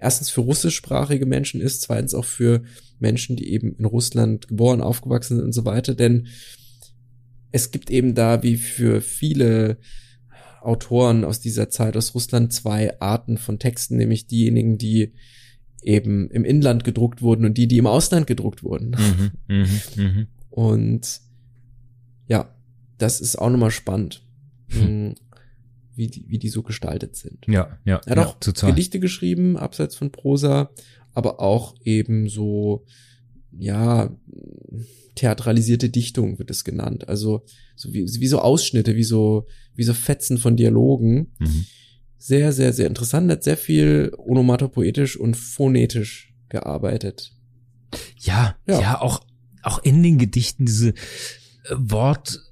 erstens 0.00 0.30
für 0.30 0.40
russischsprachige 0.40 1.26
Menschen 1.26 1.60
ist, 1.60 1.82
zweitens 1.82 2.14
auch 2.14 2.24
für 2.24 2.62
Menschen, 2.98 3.36
die 3.36 3.52
eben 3.52 3.76
in 3.76 3.84
Russland 3.84 4.48
geboren, 4.48 4.80
aufgewachsen 4.80 5.36
sind 5.36 5.44
und 5.44 5.52
so 5.52 5.64
weiter, 5.66 5.94
denn 5.94 6.28
es 7.52 7.70
gibt 7.70 7.90
eben 7.90 8.14
da 8.14 8.42
wie 8.42 8.56
für 8.56 9.00
viele 9.00 9.78
Autoren 10.62 11.24
aus 11.24 11.40
dieser 11.40 11.68
Zeit 11.68 11.96
aus 11.96 12.14
Russland 12.14 12.52
zwei 12.52 12.98
Arten 13.00 13.36
von 13.36 13.58
Texten, 13.58 13.96
nämlich 13.96 14.26
diejenigen, 14.26 14.78
die 14.78 15.12
eben 15.82 16.30
im 16.30 16.44
Inland 16.44 16.84
gedruckt 16.84 17.22
wurden 17.22 17.44
und 17.44 17.56
die, 17.58 17.68
die 17.68 17.78
im 17.78 17.86
Ausland 17.86 18.26
gedruckt 18.26 18.64
wurden. 18.64 18.96
Mhm, 19.46 19.56
mh, 19.56 19.68
mh. 19.96 20.26
Und 20.50 21.20
ja, 22.26 22.54
das 22.96 23.20
ist 23.20 23.36
auch 23.36 23.50
nochmal 23.50 23.70
spannend, 23.70 24.22
hm. 24.68 25.14
Wie, 25.98 26.08
die, 26.08 26.24
wie 26.28 26.38
die 26.38 26.48
so 26.48 26.62
gestaltet 26.62 27.16
sind. 27.16 27.44
Ja, 27.46 27.78
ja. 27.84 28.00
Er 28.06 28.10
hat 28.10 28.16
ja, 28.16 28.26
auch 28.26 28.38
total. 28.38 28.70
Gedichte 28.70 29.00
geschrieben, 29.00 29.56
abseits 29.56 29.96
von 29.96 30.10
Prosa, 30.12 30.70
aber 31.12 31.40
auch 31.40 31.74
eben 31.84 32.28
so, 32.28 32.84
ja, 33.50 34.16
theatralisierte 35.16 35.90
Dichtung 35.90 36.38
wird 36.38 36.50
es 36.50 36.62
genannt. 36.64 37.08
Also 37.08 37.44
so 37.74 37.92
wie, 37.92 38.06
wie 38.06 38.28
so 38.28 38.38
Ausschnitte, 38.38 38.94
wie 38.94 39.04
so, 39.04 39.48
wie 39.74 39.82
so 39.82 39.92
Fetzen 39.92 40.38
von 40.38 40.56
Dialogen. 40.56 41.32
Mhm. 41.38 41.66
Sehr, 42.16 42.52
sehr, 42.52 42.72
sehr 42.72 42.86
interessant. 42.86 43.30
Hat 43.30 43.42
sehr 43.42 43.56
viel 43.56 44.12
onomatopoetisch 44.16 45.18
und 45.18 45.36
phonetisch 45.36 46.32
gearbeitet. 46.48 47.32
Ja, 48.18 48.56
ja, 48.66 48.80
ja, 48.80 49.00
auch, 49.00 49.20
auch 49.62 49.82
in 49.82 50.02
den 50.02 50.18
Gedichten 50.18 50.66
diese 50.66 50.90
äh, 50.90 50.94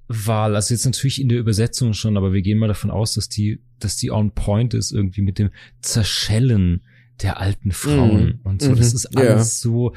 Wortwahl, 0.09 0.55
also 0.55 0.75
jetzt 0.75 0.85
natürlich 0.85 1.21
in 1.21 1.29
der 1.29 1.39
Übersetzung 1.39 1.93
schon, 1.93 2.17
aber 2.17 2.33
wir 2.33 2.43
gehen 2.43 2.59
mal 2.59 2.69
davon 2.69 2.91
aus, 2.91 3.15
dass 3.15 3.29
die, 3.29 3.61
dass 3.79 3.97
die 3.97 4.11
on 4.11 4.33
point 4.33 4.75
ist 4.75 4.93
irgendwie 4.93 5.23
mit 5.23 5.39
dem 5.39 5.51
Zerschellen 5.81 6.83
der 7.23 7.41
alten 7.41 7.73
Frauen 7.73 8.41
mm. 8.43 8.47
und 8.47 8.63
so. 8.63 8.75
Das 8.75 8.91
mhm. 8.91 8.97
ist 8.97 9.17
alles 9.17 9.63
ja. 9.63 9.71
so, 9.71 9.95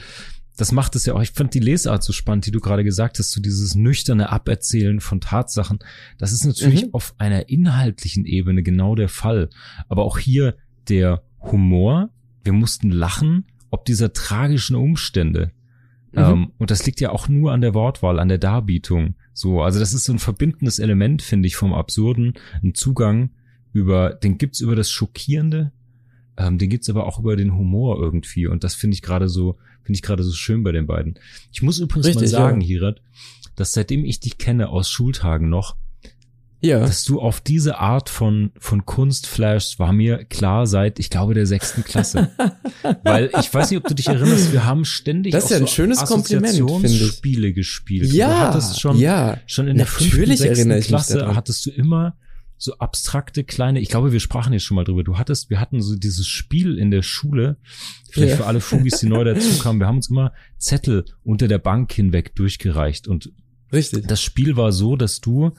das 0.57 0.71
macht 0.71 0.95
es 0.95 1.05
ja 1.05 1.13
auch. 1.13 1.21
Ich 1.21 1.31
fand 1.31 1.53
die 1.53 1.59
Lesart 1.59 2.03
so 2.03 2.13
spannend, 2.13 2.45
die 2.45 2.51
du 2.51 2.59
gerade 2.59 2.83
gesagt 2.83 3.19
hast, 3.19 3.31
so 3.31 3.41
dieses 3.41 3.75
nüchterne 3.75 4.29
Aberzählen 4.29 4.99
von 4.99 5.21
Tatsachen. 5.21 5.79
Das 6.17 6.31
ist 6.31 6.45
natürlich 6.45 6.85
mhm. 6.85 6.93
auf 6.93 7.13
einer 7.17 7.49
inhaltlichen 7.49 8.25
Ebene 8.25 8.63
genau 8.63 8.95
der 8.95 9.09
Fall. 9.09 9.49
Aber 9.87 10.03
auch 10.03 10.17
hier 10.17 10.55
der 10.87 11.23
Humor. 11.39 12.09
Wir 12.43 12.53
mussten 12.53 12.89
lachen, 12.89 13.45
ob 13.69 13.85
dieser 13.85 14.13
tragischen 14.13 14.75
Umstände. 14.75 15.51
Mhm. 16.11 16.19
Ähm, 16.19 16.51
und 16.57 16.71
das 16.71 16.85
liegt 16.85 17.01
ja 17.01 17.11
auch 17.11 17.27
nur 17.27 17.51
an 17.51 17.61
der 17.61 17.73
Wortwahl, 17.73 18.19
an 18.19 18.29
der 18.29 18.37
Darbietung. 18.37 19.15
So, 19.33 19.61
also 19.61 19.79
das 19.79 19.93
ist 19.93 20.05
so 20.05 20.13
ein 20.13 20.19
verbindendes 20.19 20.79
Element, 20.79 21.21
finde 21.21 21.47
ich, 21.47 21.55
vom 21.55 21.73
Absurden. 21.73 22.33
Ein 22.63 22.73
Zugang 22.73 23.31
über, 23.73 24.11
den 24.11 24.37
gibt's 24.37 24.59
über 24.59 24.75
das 24.75 24.89
Schockierende, 24.89 25.71
ähm, 26.37 26.57
den 26.57 26.69
gibt's 26.69 26.89
aber 26.89 27.05
auch 27.05 27.19
über 27.19 27.35
den 27.35 27.55
Humor 27.55 27.99
irgendwie. 27.99 28.47
Und 28.47 28.63
das 28.63 28.75
finde 28.75 28.95
ich 28.95 29.01
gerade 29.01 29.29
so, 29.29 29.57
finde 29.83 29.97
ich 29.97 30.01
gerade 30.01 30.23
so 30.23 30.33
schön 30.33 30.63
bei 30.63 30.71
den 30.71 30.87
beiden. 30.87 31.19
Ich 31.51 31.61
muss 31.61 31.79
übrigens 31.79 32.07
Richtig, 32.07 32.23
mal 32.23 32.27
sagen, 32.27 32.61
ja. 32.61 32.67
Hirat, 32.67 33.01
dass 33.55 33.73
seitdem 33.73 34.05
ich 34.05 34.19
dich 34.19 34.37
kenne 34.37 34.69
aus 34.69 34.89
Schultagen 34.89 35.49
noch, 35.49 35.75
ja. 36.61 36.79
dass 36.79 37.03
du 37.03 37.19
auf 37.19 37.41
diese 37.41 37.77
Art 37.79 38.09
von, 38.09 38.51
von 38.59 38.85
Kunst 38.85 39.27
flashst, 39.27 39.79
war 39.79 39.93
mir 39.93 40.25
klar 40.25 40.67
seit, 40.67 40.99
ich 40.99 41.09
glaube, 41.09 41.33
der 41.33 41.45
sechsten 41.45 41.83
Klasse. 41.83 42.31
Weil 43.03 43.31
ich 43.39 43.53
weiß 43.53 43.71
nicht, 43.71 43.79
ob 43.79 43.87
du 43.87 43.93
dich 43.93 44.07
erinnerst, 44.07 44.51
wir 44.51 44.65
haben 44.65 44.85
ständig 44.85 45.33
das 45.33 45.45
ist 45.45 45.49
ja 45.51 45.57
ein 45.57 45.63
so 45.63 45.67
schönes 45.67 46.03
Kompliment, 46.05 46.55
Spiele 46.89 47.53
gespielt. 47.53 48.11
Ja, 48.11 48.27
du 48.27 48.47
hattest 48.47 48.79
schon, 48.79 48.97
ja, 48.97 49.37
schon 49.45 49.67
in 49.67 49.77
der 49.77 49.87
fünften, 49.87 50.35
sechsten 50.35 50.79
Klasse 50.81 51.35
hattest 51.35 51.65
du 51.65 51.71
immer 51.71 52.15
so 52.59 52.75
abstrakte 52.77 53.45
kleine, 53.45 53.79
ich 53.79 53.87
glaube, 53.87 54.11
wir 54.11 54.19
sprachen 54.19 54.51
jetzt 54.51 54.63
schon 54.63 54.75
mal 54.75 54.83
drüber. 54.83 55.05
Du 55.05 55.17
hattest, 55.17 55.49
wir 55.49 55.61
hatten 55.61 55.81
so 55.81 55.95
dieses 55.95 56.27
Spiel 56.27 56.77
in 56.77 56.91
der 56.91 57.03
Schule, 57.03 57.55
vielleicht 58.11 58.31
ja. 58.31 58.37
für 58.37 58.45
alle 58.45 58.59
Fugis, 58.59 58.99
die 58.99 59.07
neu 59.07 59.23
dazukamen. 59.33 59.79
Wir 59.79 59.87
haben 59.87 59.95
uns 59.95 60.09
immer 60.09 60.33
Zettel 60.57 61.05
unter 61.23 61.47
der 61.47 61.57
Bank 61.57 61.93
hinweg 61.93 62.35
durchgereicht 62.35 63.07
und 63.07 63.31
Richtig. 63.71 64.07
das 64.07 64.21
Spiel 64.21 64.57
war 64.57 64.73
so, 64.73 64.97
dass 64.97 65.21
du 65.21 65.53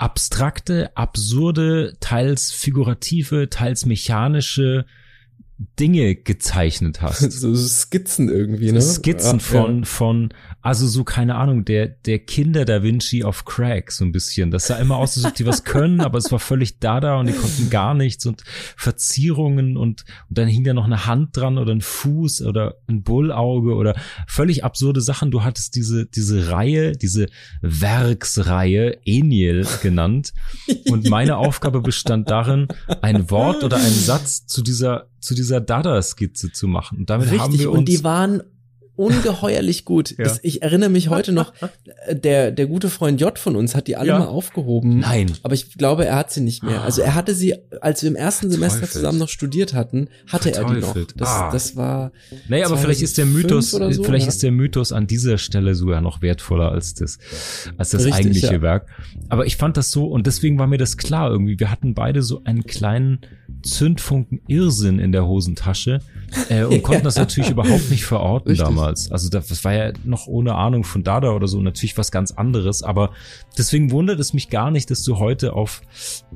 abstrakte, 0.00 0.90
absurde, 0.96 1.94
teils 2.00 2.52
figurative, 2.52 3.50
teils 3.50 3.84
mechanische 3.84 4.86
Dinge 5.78 6.14
gezeichnet 6.14 7.02
hast. 7.02 7.20
So 7.40 7.54
Skizzen 7.54 8.28
irgendwie, 8.28 8.72
ne? 8.72 8.80
Skizzen 8.80 9.38
Ach, 9.40 9.44
von, 9.44 9.78
ja. 9.78 9.84
von, 9.84 10.34
also 10.62 10.86
so, 10.86 11.04
keine 11.04 11.36
Ahnung, 11.36 11.64
der, 11.64 11.86
der 11.86 12.18
Kinder 12.18 12.64
Da 12.64 12.82
Vinci 12.82 13.24
auf 13.24 13.44
Crack, 13.44 13.92
so 13.92 14.04
ein 14.04 14.12
bisschen. 14.12 14.50
Das 14.50 14.66
sah 14.66 14.76
immer 14.76 14.96
aus, 14.96 15.16
als 15.16 15.26
ob 15.26 15.34
die 15.34 15.46
was 15.46 15.64
können, 15.64 16.00
aber 16.00 16.18
es 16.18 16.32
war 16.32 16.38
völlig 16.38 16.78
dada 16.78 17.18
und 17.18 17.26
die 17.26 17.34
konnten 17.34 17.70
gar 17.70 17.94
nichts 17.94 18.26
und 18.26 18.42
Verzierungen 18.76 19.76
und, 19.76 20.04
und 20.28 20.38
dann 20.38 20.48
hing 20.48 20.64
da 20.64 20.72
noch 20.72 20.84
eine 20.84 21.06
Hand 21.06 21.36
dran 21.36 21.58
oder 21.58 21.72
ein 21.72 21.82
Fuß 21.82 22.42
oder 22.42 22.76
ein 22.88 23.02
Bullauge 23.02 23.74
oder 23.74 23.94
völlig 24.26 24.64
absurde 24.64 25.00
Sachen. 25.00 25.30
Du 25.30 25.44
hattest 25.44 25.76
diese, 25.76 26.06
diese 26.06 26.50
Reihe, 26.50 26.92
diese 26.92 27.26
Werksreihe, 27.60 28.98
Eniel 29.04 29.66
genannt. 29.82 30.32
Und 30.90 31.08
meine 31.08 31.36
Aufgabe 31.36 31.80
bestand 31.80 32.30
darin, 32.30 32.68
ein 33.02 33.30
Wort 33.30 33.62
oder 33.62 33.76
einen 33.76 33.94
Satz 33.94 34.46
zu 34.46 34.62
dieser 34.62 35.09
zu 35.20 35.34
dieser 35.34 35.60
Dada-Skizze 35.60 36.50
zu 36.52 36.66
machen. 36.68 36.98
Und 36.98 37.10
damit 37.10 37.26
Richtig, 37.26 37.40
haben 37.40 37.58
wir 37.58 37.70
uns 37.70 37.78
und 37.80 37.88
die 37.88 38.02
waren 38.04 38.42
ungeheuerlich 38.96 39.84
gut. 39.86 40.14
Ja. 40.20 40.24
Das, 40.24 40.40
ich 40.42 40.60
erinnere 40.62 40.90
mich 40.90 41.08
heute 41.08 41.32
noch, 41.32 41.54
der, 42.10 42.50
der 42.50 42.66
gute 42.66 42.90
Freund 42.90 43.18
J 43.20 43.38
von 43.38 43.56
uns 43.56 43.74
hat 43.74 43.86
die 43.86 43.96
alle 43.96 44.08
Ja. 44.08 44.18
mal 44.18 44.26
aufgehoben. 44.26 44.98
Nein. 44.98 45.30
Aber 45.42 45.54
ich 45.54 45.72
glaube, 45.78 46.04
er 46.04 46.16
hat 46.16 46.30
sie 46.30 46.42
nicht 46.42 46.62
mehr. 46.62 46.82
Also 46.82 47.00
er 47.00 47.14
hatte 47.14 47.34
sie, 47.34 47.54
als 47.80 48.02
wir 48.02 48.10
im 48.10 48.16
ersten 48.16 48.50
Semester 48.50 48.80
Verteufelt. 48.80 48.92
zusammen 48.92 49.18
noch 49.18 49.28
studiert 49.30 49.72
hatten, 49.72 50.08
hatte 50.26 50.52
er 50.54 50.64
die 50.64 50.74
noch. 50.74 50.92
Verteufelt. 50.92 51.14
Das, 51.18 51.28
Ah. 51.28 51.50
das 51.50 51.76
war. 51.76 52.12
Nee, 52.48 52.62
aber 52.64 52.76
vielleicht 52.76 53.00
ist 53.00 53.16
der 53.16 53.24
2005 53.24 53.42
Mythos, 53.42 53.70
so, 53.96 54.02
vielleicht 54.04 54.26
ja. 54.26 54.28
ist 54.32 54.42
der 54.42 54.52
Mythos 54.52 54.92
an 54.92 55.06
dieser 55.06 55.38
Stelle 55.38 55.74
sogar 55.74 56.02
noch 56.02 56.20
wertvoller 56.20 56.70
als 56.70 56.92
das, 56.92 57.18
als 57.78 57.90
das 57.90 58.04
Richtig, 58.04 58.14
eigentliche. 58.14 58.60
Werk. 58.60 58.88
Aber 59.30 59.46
ich 59.46 59.56
fand 59.56 59.78
das 59.78 59.90
so 59.90 60.06
und 60.08 60.26
deswegen 60.26 60.58
war 60.58 60.66
mir 60.66 60.78
das 60.78 60.98
klar 60.98 61.30
irgendwie. 61.30 61.58
Wir 61.58 61.70
hatten 61.70 61.94
beide 61.94 62.22
so 62.22 62.42
einen 62.44 62.64
kleinen 62.64 63.20
Zündfunken 63.62 64.40
Irrsinn 64.46 64.98
in 64.98 65.12
der 65.12 65.26
Hosentasche 65.26 66.00
äh, 66.48 66.64
und 66.64 66.82
konnten 66.82 67.04
das 67.04 67.16
natürlich 67.16 67.50
überhaupt 67.50 67.90
nicht 67.90 68.04
verorten 68.04 68.50
Richtig. 68.50 68.66
damals. 68.66 69.10
Also 69.10 69.28
das, 69.28 69.48
das 69.48 69.64
war 69.64 69.72
ja 69.72 69.92
noch 70.04 70.26
ohne 70.26 70.54
Ahnung 70.54 70.84
von 70.84 71.02
Dada 71.02 71.30
oder 71.30 71.48
so 71.48 71.60
natürlich 71.60 71.96
was 71.98 72.10
ganz 72.10 72.32
anderes. 72.32 72.82
Aber 72.82 73.12
deswegen 73.58 73.90
wundert 73.90 74.20
es 74.20 74.32
mich 74.32 74.50
gar 74.50 74.70
nicht, 74.70 74.90
dass 74.90 75.02
du 75.02 75.18
heute 75.18 75.52
auf 75.52 75.82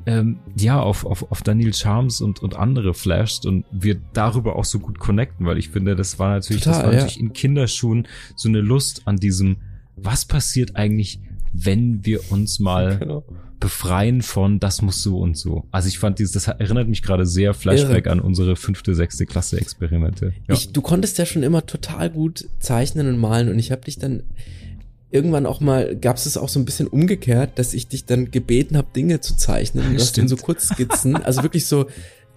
ähm, 0.05 0.39
ja 0.57 0.79
auf, 0.79 1.05
auf, 1.05 1.31
auf 1.31 1.41
Daniel 1.41 1.73
Charms 1.73 2.21
und, 2.21 2.41
und 2.41 2.55
andere 2.55 2.93
flashst 2.93 3.45
und 3.45 3.65
wir 3.71 3.95
darüber 4.13 4.55
auch 4.55 4.65
so 4.65 4.79
gut 4.79 4.99
connecten, 4.99 5.45
weil 5.45 5.57
ich 5.57 5.69
finde, 5.69 5.95
das 5.95 6.19
war 6.19 6.29
natürlich, 6.29 6.63
das 6.63 6.77
Total, 6.77 6.87
war 6.87 6.93
ja. 6.93 6.99
natürlich 7.01 7.19
in 7.19 7.33
Kinderschuhen 7.33 8.07
so 8.35 8.49
eine 8.49 8.61
Lust 8.61 9.03
an 9.05 9.17
diesem, 9.17 9.57
was 9.95 10.25
passiert 10.25 10.75
eigentlich, 10.75 11.19
wenn 11.63 12.05
wir 12.05 12.31
uns 12.31 12.59
mal 12.59 12.97
Genau. 12.99 13.23
befreien 13.59 14.21
von 14.21 14.59
das 14.59 14.81
muss 14.81 15.01
so 15.01 15.19
und 15.19 15.37
so. 15.37 15.63
Also 15.71 15.87
ich 15.87 15.97
fand 15.99 16.19
dieses, 16.19 16.33
das 16.33 16.47
erinnert 16.47 16.87
mich 16.89 17.01
gerade 17.01 17.25
sehr 17.25 17.53
Flashback 17.53 18.05
Irre. 18.05 18.11
an 18.13 18.19
unsere 18.19 18.55
fünfte, 18.55 18.93
sechste 18.93 19.25
Klasse 19.25 19.57
Experimente. 19.59 20.33
Ja. 20.47 20.53
Ich, 20.55 20.71
du 20.71 20.81
konntest 20.81 21.17
ja 21.17 21.25
schon 21.25 21.43
immer 21.43 21.65
total 21.65 22.09
gut 22.09 22.45
zeichnen 22.59 23.07
und 23.07 23.17
malen 23.17 23.49
und 23.49 23.57
ich 23.57 23.71
habe 23.71 23.81
dich 23.81 23.97
dann 23.97 24.23
irgendwann 25.11 25.45
auch 25.45 25.61
mal, 25.61 25.95
gab 25.95 26.17
es 26.17 26.35
auch 26.35 26.49
so 26.49 26.59
ein 26.59 26.65
bisschen 26.65 26.87
umgekehrt, 26.87 27.57
dass 27.57 27.73
ich 27.73 27.87
dich 27.87 28.05
dann 28.05 28.31
gebeten 28.31 28.75
habe, 28.75 28.87
Dinge 28.93 29.21
zu 29.21 29.37
zeichnen. 29.37 29.85
Und 29.85 29.93
du 29.93 29.99
hast 29.99 30.17
in 30.17 30.27
Stimmt. 30.27 30.29
so 30.29 30.35
Kurzskizzen, 30.45 31.15
also 31.15 31.41
wirklich 31.41 31.67
so 31.67 31.85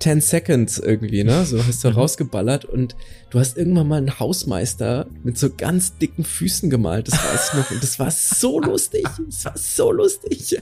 10 0.01 0.21
Seconds 0.21 0.79
irgendwie, 0.79 1.25
ne? 1.25 1.45
So 1.45 1.59
hast 1.65 1.85
Mhm. 1.85 1.89
du 1.91 1.95
rausgeballert 1.97 2.65
und 2.65 2.95
du 3.31 3.39
hast 3.39 3.57
irgendwann 3.57 3.89
mal 3.89 3.97
einen 3.99 4.19
Hausmeister 4.21 5.07
mit 5.25 5.37
so 5.39 5.51
ganz 5.55 5.97
dicken 5.99 6.25
Füßen 6.25 6.71
gemalt, 6.71 7.09
das 7.09 7.15
weiß 7.15 7.49
ich 7.53 7.59
noch. 7.59 7.71
Und 7.73 7.83
das 7.83 7.99
war 7.99 8.11
so 8.11 8.61
lustig. 8.63 9.05
Das 9.27 9.45
war 9.45 9.57
so 9.59 9.91
lustig. 9.93 10.61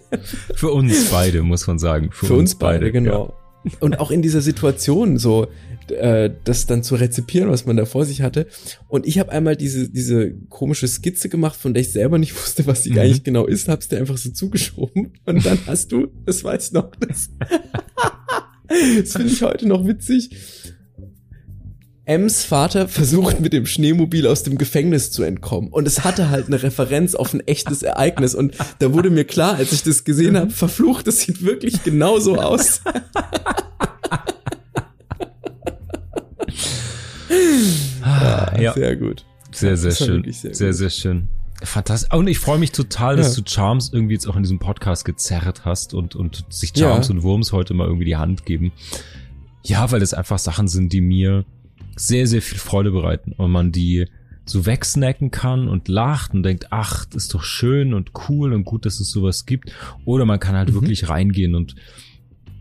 Für 0.55 0.70
uns 0.70 1.11
beide, 1.11 1.43
muss 1.43 1.66
man 1.66 1.78
sagen. 1.78 2.11
Für, 2.12 2.26
Für 2.26 2.34
uns 2.34 2.55
beide, 2.55 2.91
genau. 2.93 3.34
Und 3.80 3.99
auch 3.99 4.11
in 4.12 4.22
dieser 4.22 4.41
Situation 4.43 5.18
so, 5.18 5.49
äh, 5.89 6.30
das 6.45 6.66
dann 6.66 6.82
zu 6.84 6.95
rezipieren, 6.95 7.51
was 7.51 7.66
man 7.66 7.76
da 7.76 7.84
vor 7.84 8.05
sich 8.05 8.22
hatte. 8.22 8.47
Und 8.89 9.07
ich 9.07 9.18
habe 9.18 9.32
einmal 9.32 9.57
diese, 9.57 9.89
diese 9.91 10.32
komische 10.49 10.87
Skizze 10.89 11.28
gemacht, 11.28 11.57
von 11.57 11.74
der 11.74 11.80
ich 11.82 11.91
selber 11.93 12.18
nicht 12.18 12.34
wusste, 12.41 12.66
was 12.66 12.84
sie 12.84 12.93
Mhm. 12.93 12.99
eigentlich 13.01 13.24
genau 13.24 13.45
ist, 13.45 13.68
hab's 13.68 13.89
dir 13.89 13.99
einfach 13.99 14.18
so 14.18 14.30
zugeschoben. 14.30 15.14
Und 15.26 15.45
dann 15.45 15.59
hast 15.66 15.91
du, 15.93 16.09
das 16.24 16.43
weiß 16.45 16.68
ich 16.68 16.72
noch, 16.72 16.91
das, 16.97 17.28
das 19.00 19.12
finde 19.12 19.32
ich 19.32 19.42
heute 19.42 19.66
noch 19.66 19.86
witzig. 19.86 20.30
Ems 22.04 22.44
Vater 22.44 22.86
versucht 22.86 23.40
mit 23.40 23.52
dem 23.52 23.66
Schneemobil 23.66 24.28
aus 24.28 24.44
dem 24.44 24.58
Gefängnis 24.58 25.10
zu 25.10 25.24
entkommen. 25.24 25.72
Und 25.72 25.88
es 25.88 26.04
hatte 26.04 26.30
halt 26.30 26.46
eine 26.46 26.62
Referenz 26.62 27.16
auf 27.16 27.34
ein 27.34 27.40
echtes 27.40 27.82
Ereignis. 27.82 28.36
Und 28.36 28.54
da 28.78 28.92
wurde 28.92 29.10
mir 29.10 29.24
klar, 29.24 29.56
als 29.56 29.72
ich 29.72 29.82
das 29.82 30.04
gesehen 30.04 30.36
habe, 30.36 30.50
verflucht, 30.50 31.08
das 31.08 31.20
sieht 31.20 31.44
wirklich 31.44 31.82
genauso 31.82 32.36
aus. 32.36 32.80
Ah, 38.02 38.56
ja. 38.58 38.72
Sehr 38.72 38.96
gut. 38.96 39.24
Sehr, 39.50 39.76
sehr 39.76 39.90
schön. 39.90 40.24
sehr 40.30 40.54
Sehr, 40.54 40.72
sehr, 40.72 40.90
schön. 40.90 41.28
Fantastisch. 41.62 42.12
Und 42.12 42.26
ich 42.28 42.38
freue 42.38 42.59
mich 42.59 42.72
total, 42.72 43.16
dass 43.16 43.36
Ja. 43.36 43.42
du 43.42 43.50
Charms 43.50 43.90
irgendwie 43.92 44.14
jetzt 44.14 44.26
auch 44.26 44.36
in 44.36 44.42
diesem 44.42 44.59
Podcast 44.59 45.04
gezerrt 45.04 45.64
hast 45.64 45.94
und, 45.94 46.14
und 46.14 46.44
sich 46.50 46.72
Charms 46.76 47.09
Ja. 47.09 47.14
und 47.14 47.22
Wurms 47.22 47.52
heute 47.52 47.72
mal 47.74 47.86
irgendwie 47.86 48.04
die 48.04 48.16
Hand 48.16 48.44
geben. 48.44 48.72
Ja, 49.64 49.90
weil 49.90 50.02
es 50.02 50.14
einfach 50.14 50.38
Sachen 50.38 50.68
sind, 50.68 50.92
die 50.92 51.00
mir 51.00 51.44
sehr, 51.96 52.26
sehr 52.26 52.42
viel 52.42 52.59
Freude 52.59 52.90
bereiten 52.90 53.32
und 53.32 53.50
man 53.50 53.72
die 53.72 54.07
so 54.44 54.64
wegsnacken 54.66 55.30
kann 55.32 55.66
und 55.66 55.88
lacht 55.88 56.32
und 56.34 56.42
denkt, 56.44 56.68
ach, 56.70 57.04
das 57.07 57.24
ist 57.24 57.34
doch 57.34 57.42
schön 57.42 57.94
und 57.94 58.12
cool 58.28 58.52
und 58.52 58.64
gut, 58.64 58.86
dass 58.86 59.00
es 59.00 59.11
sowas 59.11 59.44
gibt. 59.46 59.72
Oder 60.04 60.24
man 60.24 60.38
kann 60.38 60.54
halt 60.54 60.68
Mhm. 60.70 60.74
wirklich 60.74 61.09
reingehen 61.09 61.54
und 61.57 61.74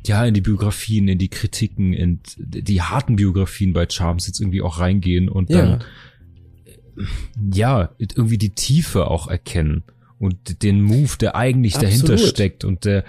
ja, 0.08 0.26
in 0.26 0.34
die 0.34 0.42
Biografien, 0.42 1.08
in 1.08 1.18
die 1.20 1.30
Kritiken, 1.30 1.94
in 1.94 2.20
die 2.38 2.82
harten 2.82 3.18
Biografien 3.18 3.74
bei 3.74 3.88
Charms 3.90 4.26
jetzt 4.28 4.40
irgendwie 4.40 4.62
auch 4.62 4.80
reingehen 4.80 5.30
und 5.30 5.50
Ja. 5.50 5.62
dann 5.66 5.84
ja, 7.54 7.94
irgendwie 7.98 8.38
die 8.38 8.54
Tiefe 8.54 9.08
auch 9.08 9.28
erkennen 9.28 9.84
und 10.20 10.64
den 10.64 10.82
Move, 10.82 11.18
der 11.20 11.36
eigentlich 11.36 11.74
dahinter 11.74 12.14
Absolut. 12.14 12.30
steckt 12.30 12.64
und 12.64 12.86
der, 12.86 13.04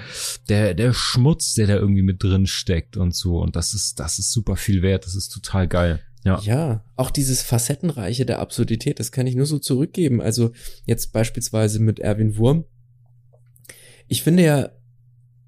der, 0.49 0.74
der 0.74 0.93
Schmutz, 0.93 1.55
der 1.55 1.66
da 1.66 1.74
irgendwie 1.74 2.03
mit 2.03 2.22
drin 2.22 2.47
steckt 2.47 2.97
und 2.97 3.14
so. 3.14 3.41
Und 3.41 3.57
das 3.57 3.74
ist, 3.74 4.01
das 4.01 4.18
ist 4.18 4.32
super 4.32 4.57
viel 4.57 4.82
wert. 4.82 5.07
Das 5.07 5.14
ist 5.14 5.28
total 5.28 5.68
geil. 5.68 6.01
Ja. 6.24 6.41
Ja, 6.41 6.84
auch 6.97 7.11
dieses 7.11 7.43
Facettenreiche 7.43 8.26
der 8.26 8.41
Absurdität, 8.41 8.99
das 8.99 9.12
kann 9.12 9.28
ich 9.28 9.37
nur 9.37 9.47
so 9.47 9.61
zurückgeben. 9.61 10.20
Also 10.20 10.51
jetzt 10.84 11.12
beispielsweise 11.12 11.78
mit 11.78 12.01
Erwin 12.01 12.37
Wurm. 12.37 12.64
Ich 14.09 14.24
finde 14.24 14.43
ja 14.43 14.70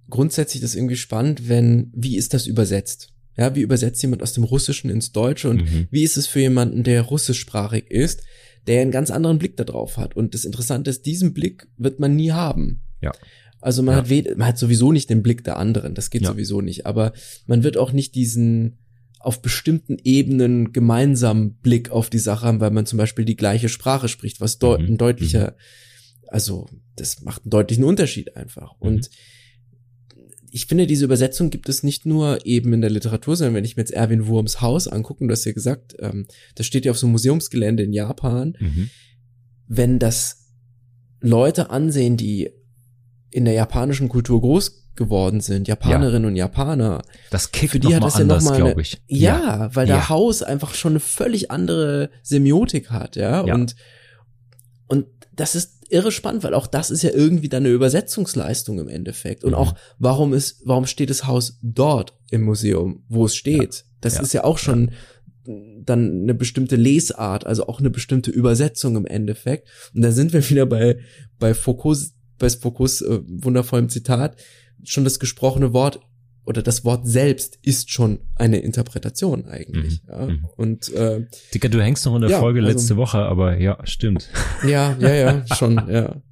grundsätzlich 0.08 0.62
das 0.62 0.76
irgendwie 0.76 0.96
spannend, 0.96 1.48
wenn, 1.48 1.90
wie 1.94 2.16
ist 2.16 2.32
das 2.32 2.46
übersetzt? 2.46 3.12
Ja, 3.38 3.54
wie 3.54 3.60
übersetzt 3.60 4.02
jemand 4.02 4.22
aus 4.22 4.32
dem 4.32 4.44
Russischen 4.44 4.90
ins 4.90 5.12
Deutsche 5.12 5.48
und 5.48 5.62
Mhm. 5.62 5.86
wie 5.90 6.02
ist 6.02 6.16
es 6.16 6.26
für 6.26 6.40
jemanden, 6.40 6.82
der 6.82 7.02
russischsprachig 7.02 7.88
ist, 7.90 8.22
der 8.66 8.82
einen 8.82 8.90
ganz 8.90 9.10
anderen 9.10 9.38
Blick 9.38 9.56
darauf 9.56 9.96
hat? 9.96 10.16
Und 10.16 10.34
das 10.34 10.44
Interessante 10.44 10.90
ist, 10.90 11.06
diesen 11.06 11.32
Blick 11.34 11.68
wird 11.76 12.00
man 12.00 12.16
nie 12.16 12.32
haben. 12.32 12.82
Ja. 13.00 13.12
Also 13.60 13.82
man 13.82 13.94
Ja. 14.06 14.24
hat 14.28 14.36
man 14.38 14.46
hat 14.48 14.58
sowieso 14.58 14.92
nicht 14.92 15.08
den 15.10 15.22
Blick 15.22 15.44
der 15.44 15.56
anderen, 15.56 15.94
das 15.94 16.10
geht 16.10 16.22
Ja. 16.22 16.28
sowieso 16.32 16.60
nicht, 16.60 16.84
aber 16.86 17.12
man 17.46 17.62
wird 17.62 17.76
auch 17.76 17.92
nicht 17.92 18.14
diesen 18.14 18.78
auf 19.20 19.42
bestimmten 19.42 19.96
Ebenen 20.04 20.72
gemeinsamen 20.72 21.54
Blick 21.54 21.90
auf 21.90 22.08
die 22.08 22.20
Sache 22.20 22.46
haben, 22.46 22.60
weil 22.60 22.70
man 22.70 22.86
zum 22.86 22.98
Beispiel 22.98 23.24
die 23.24 23.34
gleiche 23.36 23.68
Sprache 23.68 24.08
spricht, 24.08 24.40
was 24.40 24.58
deut 24.58 24.80
Mhm. 24.80 24.86
ein 24.94 24.96
deutlicher, 24.96 25.56
also 26.28 26.66
das 26.96 27.22
macht 27.22 27.42
einen 27.42 27.50
deutlichen 27.50 27.84
Unterschied 27.84 28.36
einfach. 28.36 28.74
Mhm. 28.80 28.88
Und 28.88 29.10
ich 30.50 30.66
finde, 30.66 30.86
diese 30.86 31.04
Übersetzung 31.04 31.50
gibt 31.50 31.68
es 31.68 31.82
nicht 31.82 32.06
nur 32.06 32.44
eben 32.46 32.72
in 32.72 32.80
der 32.80 32.90
Literatur, 32.90 33.36
sondern 33.36 33.54
wenn 33.54 33.64
ich 33.64 33.76
mir 33.76 33.82
jetzt 33.82 33.92
Erwin 33.92 34.26
Wurms 34.26 34.60
Haus 34.60 34.88
angucke, 34.88 35.20
und 35.22 35.28
du 35.28 35.32
hast 35.32 35.44
ja 35.44 35.52
gesagt, 35.52 35.94
ähm, 36.00 36.26
das 36.54 36.66
steht 36.66 36.84
ja 36.84 36.90
auf 36.92 36.98
so 36.98 37.06
einem 37.06 37.12
Museumsgelände 37.12 37.82
in 37.82 37.92
Japan, 37.92 38.56
Mhm. 38.58 38.90
wenn 39.66 39.98
das 39.98 40.46
Leute 41.20 41.70
ansehen, 41.70 42.16
die 42.16 42.50
in 43.30 43.44
der 43.44 43.54
japanischen 43.54 44.08
Kultur 44.08 44.40
groß 44.40 44.84
geworden 44.94 45.40
sind, 45.40 45.68
Japanerinnen 45.68 46.24
und 46.26 46.36
Japaner, 46.36 47.02
Das 47.30 47.52
kickt 47.52 47.72
für 47.72 47.78
die 47.80 47.88
noch 47.88 47.94
hat 47.94 48.00
mal 48.00 48.06
das 48.06 48.14
ja 48.16 48.20
anders, 48.22 48.44
noch 48.44 48.50
mal 48.50 48.56
eine- 48.56 48.64
glaube 48.64 48.80
ich. 48.82 49.00
ja, 49.06 49.70
weil 49.74 49.86
der 49.86 49.96
Ja. 49.96 50.08
Haus 50.08 50.42
einfach 50.42 50.74
schon 50.74 50.92
eine 50.92 51.00
völlig 51.00 51.50
andere 51.50 52.10
Semiotik 52.22 52.90
hat, 52.90 53.14
ja, 53.16 53.44
Ja. 53.46 53.54
und 53.54 53.76
und 54.88 55.06
das 55.36 55.54
ist 55.54 55.77
irre 55.90 56.12
spannend, 56.12 56.42
weil 56.44 56.54
auch 56.54 56.66
das 56.66 56.90
ist 56.90 57.02
ja 57.02 57.10
irgendwie 57.10 57.48
dann 57.48 57.64
eine 57.64 57.72
Übersetzungsleistung 57.74 58.78
im 58.78 58.88
Endeffekt 58.88 59.44
und 59.44 59.50
Mhm. 59.52 59.56
auch 59.56 59.74
warum 59.98 60.32
ist 60.34 60.62
warum 60.64 60.86
steht 60.86 61.10
das 61.10 61.26
Haus 61.26 61.58
dort 61.62 62.14
im 62.30 62.42
Museum, 62.42 63.04
wo 63.08 63.24
es 63.26 63.34
steht? 63.36 63.84
Das 64.00 64.14
Ja. 64.16 64.22
ist 64.22 64.32
ja 64.34 64.44
auch 64.44 64.58
schon 64.58 64.90
dann 65.84 66.22
eine 66.22 66.34
bestimmte 66.34 66.76
Lesart, 66.76 67.46
also 67.46 67.66
auch 67.68 67.80
eine 67.80 67.88
bestimmte 67.90 68.30
Übersetzung 68.30 68.96
im 68.96 69.06
Endeffekt. 69.06 69.66
Und 69.94 70.02
da 70.02 70.12
sind 70.12 70.32
wir 70.34 70.48
wieder 70.50 70.66
bei 70.66 70.98
bei 71.38 71.54
Foucault, 71.54 71.98
bei 72.38 72.50
Foucaults 72.50 73.00
äh, 73.00 73.20
wundervollem 73.26 73.88
Zitat, 73.88 74.36
schon 74.84 75.04
das 75.04 75.18
gesprochene 75.18 75.72
Wort 75.72 76.00
oder 76.48 76.62
das 76.62 76.84
Wort 76.84 77.06
selbst 77.06 77.58
ist 77.62 77.90
schon 77.90 78.20
eine 78.34 78.58
Interpretation 78.58 79.44
eigentlich. 79.46 80.02
Mhm. 80.04 80.08
Ja. 80.08 80.26
Mhm. 80.26 80.44
Und 80.56 80.92
äh, 80.94 81.26
Dicker, 81.54 81.68
du 81.68 81.80
hängst 81.82 82.04
noch 82.06 82.14
in 82.16 82.22
der 82.22 82.30
Ja, 82.30 82.40
Folge 82.40 82.60
also- 82.60 82.72
letzte 82.72 82.96
Woche, 82.96 83.18
aber 83.18 83.58
ja, 83.60 83.78
stimmt. 83.84 84.30
ja, 84.66 84.96
ja, 84.98 85.14
ja, 85.14 85.44
schon, 85.56 85.76
ja. 85.90 86.22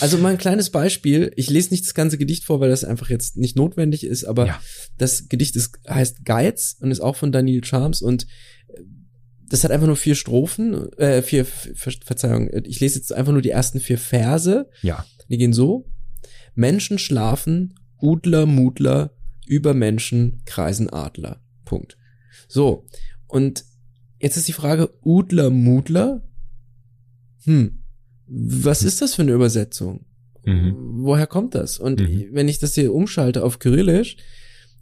Also 0.00 0.18
mal 0.18 0.30
ein 0.32 0.38
kleines 0.38 0.70
Beispiel. 0.70 1.32
Ich 1.36 1.48
lese 1.48 1.70
nicht 1.70 1.84
das 1.84 1.94
ganze 1.94 2.18
Gedicht 2.18 2.44
vor, 2.44 2.58
weil 2.58 2.70
das 2.70 2.82
einfach 2.84 3.08
jetzt 3.08 3.36
nicht 3.36 3.54
notwendig 3.56 4.02
ist, 4.04 4.24
aber 4.24 4.46
Ja. 4.46 4.60
das 4.98 5.28
Gedicht 5.28 5.54
ist, 5.54 5.78
heißt 5.88 6.24
Geiz 6.24 6.76
und 6.80 6.90
ist 6.90 7.00
auch 7.00 7.14
von 7.14 7.30
Daniel 7.30 7.62
Charms 7.64 8.02
und 8.02 8.24
äh, 8.68 8.80
das 9.48 9.62
hat 9.62 9.70
einfach 9.70 9.86
nur 9.86 9.96
vier 9.96 10.16
Strophen, 10.16 10.92
äh, 10.98 11.22
vier, 11.22 11.44
Ver 11.44 11.92
Verzeihung, 12.04 12.50
ich 12.64 12.80
lese 12.80 12.98
jetzt 12.98 13.12
einfach 13.12 13.32
nur 13.32 13.42
die 13.42 13.50
ersten 13.50 13.78
vier 13.80 13.98
Verse. 13.98 14.68
Ja. 14.82 15.04
Die 15.28 15.38
gehen 15.38 15.52
so. 15.52 15.86
Menschen 16.56 16.98
schlafen, 16.98 17.74
Udler, 18.02 18.46
Mutler, 18.46 19.12
über 19.46 19.74
Menschen 19.74 20.42
kreisen 20.44 20.88
Adler. 20.90 21.40
Punkt. 21.64 21.96
So. 22.48 22.86
Und 23.26 23.64
jetzt 24.20 24.36
ist 24.36 24.48
die 24.48 24.52
Frage, 24.52 24.90
Udler, 25.04 25.50
Mutler? 25.50 26.22
Hm. 27.44 27.82
Was 28.26 28.82
ist 28.82 29.02
das 29.02 29.14
für 29.14 29.22
eine 29.22 29.32
Übersetzung? 29.32 30.04
Mhm. 30.44 30.74
Woher 31.02 31.26
kommt 31.26 31.54
das? 31.54 31.78
Und 31.78 32.00
Mhm. 32.00 32.28
wenn 32.32 32.48
ich 32.48 32.58
das 32.58 32.74
hier 32.74 32.94
umschalte 32.94 33.44
auf 33.44 33.58
Kyrillisch, 33.58 34.16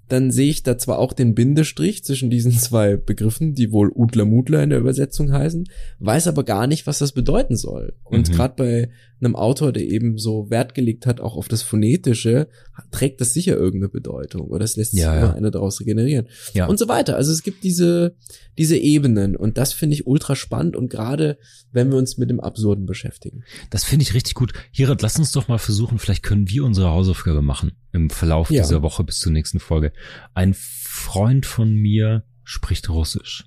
dann 0.09 0.31
sehe 0.31 0.49
ich 0.49 0.63
da 0.63 0.79
zwar 0.79 0.99
auch 0.99 1.13
den 1.13 1.35
Bindestrich 1.35 2.03
zwischen 2.05 2.31
diesen 2.31 2.53
zwei 2.73 2.97
Begriffen, 2.97 3.55
die 3.55 3.73
wohl 3.73 3.91
Udler 3.95 4.25
Mudler 4.25 4.63
in 4.63 4.71
der 4.71 4.79
Übersetzung 4.79 5.33
heißen, 5.33 5.69
weiß 5.99 6.29
aber 6.29 6.45
gar 6.45 6.67
nicht, 6.67 6.87
was 6.87 6.99
das 6.99 7.13
bedeuten 7.13 7.57
soll. 7.57 7.95
Und 8.05 8.29
Mhm. 8.29 8.33
gerade 8.33 8.55
bei 8.57 8.91
einem 9.21 9.35
Autor, 9.37 9.73
der 9.73 9.85
eben 9.85 10.17
so 10.19 10.49
Wert 10.51 10.75
gelegt 10.75 11.07
hat, 11.07 11.21
auch 11.21 11.37
auf 11.37 11.49
das 11.49 11.63
Phonetische, 11.63 12.49
trägt 12.91 13.21
das 13.21 13.33
sicher 13.35 13.57
irgendeine 13.57 13.89
Bedeutung 13.89 14.43
oder 14.49 14.65
es 14.65 14.77
lässt 14.77 14.93
sich 14.93 15.01
Ja, 15.01 15.17
immer 15.17 15.27
ja. 15.29 15.33
eine 15.35 15.51
daraus 15.51 15.81
regenerieren. 15.81 16.29
Ja. 16.55 16.67
Und 16.67 16.79
so 16.79 16.89
weiter. 16.89 17.17
Also 17.17 17.33
es 17.33 17.43
gibt 17.43 17.65
diese, 17.65 18.17
diese 18.57 18.77
Ebenen 18.77 19.35
und 19.37 19.59
das 19.59 19.73
finde 19.73 19.95
ich 19.95 20.07
ultra 20.07 20.37
spannend 20.37 20.77
und 20.77 20.89
gerade 20.91 21.39
wenn 21.73 21.91
wir 21.91 21.99
uns 21.99 22.17
mit 22.19 22.31
dem 22.31 22.41
Absurden 22.41 22.87
beschäftigen. 22.87 23.43
Das 23.71 23.85
finde 23.85 24.05
ich 24.05 24.15
richtig 24.15 24.35
gut. 24.35 24.53
Hirat, 24.71 25.03
lass 25.03 25.19
uns 25.19 25.33
doch 25.33 25.49
mal 25.49 25.59
versuchen, 25.59 25.99
vielleicht 25.99 26.23
können 26.23 26.49
wir 26.49 26.65
unsere 26.65 26.91
Hausaufgabe 26.91 27.43
machen 27.43 27.73
im 27.93 28.11
Verlauf 28.11 28.51
Ja. 28.51 28.63
dieser 28.63 28.83
Woche 28.83 29.03
bis 29.05 29.19
zur 29.19 29.33
nächsten 29.33 29.59
Folge. 29.61 29.93
Ein 30.35 30.55
Freund 30.55 31.45
von 31.47 31.75
mir 31.75 32.25
spricht 32.45 32.89
Russisch. 32.89 33.45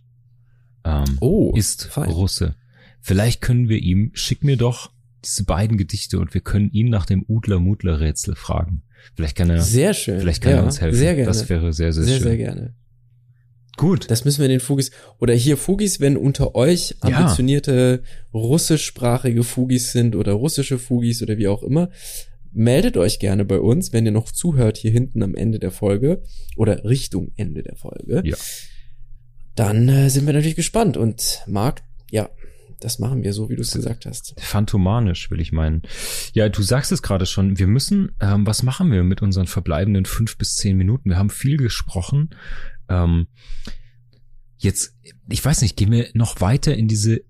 Ähm, 0.84 1.18
Oh, 1.22 1.54
ist 1.56 1.86
fein. 1.86 2.10
Russe. 2.10 2.56
Vielleicht 3.00 3.42
können 3.42 3.70
wir 3.70 3.78
ihm, 3.80 4.12
schick 4.14 4.44
mir 4.44 4.58
doch 4.58 4.92
diese 5.26 5.44
beiden 5.46 5.78
Gedichte 5.78 6.20
und 6.20 6.34
wir 6.34 6.42
können 6.42 6.72
ihn 6.72 6.90
nach 6.90 7.06
dem 7.06 7.24
Udler-Mudler-Rätsel 7.28 8.36
fragen. 8.36 8.84
Vielleicht 9.16 9.36
kann 9.36 9.50
er, 9.50 9.62
Sehr 9.62 9.94
schön. 9.94 10.20
vielleicht 10.20 10.42
kann 10.42 10.52
ja, 10.54 10.58
er 10.60 10.66
uns 10.66 10.82
helfen. 10.82 10.98
Sehr 10.98 11.16
gerne. 11.16 11.28
Das 11.28 11.50
wäre 11.50 11.74
sehr, 11.74 11.94
sehr, 11.94 12.04
sehr, 12.04 12.14
schön. 12.16 12.24
sehr 12.24 12.38
gerne. 12.38 12.76
Gut. 13.78 14.12
Das 14.12 14.26
müssen 14.26 14.42
wir 14.42 14.48
den 14.48 14.60
Fugis 14.60 14.92
oder 15.20 15.34
hier 15.34 15.58
Fugis, 15.58 16.00
wenn 16.00 16.18
unter 16.18 16.56
euch 16.56 16.96
Ja. 17.04 17.18
ambitionierte 17.18 18.04
russischsprachige 18.34 19.44
Fugis 19.44 19.92
sind 19.92 20.16
oder 20.16 20.34
russische 20.34 20.78
Fugis 20.78 21.24
oder 21.24 21.38
wie 21.38 21.48
auch 21.48 21.64
immer, 21.64 21.90
meldet 22.52 22.98
euch 22.98 23.20
gerne 23.20 23.46
bei 23.46 23.60
uns, 23.60 23.94
wenn 23.94 24.06
ihr 24.06 24.12
noch 24.12 24.32
zuhört 24.32 24.78
hier 24.78 24.92
hinten 24.92 25.24
am 25.24 25.36
Ende 25.36 25.58
der 25.58 25.72
Folge 25.72 26.22
oder 26.58 26.84
Richtung 26.84 27.32
Ende 27.38 27.64
der 27.64 27.76
Folge. 27.76 28.22
Ja. 28.26 28.36
Dann 29.56 29.88
äh, 29.90 30.10
sind 30.10 30.26
wir 30.26 30.34
natürlich 30.34 30.56
gespannt 30.56 30.98
und 30.98 31.42
Marc, 31.48 31.82
ja, 32.12 32.30
das 32.82 33.00
machen 33.00 33.24
wir 33.24 33.32
so, 33.34 33.50
wie 33.50 33.56
du 33.56 33.62
es 33.62 33.72
gesagt 33.72 34.06
hast. 34.06 34.34
Phantomanisch, 34.38 35.32
will 35.32 35.40
ich 35.40 35.52
meinen. 35.52 35.84
Ja, 36.34 36.50
du 36.50 36.62
sagst 36.62 36.92
es 36.92 37.02
gerade 37.02 37.26
schon. 37.26 37.58
Wir 37.58 37.68
müssen, 37.68 38.12
ähm, 38.20 38.46
was 38.46 38.64
machen 38.64 38.92
wir 38.92 39.04
mit 39.04 39.22
unseren 39.22 39.48
verbleibenden 39.48 40.06
fünf 40.06 40.38
bis 40.38 40.56
zehn 40.56 40.78
Minuten? 40.78 41.10
Wir 41.10 41.18
haben 41.18 41.30
viel 41.30 41.58
gesprochen. 41.58 42.32
Ähm, 42.90 43.28
jetzt, 44.58 44.96
ich 45.30 45.44
weiß 45.44 45.62
nicht, 45.62 45.78
gehen 45.78 45.92
wir 45.92 46.10
noch 46.14 46.42
weiter 46.42 46.76
in 46.76 46.88
diese 46.88 47.22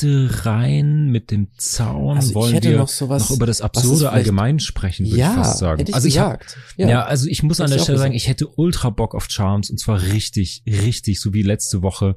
Gedichte 0.00 0.46
rein 0.46 1.10
mit 1.10 1.30
dem 1.30 1.48
Zaun? 1.56 2.16
Also 2.16 2.30
ich 2.30 2.34
Wollen 2.34 2.62
wir 2.62 2.76
noch 2.78 2.88
sowas, 2.88 3.28
noch 3.28 3.36
über 3.36 3.46
das 3.46 3.60
Absurde 3.60 4.10
allgemein 4.10 4.58
sprechen, 4.58 5.04
würde 5.06 5.14
ich 5.16 5.20
Ja, 5.20 5.34
fast 5.34 5.58
sagen. 5.58 5.84
ich 5.86 5.94
also 5.94 6.08
ich 6.08 6.18
hab, 6.18 6.40
gesagt. 6.40 6.58
ja. 6.76 7.04
also 7.04 7.26
ich 7.28 7.42
muss 7.42 7.60
an 7.60 7.64
Hätte 7.66 7.70
der 7.70 7.76
ich 7.76 7.80
auch 7.82 7.84
Stelle 7.84 7.98
sagen, 7.98 8.14
ich 8.14 8.28
hätte 8.28 8.48
ultra 8.48 8.90
Bock 8.90 9.14
auf 9.14 9.26
Charms 9.30 9.70
und 9.70 9.78
zwar 9.78 10.02
richtig, 10.02 10.62
richtig, 10.66 11.20
so 11.20 11.34
wie 11.34 11.42
letzte 11.42 11.82
Woche 11.82 12.16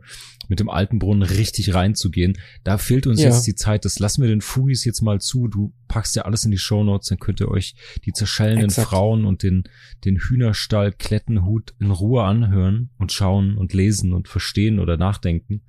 mit 0.50 0.60
dem 0.60 0.70
alten 0.70 1.00
Brunnen 1.00 1.24
richtig 1.24 1.74
reinzugehen. 1.74 2.38
Da 2.64 2.78
fehlt 2.78 3.08
uns 3.08 3.22
Ja. 3.22 3.30
jetzt 3.30 3.48
die 3.48 3.56
Zeit. 3.56 3.86
Das 3.86 4.00
lassen 4.00 4.22
wir 4.22 4.30
den 4.30 4.42
Fugis 4.42 4.84
jetzt 4.84 5.02
mal 5.02 5.22
zu. 5.22 5.48
Du 5.48 5.74
packst 5.88 6.16
ja 6.16 6.24
alles 6.24 6.44
in 6.44 6.52
die 6.52 6.58
Shownotes, 6.58 7.08
dann 7.10 7.20
könnt 7.20 7.40
ihr 7.40 7.48
euch 7.50 7.76
die 8.06 8.12
zerschellenden 8.12 8.66
Exakt. 8.66 8.90
Frauen 8.90 9.26
und 9.26 9.42
den, 9.44 9.64
den 10.04 10.18
Hühnerstall 10.18 10.92
Klettenhut 10.92 11.74
in 11.80 11.92
Ruhe 11.92 12.24
anhören 12.24 12.90
und 12.98 13.12
schauen 13.12 13.58
und 13.58 13.74
lesen 13.74 14.14
und 14.14 14.28
verstehen 14.28 14.80
oder 14.80 14.98
nachdenken. 14.98 15.62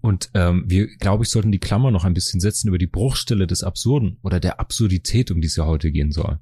Und 0.00 0.30
ähm, 0.34 0.64
wir, 0.66 0.86
glaube 0.98 1.24
ich, 1.24 1.30
sollten 1.30 1.52
die 1.52 1.58
Klammer 1.58 1.90
noch 1.90 2.04
ein 2.04 2.14
bisschen 2.14 2.40
setzen 2.40 2.68
über 2.68 2.78
die 2.78 2.86
Bruchstelle 2.86 3.46
des 3.46 3.62
Absurden 3.62 4.18
oder 4.22 4.38
der 4.40 4.60
Absurdität, 4.60 5.30
um 5.30 5.40
die 5.40 5.48
es 5.48 5.56
ja 5.56 5.66
heute 5.66 5.90
gehen 5.90 6.12
soll. 6.12 6.38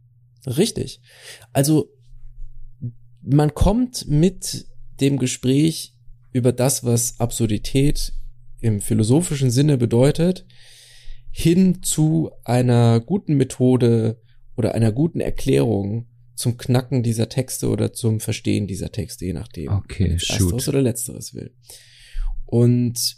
Richtig. 0.46 1.00
Also 1.52 1.90
man 3.22 3.54
kommt 3.54 4.06
mit 4.08 4.66
dem 5.00 5.18
Gespräch 5.18 5.94
über 6.32 6.52
das, 6.52 6.84
was 6.84 7.18
Absurdität 7.18 8.12
im 8.60 8.80
philosophischen 8.80 9.50
Sinne 9.50 9.78
bedeutet, 9.78 10.46
hin 11.30 11.82
zu 11.82 12.30
einer 12.44 13.00
guten 13.00 13.34
Methode 13.34 14.20
oder 14.56 14.74
einer 14.74 14.92
guten 14.92 15.20
Erklärung 15.20 16.06
zum 16.34 16.58
Knacken 16.58 17.02
dieser 17.02 17.28
Texte 17.28 17.68
oder 17.68 17.92
zum 17.92 18.20
Verstehen 18.20 18.66
dieser 18.66 18.92
Texte, 18.92 19.24
je 19.26 19.32
nachdem. 19.32 19.68
Okay, 19.70 20.18
shoot. 20.18 20.52
Ersteres 20.52 20.68
oder 20.68 20.82
letzteres 20.82 21.34
will. 21.34 21.54
Und 22.44 23.16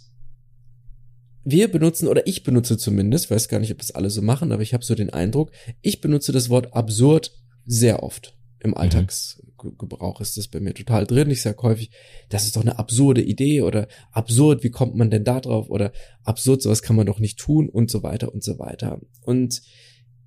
wir 1.50 1.70
benutzen, 1.70 2.08
oder 2.08 2.26
ich 2.26 2.42
benutze 2.42 2.76
zumindest, 2.76 3.30
weiß 3.30 3.48
gar 3.48 3.58
nicht, 3.58 3.72
ob 3.72 3.78
das 3.78 3.90
alle 3.90 4.10
so 4.10 4.22
machen, 4.22 4.52
aber 4.52 4.62
ich 4.62 4.74
habe 4.74 4.84
so 4.84 4.94
den 4.94 5.10
Eindruck, 5.10 5.50
ich 5.82 6.00
benutze 6.00 6.32
das 6.32 6.50
Wort 6.50 6.74
absurd 6.74 7.32
sehr 7.64 8.02
oft. 8.02 8.34
Im 8.60 8.76
Alltagsgebrauch 8.76 10.20
ist 10.20 10.36
das 10.36 10.48
bei 10.48 10.58
mir 10.58 10.74
total 10.74 11.06
drin. 11.06 11.30
Ich 11.30 11.42
sage 11.42 11.62
häufig, 11.62 11.90
das 12.28 12.44
ist 12.44 12.56
doch 12.56 12.62
eine 12.62 12.78
absurde 12.78 13.22
Idee 13.22 13.62
oder 13.62 13.86
absurd, 14.10 14.64
wie 14.64 14.70
kommt 14.70 14.96
man 14.96 15.10
denn 15.10 15.24
da 15.24 15.40
drauf 15.40 15.70
oder 15.70 15.92
absurd, 16.24 16.62
sowas 16.62 16.82
kann 16.82 16.96
man 16.96 17.06
doch 17.06 17.20
nicht 17.20 17.38
tun 17.38 17.68
und 17.68 17.90
so 17.90 18.02
weiter 18.02 18.32
und 18.32 18.42
so 18.42 18.58
weiter. 18.58 19.00
Und 19.22 19.62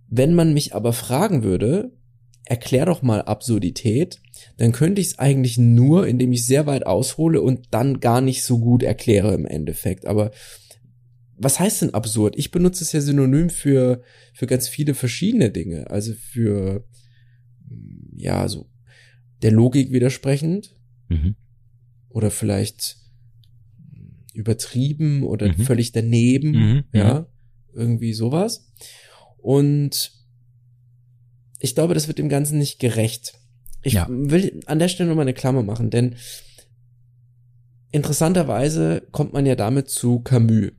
wenn 0.08 0.34
man 0.34 0.54
mich 0.54 0.76
aber 0.76 0.94
fragen 0.94 1.44
würde, 1.44 1.92
erklär 2.46 2.86
doch 2.86 3.02
mal 3.02 3.22
Absurdität, 3.22 4.22
dann 4.58 4.72
könnte 4.72 5.02
ich 5.02 5.08
es 5.08 5.20
eigentlich 5.20 5.58
nur, 5.58 6.08
indem 6.08 6.32
ich 6.34 6.46
sehr 6.46 6.66
weit 6.66 6.86
aushole 6.86 7.42
und 7.42 7.68
dann 7.72 8.00
gar 8.00 8.22
nicht 8.22 8.44
so 8.44 8.60
gut 8.60 8.84
erkläre 8.84 9.34
im 9.34 9.46
Endeffekt. 9.46 10.06
Aber 10.06 10.32
was 11.44 11.60
heißt 11.60 11.82
denn 11.82 11.94
absurd? 11.94 12.36
Ich 12.38 12.52
benutze 12.52 12.84
es 12.84 12.92
ja 12.92 13.02
synonym 13.02 13.50
für, 13.50 14.02
für 14.34 14.48
ganz 14.48 14.68
viele 14.68 14.94
verschiedene 14.94 15.50
Dinge. 15.50 15.90
Also 15.90 16.14
für, 16.14 16.86
ja, 18.16 18.48
so 18.48 18.70
der 19.42 19.52
Logik 19.52 19.92
widersprechend 19.92 20.76
Mhm. 21.10 21.36
oder 22.10 22.32
vielleicht 22.32 22.98
übertrieben 24.34 25.24
oder 25.24 25.50
Mhm. 25.50 25.54
völlig 25.64 25.92
daneben, 25.92 26.52
Mhm, 26.52 26.84
ja, 26.94 27.28
irgendwie 27.74 28.14
sowas. 28.14 28.72
Und 29.38 30.12
ich 31.60 31.76
glaube, 31.76 31.94
das 31.94 32.08
wird 32.08 32.18
dem 32.20 32.30
Ganzen 32.30 32.58
nicht 32.60 32.80
gerecht. 32.80 33.34
Ich 33.84 33.94
Ja. 33.94 34.08
will 34.10 34.60
an 34.68 34.80
der 34.80 34.88
Stelle 34.90 35.10
nochmal 35.10 35.24
eine 35.26 35.34
Klammer 35.34 35.64
machen, 35.64 35.90
denn 35.90 36.16
interessanterweise 37.92 39.08
kommt 39.12 39.34
man 39.34 39.46
ja 39.46 39.56
damit 39.56 39.90
zu 39.90 40.20
Camus, 40.22 40.72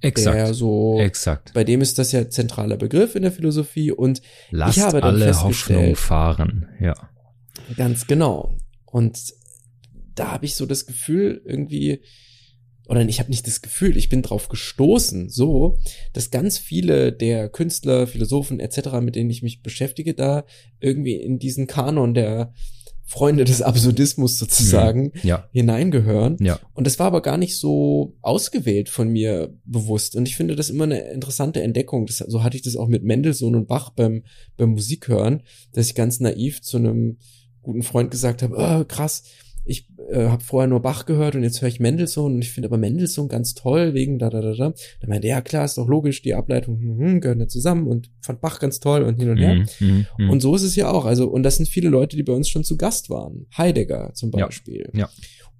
Exakt. 0.00 0.36
der 0.36 0.54
so, 0.54 0.98
Exakt. 1.00 1.52
bei 1.52 1.64
dem 1.64 1.80
ist 1.80 1.98
das 1.98 2.12
ja 2.12 2.28
zentraler 2.28 2.76
Begriff 2.76 3.14
in 3.14 3.22
der 3.22 3.32
Philosophie 3.32 3.92
und 3.92 4.22
Lasst 4.50 4.80
habe 4.80 5.00
dann 5.00 5.14
alle 5.14 5.42
Hoffnung 5.42 5.94
fahren. 5.94 6.68
Ja. 6.80 6.94
Ganz 7.76 8.06
genau. 8.06 8.56
Und 8.86 9.18
da 10.14 10.32
habe 10.32 10.46
ich 10.46 10.54
so 10.54 10.66
das 10.66 10.86
Gefühl 10.86 11.42
irgendwie, 11.44 12.02
oder 12.86 13.02
ich 13.02 13.20
habe 13.20 13.30
nicht 13.30 13.46
das 13.46 13.62
Gefühl, 13.62 13.96
ich 13.96 14.08
bin 14.08 14.22
drauf 14.22 14.48
gestoßen, 14.48 15.28
so, 15.28 15.78
dass 16.12 16.30
ganz 16.30 16.58
viele 16.58 17.12
der 17.12 17.48
Künstler, 17.48 18.06
Philosophen 18.06 18.58
etc., 18.58 19.00
mit 19.00 19.16
denen 19.16 19.30
ich 19.30 19.42
mich 19.42 19.62
beschäftige, 19.62 20.14
da 20.14 20.44
irgendwie 20.80 21.14
in 21.14 21.38
diesen 21.38 21.66
Kanon 21.66 22.14
der 22.14 22.52
Freunde 23.10 23.42
des 23.44 23.60
Absurdismus 23.60 24.38
sozusagen 24.38 25.10
Ja. 25.24 25.48
hineingehören. 25.50 26.36
Ja. 26.38 26.60
Und 26.74 26.86
das 26.86 27.00
war 27.00 27.08
aber 27.08 27.22
gar 27.22 27.38
nicht 27.38 27.56
so 27.58 28.14
ausgewählt 28.22 28.88
von 28.88 29.08
mir 29.08 29.52
bewusst. 29.64 30.14
Und 30.14 30.28
ich 30.28 30.36
finde 30.36 30.54
das 30.54 30.70
immer 30.70 30.84
eine 30.84 31.00
interessante 31.10 31.60
Entdeckung. 31.60 32.06
Das, 32.06 32.18
so 32.18 32.44
hatte 32.44 32.56
ich 32.56 32.62
das 32.62 32.76
auch 32.76 32.86
mit 32.86 33.02
Mendelssohn 33.02 33.56
und 33.56 33.66
Bach 33.66 33.90
beim, 33.90 34.22
beim 34.56 34.70
Musikhören, 34.70 35.42
dass 35.72 35.88
ich 35.88 35.96
ganz 35.96 36.20
naiv 36.20 36.62
zu 36.62 36.76
einem 36.76 37.16
guten 37.62 37.82
Freund 37.82 38.12
gesagt 38.12 38.44
habe, 38.44 38.54
oh, 38.56 38.84
krass, 38.84 39.24
äh, 40.10 40.28
habe 40.28 40.42
vorher 40.42 40.68
nur 40.68 40.80
Bach 40.80 41.06
gehört 41.06 41.34
und 41.34 41.42
jetzt 41.42 41.60
höre 41.62 41.68
ich 41.68 41.80
Mendelssohn 41.80 42.34
und 42.34 42.42
ich 42.42 42.50
finde 42.50 42.68
aber 42.68 42.78
Mendelssohn 42.78 43.28
ganz 43.28 43.54
toll 43.54 43.94
wegen 43.94 44.18
da 44.18 44.30
da 44.30 44.40
da 44.40 44.52
da. 44.54 44.72
Da 45.00 45.06
meinte 45.08 45.28
er, 45.28 45.36
ja 45.36 45.40
klar, 45.40 45.64
ist 45.64 45.78
doch 45.78 45.88
logisch, 45.88 46.22
die 46.22 46.34
Ableitungen 46.34 46.80
hm, 46.80 46.98
hm, 46.98 47.20
gehören 47.20 47.40
ja 47.40 47.48
zusammen 47.48 47.86
und 47.86 48.10
fand 48.20 48.40
Bach 48.40 48.58
ganz 48.60 48.80
toll 48.80 49.02
und 49.02 49.16
hin 49.18 49.30
und 49.30 49.38
her. 49.38 49.54
Mhm, 49.54 49.66
mhm, 49.80 50.06
mhm. 50.18 50.30
Und 50.30 50.40
so 50.40 50.54
ist 50.54 50.62
es 50.62 50.76
ja 50.76 50.90
auch. 50.90 51.04
Also, 51.04 51.28
und 51.28 51.42
das 51.42 51.56
sind 51.56 51.68
viele 51.68 51.88
Leute, 51.88 52.16
die 52.16 52.22
bei 52.22 52.32
uns 52.32 52.48
schon 52.48 52.64
zu 52.64 52.76
Gast 52.76 53.10
waren. 53.10 53.46
Heidegger 53.56 54.12
zum 54.14 54.30
Ja, 54.36 54.46
Beispiel. 54.46 54.90
ja. 54.94 55.08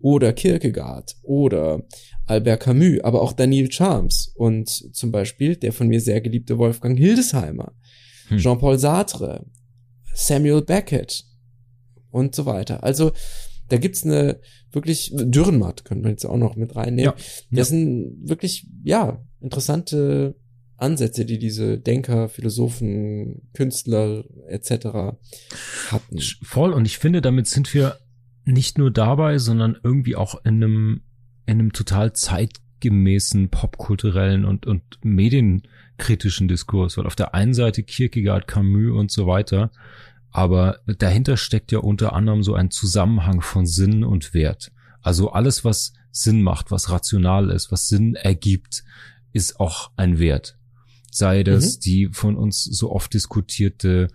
Oder 0.02 0.32
Kierkegaard 0.32 1.16
oder 1.22 1.82
Albert 2.26 2.60
Camus, 2.62 3.00
aber 3.02 3.20
auch 3.20 3.32
Daniel 3.34 3.70
Charms 3.70 4.32
und 4.34 4.68
zum 4.68 5.12
Beispiel 5.12 5.56
der 5.56 5.72
von 5.72 5.88
mir 5.88 6.00
sehr 6.00 6.20
geliebte 6.20 6.56
Wolfgang 6.58 6.98
Hildesheimer, 6.98 7.72
Hm. 8.28 8.38
Jean-Paul 8.38 8.78
Sartre, 8.78 9.44
Samuel 10.14 10.62
Beckett 10.62 11.24
und 12.10 12.34
so 12.34 12.46
weiter. 12.46 12.82
Also, 12.82 13.12
da 13.70 13.78
gibt's 13.78 14.04
eine 14.04 14.40
wirklich, 14.72 15.12
Dürrenmatt 15.14 15.84
können 15.84 16.02
wir 16.02 16.10
jetzt 16.10 16.26
auch 16.26 16.36
noch 16.36 16.56
mit 16.56 16.76
reinnehmen. 16.76 17.14
Ja, 17.16 17.24
Das 17.50 17.68
sind 17.68 18.28
wirklich, 18.28 18.66
ja, 18.82 19.24
interessante 19.40 20.36
Ansätze, 20.76 21.24
die 21.24 21.38
diese 21.38 21.78
Denker, 21.78 22.28
Philosophen, 22.28 23.48
Künstler 23.54 24.24
etc. 24.48 25.16
hatten. 25.90 26.20
Voll. 26.42 26.72
Und 26.72 26.86
ich 26.86 26.98
finde, 26.98 27.20
damit 27.20 27.46
sind 27.46 27.72
wir 27.74 27.96
nicht 28.44 28.78
nur 28.78 28.90
dabei, 28.90 29.38
sondern 29.38 29.76
irgendwie 29.82 30.16
auch 30.16 30.44
in 30.44 30.54
einem, 30.54 31.02
in 31.46 31.58
einem 31.60 31.72
total 31.72 32.12
zeitgemäßen 32.12 33.50
popkulturellen 33.50 34.44
und, 34.44 34.66
und 34.66 34.82
medienkritischen 35.02 36.48
Diskurs. 36.48 36.96
Weil 36.96 37.06
auf 37.06 37.16
der 37.16 37.34
einen 37.34 37.54
Seite 37.54 37.82
Kierkegaard, 37.82 38.48
Camus 38.48 38.98
und 38.98 39.10
so 39.10 39.26
weiter, 39.26 39.70
Aber 40.30 40.80
dahinter 40.86 41.36
steckt 41.36 41.72
ja 41.72 41.80
unter 41.80 42.12
anderem 42.12 42.42
so 42.42 42.54
ein 42.54 42.70
Zusammenhang 42.70 43.40
von 43.40 43.66
Sinn 43.66 44.04
und 44.04 44.32
Wert. 44.32 44.70
Also 45.02 45.32
alles, 45.32 45.64
was 45.64 45.92
Sinn 46.12 46.42
macht, 46.42 46.70
was 46.70 46.90
rational 46.90 47.50
ist, 47.50 47.72
was 47.72 47.88
Sinn 47.88 48.14
ergibt, 48.14 48.84
ist 49.32 49.58
auch 49.60 49.90
ein 49.96 50.18
Wert. 50.18 50.56
Sei 51.10 51.42
das 51.42 51.76
mhm. 51.76 51.80
die 51.80 52.08
von 52.12 52.36
uns 52.36 52.64
so 52.64 52.92
oft 52.92 53.12
diskutierte, 53.14 54.08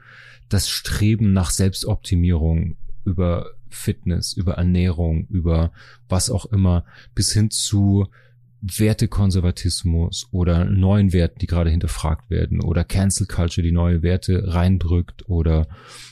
das 0.49 0.69
Streben 0.69 1.33
nach 1.33 1.51
Selbstoptimierung 1.51 2.77
über 3.03 3.51
Fitness, 3.69 4.33
über 4.33 4.53
Ernährung, 4.53 5.27
über 5.27 5.71
was 6.07 6.29
auch 6.29 6.45
immer, 6.45 6.85
bis 7.13 7.33
hin 7.33 7.51
zu 7.51 8.07
Wertekonservatismus 8.67 10.27
oder 10.31 10.65
neuen 10.65 11.13
Werten, 11.13 11.39
die 11.39 11.45
gerade 11.45 11.69
hinterfragt 11.69 12.29
werden 12.29 12.61
oder 12.61 12.83
Cancel 12.83 13.27
Culture, 13.27 13.65
die 13.65 13.71
neue 13.71 14.01
Werte 14.01 14.53
reindrückt 14.53 15.29
oder 15.29 15.67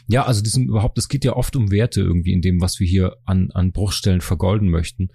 ja, 0.08 0.26
also 0.26 0.42
diesen 0.44 0.68
überhaupt, 0.68 0.98
es 0.98 1.10
geht 1.10 1.26
ja 1.26 1.34
oft 1.34 1.56
um 1.56 1.72
Werte 1.72 2.02
irgendwie 2.02 2.34
in 2.34 2.42
dem, 2.42 2.62
was 2.62 2.80
wir 2.80 2.88
hier 2.88 3.18
an, 3.26 3.50
an 3.52 3.72
Bruchstellen 3.72 4.22
vergolden 4.22 4.70
möchten 4.70 5.10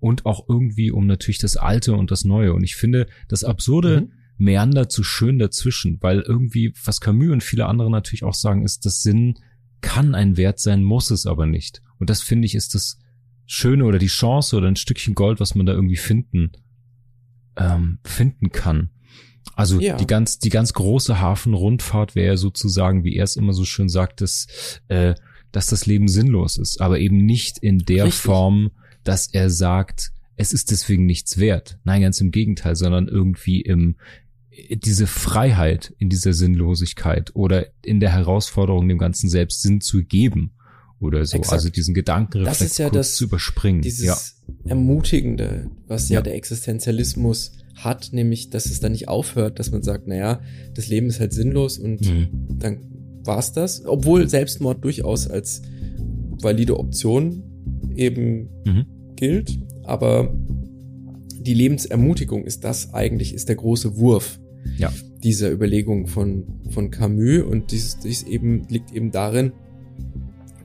und 0.00 0.26
auch 0.26 0.48
irgendwie 0.48 0.90
um 0.90 1.06
natürlich 1.06 1.38
das 1.38 1.56
Alte 1.56 1.94
und 1.94 2.10
das 2.10 2.24
Neue 2.24 2.52
und 2.52 2.62
ich 2.62 2.76
finde, 2.76 3.06
das 3.28 3.42
Absurde 3.42 4.02
mhm. 4.02 4.12
meandert 4.36 4.92
zu 4.92 5.02
schön 5.02 5.38
dazwischen, 5.38 5.96
weil 6.02 6.20
irgendwie, 6.20 6.74
was 6.84 7.00
Camus 7.00 7.30
und 7.30 7.42
viele 7.42 7.66
andere 7.66 7.90
natürlich 7.90 8.24
auch 8.24 8.34
sagen, 8.34 8.64
ist, 8.64 8.84
dass 8.84 9.02
Sinn 9.02 9.38
kann 9.80 10.14
ein 10.14 10.36
Wert 10.36 10.60
sein, 10.60 10.84
muss 10.84 11.10
es 11.10 11.24
aber 11.24 11.46
nicht 11.46 11.80
und 11.98 12.10
das 12.10 12.20
finde 12.20 12.44
ich 12.44 12.54
ist 12.54 12.74
das 12.74 12.98
Schöne 13.46 13.84
oder 13.84 13.98
die 13.98 14.06
Chance 14.06 14.56
oder 14.56 14.68
ein 14.68 14.76
Stückchen 14.76 15.14
Gold, 15.14 15.40
was 15.40 15.54
man 15.54 15.66
da 15.66 15.72
irgendwie 15.72 15.96
finden 15.96 16.52
ähm, 17.56 17.98
finden 18.04 18.50
kann. 18.50 18.90
Also 19.54 19.80
ja. 19.80 19.96
die 19.96 20.06
ganz, 20.06 20.38
die 20.38 20.48
ganz 20.48 20.72
große 20.72 21.20
Hafenrundfahrt 21.20 22.14
wäre 22.14 22.38
sozusagen, 22.38 23.04
wie 23.04 23.16
er 23.16 23.24
es 23.24 23.36
immer 23.36 23.52
so 23.52 23.64
schön 23.64 23.88
sagt, 23.88 24.20
dass, 24.20 24.46
äh, 24.88 25.14
dass 25.50 25.66
das 25.66 25.86
Leben 25.86 26.08
sinnlos 26.08 26.56
ist, 26.56 26.80
aber 26.80 26.98
eben 26.98 27.18
nicht 27.18 27.58
in 27.58 27.78
der 27.78 28.06
Richtig. 28.06 28.22
Form, 28.22 28.70
dass 29.04 29.26
er 29.26 29.50
sagt, 29.50 30.12
es 30.36 30.52
ist 30.52 30.70
deswegen 30.70 31.04
nichts 31.06 31.38
wert. 31.38 31.78
Nein, 31.84 32.02
ganz 32.02 32.20
im 32.20 32.30
Gegenteil, 32.30 32.76
sondern 32.76 33.08
irgendwie 33.08 33.60
im, 33.60 33.96
diese 34.70 35.06
Freiheit 35.06 35.94
in 35.98 36.08
dieser 36.08 36.32
Sinnlosigkeit 36.32 37.30
oder 37.34 37.66
in 37.82 38.00
der 38.00 38.12
Herausforderung, 38.12 38.88
dem 38.88 38.98
ganzen 38.98 39.28
selbst 39.28 39.62
Sinn 39.62 39.80
zu 39.80 40.04
geben 40.04 40.52
oder 40.98 41.24
so. 41.24 41.36
Exakt. 41.36 41.52
Also 41.52 41.68
diesen 41.68 41.94
Gedankenreflex 41.94 42.78
ja 42.78 42.90
das, 42.90 43.16
zu 43.16 43.24
überspringen. 43.24 43.82
Dieses 43.82 44.04
ja. 44.04 44.16
Ermutigende, 44.64 45.70
was 45.86 46.08
ja. 46.08 46.16
ja 46.16 46.22
der 46.22 46.34
Existenzialismus 46.34 47.52
hat, 47.74 48.10
nämlich, 48.12 48.50
dass 48.50 48.66
es 48.66 48.80
dann 48.80 48.92
nicht 48.92 49.08
aufhört, 49.08 49.58
dass 49.58 49.70
man 49.70 49.82
sagt, 49.82 50.06
naja, 50.06 50.40
das 50.74 50.88
Leben 50.88 51.08
ist 51.08 51.20
halt 51.20 51.32
sinnlos 51.32 51.78
und 51.78 52.02
mhm. 52.02 52.28
dann 52.58 52.78
war's 53.24 53.52
das. 53.52 53.84
Obwohl 53.84 54.28
Selbstmord 54.28 54.84
durchaus 54.84 55.26
als 55.26 55.62
valide 56.40 56.78
Option 56.78 57.42
eben 57.94 58.48
mhm. 58.64 58.86
gilt. 59.16 59.58
Aber 59.84 60.34
die 61.40 61.54
Lebensermutigung 61.54 62.44
ist 62.44 62.64
das 62.64 62.94
eigentlich, 62.94 63.34
ist 63.34 63.48
der 63.48 63.56
große 63.56 63.96
Wurf 63.96 64.38
ja. 64.78 64.92
dieser 65.22 65.50
Überlegung 65.50 66.06
von, 66.06 66.44
von 66.70 66.90
Camus. 66.90 67.42
Und 67.42 67.72
dies, 67.72 67.98
dies 67.98 68.22
eben 68.22 68.66
liegt 68.68 68.92
eben 68.92 69.10
darin, 69.10 69.52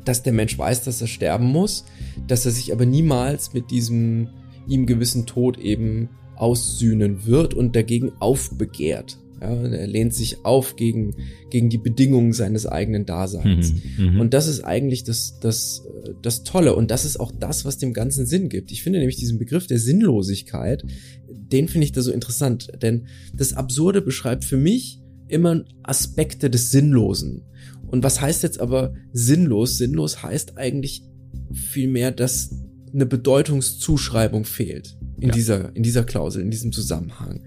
dass 0.07 0.23
der 0.23 0.33
Mensch 0.33 0.57
weiß, 0.57 0.83
dass 0.83 1.01
er 1.01 1.07
sterben 1.07 1.45
muss, 1.45 1.85
dass 2.27 2.45
er 2.45 2.51
sich 2.51 2.71
aber 2.71 2.85
niemals 2.85 3.53
mit 3.53 3.71
diesem 3.71 4.29
ihm 4.67 4.85
gewissen 4.85 5.25
Tod 5.25 5.57
eben 5.57 6.09
aussühnen 6.35 7.25
wird 7.25 7.53
und 7.53 7.75
dagegen 7.75 8.11
aufbegehrt. 8.19 9.17
Ja, 9.41 9.49
er 9.49 9.87
lehnt 9.87 10.15
sich 10.15 10.45
auf 10.45 10.75
gegen, 10.75 11.15
gegen 11.51 11.69
die 11.69 11.77
Bedingungen 11.77 12.33
seines 12.33 12.65
eigenen 12.65 13.05
Daseins. 13.05 13.73
Mhm, 13.97 14.13
mhm, 14.13 14.19
und 14.19 14.33
das 14.33 14.47
ist 14.47 14.61
eigentlich 14.61 15.03
das, 15.03 15.39
das, 15.39 15.83
das 16.23 16.43
Tolle. 16.43 16.75
Und 16.75 16.89
das 16.89 17.05
ist 17.05 17.19
auch 17.19 17.31
das, 17.31 17.63
was 17.63 17.77
dem 17.77 17.93
Ganzen 17.93 18.25
Sinn 18.25 18.49
gibt. 18.49 18.71
Ich 18.71 18.81
finde 18.81 18.97
nämlich 18.97 19.17
diesen 19.17 19.37
Begriff 19.37 19.67
der 19.67 19.77
Sinnlosigkeit, 19.77 20.83
den 21.29 21.67
finde 21.67 21.85
ich 21.85 21.91
da 21.91 22.01
so 22.01 22.11
interessant. 22.11 22.69
Denn 22.81 23.05
das 23.35 23.53
Absurde 23.53 24.01
beschreibt 24.01 24.43
für 24.43 24.57
mich 24.57 25.01
immer 25.27 25.63
Aspekte 25.83 26.49
des 26.49 26.71
Sinnlosen. 26.71 27.43
Und 27.87 28.03
was 28.03 28.21
heißt 28.21 28.43
jetzt 28.43 28.59
aber 28.59 28.93
sinnlos? 29.13 29.77
Sinnlos 29.77 30.21
heißt 30.23 30.57
eigentlich 30.57 31.03
vielmehr, 31.51 32.11
dass 32.11 32.49
eine 32.93 33.05
Bedeutungszuschreibung 33.05 34.45
fehlt 34.45 34.97
in 35.19 35.29
ja. 35.29 35.33
dieser, 35.33 35.75
in 35.75 35.83
dieser 35.83 36.03
Klausel, 36.03 36.41
in 36.41 36.51
diesem 36.51 36.71
Zusammenhang. 36.71 37.43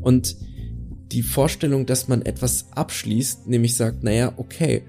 Und 0.00 0.36
die 1.12 1.22
Vorstellung, 1.22 1.86
dass 1.86 2.08
man 2.08 2.22
etwas 2.22 2.66
abschließt, 2.72 3.46
nämlich 3.46 3.76
sagt, 3.76 4.02
naja, 4.02 4.34
okay, 4.36 4.82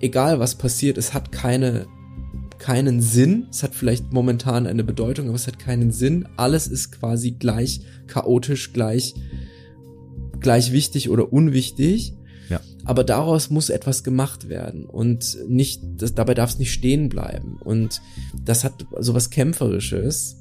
egal 0.00 0.38
was 0.38 0.54
passiert, 0.54 0.98
es 0.98 1.12
hat 1.12 1.32
keine, 1.32 1.86
keinen 2.58 3.00
Sinn, 3.00 3.46
es 3.50 3.62
hat 3.62 3.74
vielleicht 3.74 4.12
momentan 4.12 4.66
eine 4.66 4.84
Bedeutung, 4.84 5.26
aber 5.26 5.36
es 5.36 5.46
hat 5.46 5.58
keinen 5.58 5.90
Sinn, 5.90 6.28
alles 6.36 6.66
ist 6.68 6.92
quasi 6.92 7.32
gleich 7.32 7.80
chaotisch, 8.06 8.72
gleich, 8.72 9.14
gleich 10.40 10.72
wichtig 10.72 11.10
oder 11.10 11.32
unwichtig. 11.32 12.14
Aber 12.86 13.04
daraus 13.04 13.50
muss 13.50 13.68
etwas 13.68 14.04
gemacht 14.04 14.48
werden 14.48 14.84
und 14.84 15.36
nicht, 15.48 15.82
das, 15.98 16.14
dabei 16.14 16.34
darf 16.34 16.50
es 16.50 16.58
nicht 16.58 16.72
stehen 16.72 17.08
bleiben. 17.08 17.58
Und 17.62 18.00
das 18.44 18.64
hat 18.64 18.86
so 18.98 19.14
was 19.14 19.30
Kämpferisches. 19.30 20.36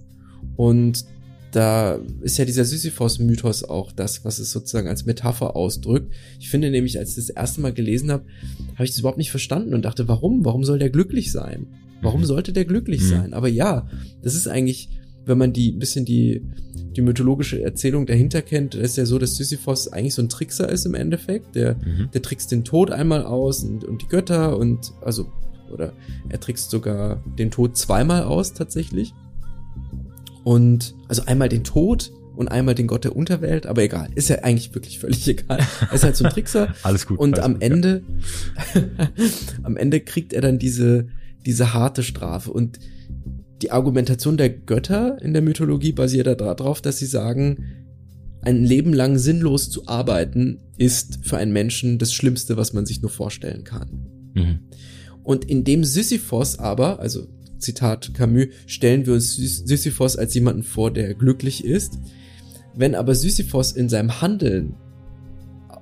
Und 0.55 1.05
da 1.51 1.99
ist 2.21 2.37
ja 2.37 2.45
dieser 2.45 2.65
Sisyphos-Mythos 2.65 3.63
auch 3.63 3.91
das, 3.91 4.25
was 4.25 4.39
es 4.39 4.51
sozusagen 4.51 4.87
als 4.87 5.05
Metapher 5.05 5.55
ausdrückt. 5.55 6.13
Ich 6.39 6.49
finde 6.49 6.69
nämlich, 6.69 6.99
als 6.99 7.11
ich 7.11 7.15
das 7.15 7.29
erste 7.29 7.61
Mal 7.61 7.73
gelesen 7.73 8.11
habe, 8.11 8.25
habe 8.75 8.83
ich 8.83 8.91
das 8.91 8.99
überhaupt 8.99 9.17
nicht 9.17 9.31
verstanden 9.31 9.73
und 9.73 9.83
dachte, 9.83 10.07
warum? 10.07 10.45
Warum 10.45 10.63
soll 10.63 10.79
der 10.79 10.89
glücklich 10.89 11.31
sein? 11.31 11.67
Warum 12.01 12.21
mhm. 12.21 12.25
sollte 12.25 12.53
der 12.53 12.65
glücklich 12.65 13.01
mhm. 13.01 13.09
sein? 13.09 13.33
Aber 13.33 13.47
ja, 13.47 13.89
das 14.21 14.35
ist 14.35 14.47
eigentlich 14.47 14.89
wenn 15.25 15.37
man 15.37 15.53
die 15.53 15.71
bisschen 15.71 16.05
die, 16.05 16.45
die 16.95 17.01
mythologische 17.01 17.61
Erzählung 17.61 18.05
dahinter 18.05 18.41
kennt, 18.41 18.75
ist 18.75 18.97
ja 18.97 19.05
so, 19.05 19.19
dass 19.19 19.35
Sisyphos 19.35 19.87
eigentlich 19.89 20.13
so 20.13 20.21
ein 20.21 20.29
Trickser 20.29 20.69
ist 20.69 20.85
im 20.85 20.95
Endeffekt. 20.95 21.55
Der, 21.55 21.75
mhm. 21.75 22.09
der 22.13 22.21
trickst 22.21 22.51
den 22.51 22.63
Tod 22.63 22.91
einmal 22.91 23.25
aus 23.25 23.63
und, 23.63 23.83
und 23.83 24.01
die 24.01 24.07
Götter 24.07 24.57
und 24.57 24.93
also, 25.01 25.31
oder 25.71 25.93
er 26.29 26.39
trickst 26.39 26.69
sogar 26.69 27.23
den 27.37 27.51
Tod 27.51 27.77
zweimal 27.77 28.23
aus 28.23 28.53
tatsächlich. 28.53 29.13
Und 30.43 30.95
also 31.07 31.23
einmal 31.25 31.49
den 31.49 31.63
Tod 31.63 32.11
und 32.35 32.49
einmal 32.49 32.75
den 32.75 32.87
Gott 32.87 33.03
der 33.03 33.15
Unterwelt, 33.15 33.65
aber 33.65 33.81
egal, 33.81 34.09
ist 34.15 34.29
ja 34.29 34.39
eigentlich 34.43 34.73
wirklich 34.75 34.99
völlig 34.99 35.27
egal. 35.27 35.59
Er 35.81 35.93
ist 35.93 36.03
halt 36.03 36.15
so 36.15 36.25
ein 36.25 36.31
Trickser. 36.31 36.73
alles 36.83 37.05
gut. 37.05 37.19
Und 37.19 37.35
alles 37.35 37.45
am 37.45 37.53
gut, 37.53 37.63
Ende, 37.63 38.03
ja. 38.73 38.81
am 39.63 39.77
Ende 39.77 39.99
kriegt 39.99 40.33
er 40.33 40.41
dann 40.41 40.59
diese, 40.59 41.07
diese 41.45 41.73
harte 41.73 42.03
Strafe 42.03 42.51
und 42.51 42.79
die 43.61 43.71
Argumentation 43.71 44.37
der 44.37 44.49
Götter 44.49 45.21
in 45.21 45.33
der 45.33 45.41
Mythologie 45.41 45.93
basiert 45.93 46.27
darauf, 46.41 46.81
dass 46.81 46.97
sie 46.97 47.05
sagen, 47.05 47.65
ein 48.41 48.63
Leben 48.63 48.93
lang 48.93 49.17
sinnlos 49.17 49.69
zu 49.69 49.87
arbeiten 49.87 50.59
ist 50.77 51.19
für 51.23 51.37
einen 51.37 51.53
Menschen 51.53 51.97
das 51.97 52.13
Schlimmste, 52.13 52.57
was 52.57 52.73
man 52.73 52.85
sich 52.85 53.01
nur 53.01 53.09
vorstellen 53.09 53.63
kann. 53.63 54.07
Mhm. 54.33 54.59
Und 55.23 55.45
indem 55.45 55.83
Sisyphos 55.83 56.59
aber, 56.59 56.99
also 56.99 57.27
Zitat 57.57 58.13
Camus, 58.13 58.47
stellen 58.67 59.05
wir 59.05 59.13
uns 59.13 59.35
Sisyphos 59.35 60.17
als 60.17 60.33
jemanden 60.35 60.63
vor, 60.63 60.91
der 60.91 61.15
glücklich 61.15 61.65
ist. 61.65 61.97
Wenn 62.75 62.93
aber 62.93 63.15
Sisyphos 63.15 63.71
in 63.71 63.89
seinem 63.89 64.21
Handeln, 64.21 64.75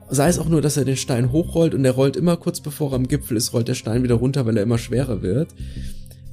sei 0.09 0.29
es 0.29 0.39
auch 0.39 0.47
nur, 0.47 0.61
dass 0.61 0.77
er 0.77 0.85
den 0.85 0.95
Stein 0.95 1.31
hochrollt 1.31 1.73
und 1.73 1.83
er 1.83 1.91
rollt 1.91 2.15
immer 2.15 2.37
kurz 2.37 2.61
bevor 2.61 2.91
er 2.91 2.95
am 2.95 3.07
Gipfel 3.07 3.35
ist, 3.35 3.51
rollt 3.51 3.67
der 3.67 3.73
Stein 3.73 4.03
wieder 4.03 4.15
runter, 4.15 4.45
weil 4.45 4.55
er 4.55 4.63
immer 4.63 4.77
schwerer 4.77 5.21
wird, 5.21 5.49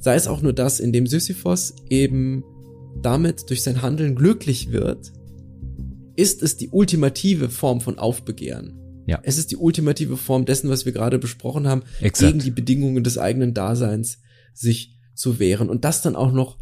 Sei 0.01 0.15
es 0.15 0.27
auch 0.27 0.41
nur 0.41 0.51
das, 0.51 0.79
indem 0.79 1.07
Sisyphos 1.07 1.75
eben 1.89 2.43
damit 3.01 3.49
durch 3.49 3.63
sein 3.63 3.81
Handeln 3.81 4.15
glücklich 4.15 4.71
wird, 4.71 5.13
ist 6.15 6.43
es 6.43 6.57
die 6.57 6.69
ultimative 6.69 7.49
Form 7.49 7.81
von 7.81 7.97
Aufbegehren. 7.97 8.77
Ja. 9.05 9.19
Es 9.23 9.37
ist 9.37 9.51
die 9.51 9.57
ultimative 9.57 10.17
Form 10.17 10.45
dessen, 10.45 10.69
was 10.69 10.85
wir 10.85 10.91
gerade 10.91 11.19
besprochen 11.19 11.67
haben, 11.67 11.83
Exakt. 12.01 12.33
gegen 12.33 12.43
die 12.43 12.51
Bedingungen 12.51 13.03
des 13.03 13.17
eigenen 13.17 13.53
Daseins 13.53 14.19
sich 14.53 14.99
zu 15.13 15.39
wehren. 15.39 15.69
Und 15.69 15.85
das 15.85 16.01
dann 16.01 16.15
auch 16.15 16.31
noch 16.31 16.57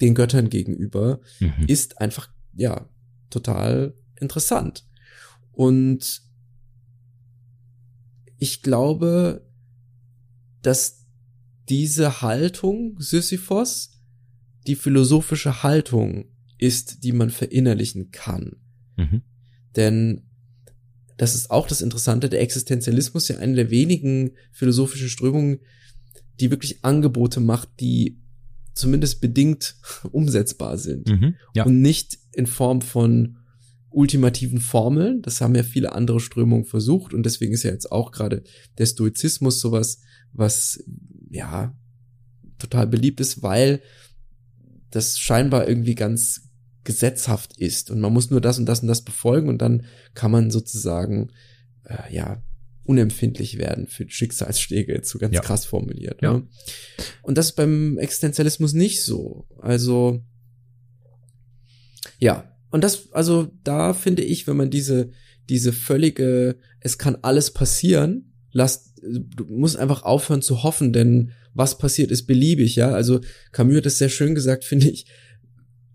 den 0.00 0.14
Göttern 0.14 0.50
gegenüber 0.50 1.20
mhm. 1.38 1.64
ist 1.66 2.00
einfach, 2.00 2.28
ja, 2.54 2.88
total 3.30 3.94
interessant. 4.20 4.84
Und 5.52 6.22
ich 8.38 8.62
glaube, 8.62 9.46
dass 10.62 10.99
diese 11.70 12.20
Haltung 12.20 12.96
Sisyphos 12.98 13.96
die 14.66 14.76
philosophische 14.76 15.62
Haltung 15.62 16.26
ist, 16.58 17.02
die 17.04 17.12
man 17.12 17.30
verinnerlichen 17.30 18.10
kann. 18.10 18.56
Mhm. 18.96 19.22
Denn 19.74 20.22
das 21.16 21.34
ist 21.34 21.50
auch 21.50 21.66
das 21.66 21.80
Interessante, 21.80 22.28
der 22.28 22.42
Existenzialismus 22.42 23.28
ja 23.28 23.38
eine 23.38 23.54
der 23.54 23.70
wenigen 23.70 24.32
philosophischen 24.52 25.08
Strömungen, 25.08 25.60
die 26.40 26.50
wirklich 26.50 26.84
Angebote 26.84 27.40
macht, 27.40 27.68
die 27.80 28.18
zumindest 28.74 29.20
bedingt 29.20 29.76
umsetzbar 30.12 30.76
sind. 30.76 31.08
Mhm, 31.08 31.34
ja. 31.54 31.64
Und 31.64 31.80
nicht 31.80 32.18
in 32.32 32.46
Form 32.46 32.82
von 32.82 33.38
ultimativen 33.90 34.60
Formeln. 34.60 35.22
Das 35.22 35.40
haben 35.40 35.54
ja 35.54 35.62
viele 35.62 35.92
andere 35.92 36.20
Strömungen 36.20 36.64
versucht 36.64 37.12
und 37.12 37.24
deswegen 37.24 37.52
ist 37.52 37.64
ja 37.64 37.70
jetzt 37.70 37.90
auch 37.90 38.12
gerade 38.12 38.44
der 38.78 38.86
Stoizismus 38.86 39.60
sowas, 39.60 40.00
was 40.32 40.84
ja 41.30 41.74
total 42.58 42.86
beliebt 42.86 43.20
ist, 43.20 43.42
weil 43.42 43.80
das 44.90 45.18
scheinbar 45.18 45.68
irgendwie 45.68 45.94
ganz 45.94 46.48
gesetzhaft 46.84 47.56
ist 47.58 47.90
und 47.90 48.00
man 48.00 48.12
muss 48.12 48.30
nur 48.30 48.40
das 48.40 48.58
und 48.58 48.66
das 48.66 48.80
und 48.80 48.88
das 48.88 49.02
befolgen 49.02 49.48
und 49.48 49.58
dann 49.58 49.86
kann 50.14 50.30
man 50.30 50.50
sozusagen 50.50 51.30
äh, 51.84 52.14
ja 52.14 52.42
unempfindlich 52.84 53.58
werden 53.58 53.86
für 53.86 54.08
Schicksalsschläge, 54.08 55.00
so 55.04 55.18
ganz 55.18 55.34
ja. 55.34 55.40
krass 55.40 55.64
formuliert. 55.64 56.20
Ja. 56.22 56.32
Ne? 56.32 56.48
Und 57.22 57.38
das 57.38 57.46
ist 57.46 57.56
beim 57.56 57.98
Existenzialismus 57.98 58.72
nicht 58.72 59.04
so. 59.04 59.46
Also 59.60 60.24
ja, 62.18 62.56
und 62.70 62.82
das, 62.82 63.12
also 63.12 63.50
da 63.64 63.94
finde 63.94 64.22
ich, 64.22 64.46
wenn 64.46 64.56
man 64.56 64.70
diese, 64.70 65.10
diese 65.48 65.72
völlige, 65.72 66.56
es 66.80 66.98
kann 66.98 67.16
alles 67.22 67.52
passieren, 67.52 68.29
lass, 68.52 68.94
du 69.02 69.44
musst 69.48 69.76
einfach 69.76 70.02
aufhören 70.02 70.42
zu 70.42 70.62
hoffen, 70.62 70.92
denn 70.92 71.32
was 71.54 71.78
passiert 71.78 72.10
ist 72.10 72.26
beliebig, 72.26 72.76
ja. 72.76 72.90
Also 72.90 73.20
Camus 73.52 73.76
hat 73.76 73.86
das 73.86 73.98
sehr 73.98 74.08
schön 74.08 74.34
gesagt, 74.34 74.64
finde 74.70 74.88
ich. 74.88 75.06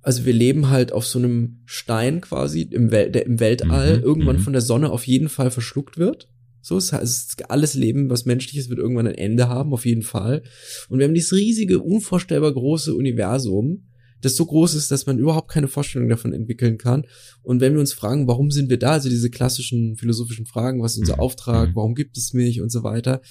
Also 0.02 0.26
wir 0.26 0.34
leben 0.34 0.70
halt 0.70 0.92
auf 0.92 1.06
so 1.06 1.18
einem 1.18 1.62
Stein 1.66 2.22
quasi 2.22 2.62
im, 2.62 2.92
Wel 2.92 3.10
der 3.10 3.26
im 3.26 3.40
Weltall 3.40 3.98
mhm, 3.98 4.04
irgendwann 4.04 4.36
mhm. 4.36 4.42
von 4.42 4.54
der 4.54 4.62
Sonne 4.62 4.92
auf 4.92 5.08
jeden 5.08 5.30
Fall 5.30 5.50
verschluckt 5.50 5.98
wird. 5.98 6.30
So, 6.62 6.78
es 6.78 6.94
heißt, 6.94 7.50
alles 7.52 7.76
Leben, 7.76 8.10
was 8.10 8.26
menschliches, 8.26 8.70
wird 8.70 8.80
irgendwann 8.80 9.08
ein 9.08 9.16
Ende 9.16 9.50
haben, 9.50 9.72
auf 9.72 9.86
jeden 9.86 10.02
Fall. 10.02 10.42
Und 10.90 10.98
wir 10.98 11.06
haben 11.06 11.14
dieses 11.14 11.34
riesige, 11.34 11.80
unvorstellbar 11.80 12.54
große 12.54 12.96
Universum, 12.96 13.88
das 14.26 14.36
so 14.36 14.46
groß 14.46 14.74
ist, 14.74 14.92
dass 14.92 15.06
man 15.06 15.20
überhaupt 15.20 15.52
keine 15.52 15.68
Vorstellung 15.68 16.10
davon 16.10 16.34
entwickeln 16.34 16.78
kann. 16.78 17.06
Und 17.44 17.62
wenn 17.62 17.74
wir 17.74 17.80
uns 17.80 17.94
fragen, 17.94 18.28
warum 18.28 18.52
sind 18.52 18.70
wir 18.70 18.80
da, 18.80 18.94
also 18.94 19.10
diese 19.10 19.30
klassischen 19.30 19.96
philosophischen 19.96 20.46
Fragen, 20.46 20.82
was 20.82 20.94
ist 20.94 21.00
unser 21.00 21.16
mhm. 21.16 21.20
Auftrag, 21.20 21.70
mhm. 21.70 21.76
warum 21.76 21.96
gibt 21.96 22.18
es 22.18 22.34
mich 22.34 22.62
und 22.62 22.72
so 22.72 22.84
weiter, 22.84 23.22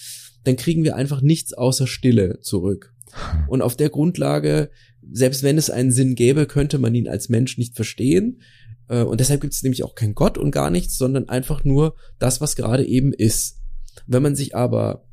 dann 0.45 0.57
kriegen 0.57 0.85
wir 0.85 0.97
einfach 0.97 1.21
nichts 1.21 1.53
außer 1.53 1.87
Stille 1.87 2.41
zurück. 2.41 2.93
Und 3.49 3.63
auf 3.63 3.77
der 3.77 3.91
Grundlage, 3.91 4.71
selbst 5.13 5.43
wenn 5.43 5.57
es 5.57 5.71
einen 5.71 5.93
Sinn 5.93 6.15
gäbe, 6.17 6.47
könnte 6.47 6.79
man 6.79 6.95
ihn 6.95 7.09
als 7.09 7.29
Mensch 7.29 7.59
nicht 7.59 7.77
verstehen. 7.77 8.41
Äh, 8.89 9.03
und 9.03 9.21
deshalb 9.21 9.41
gibt 9.41 9.55
es 9.55 9.63
nämlich 9.63 9.85
auch 9.85 9.95
kein 9.95 10.15
Gott 10.15 10.37
und 10.37 10.51
gar 10.51 10.71
nichts, 10.71 10.97
sondern 10.97 11.29
einfach 11.29 11.65
nur 11.65 11.95
das, 12.19 12.41
was 12.41 12.57
gerade 12.57 12.85
eben 12.85 13.13
ist. 13.13 13.61
Wenn 14.07 14.23
man 14.23 14.35
sich 14.35 14.57
aber 14.57 15.05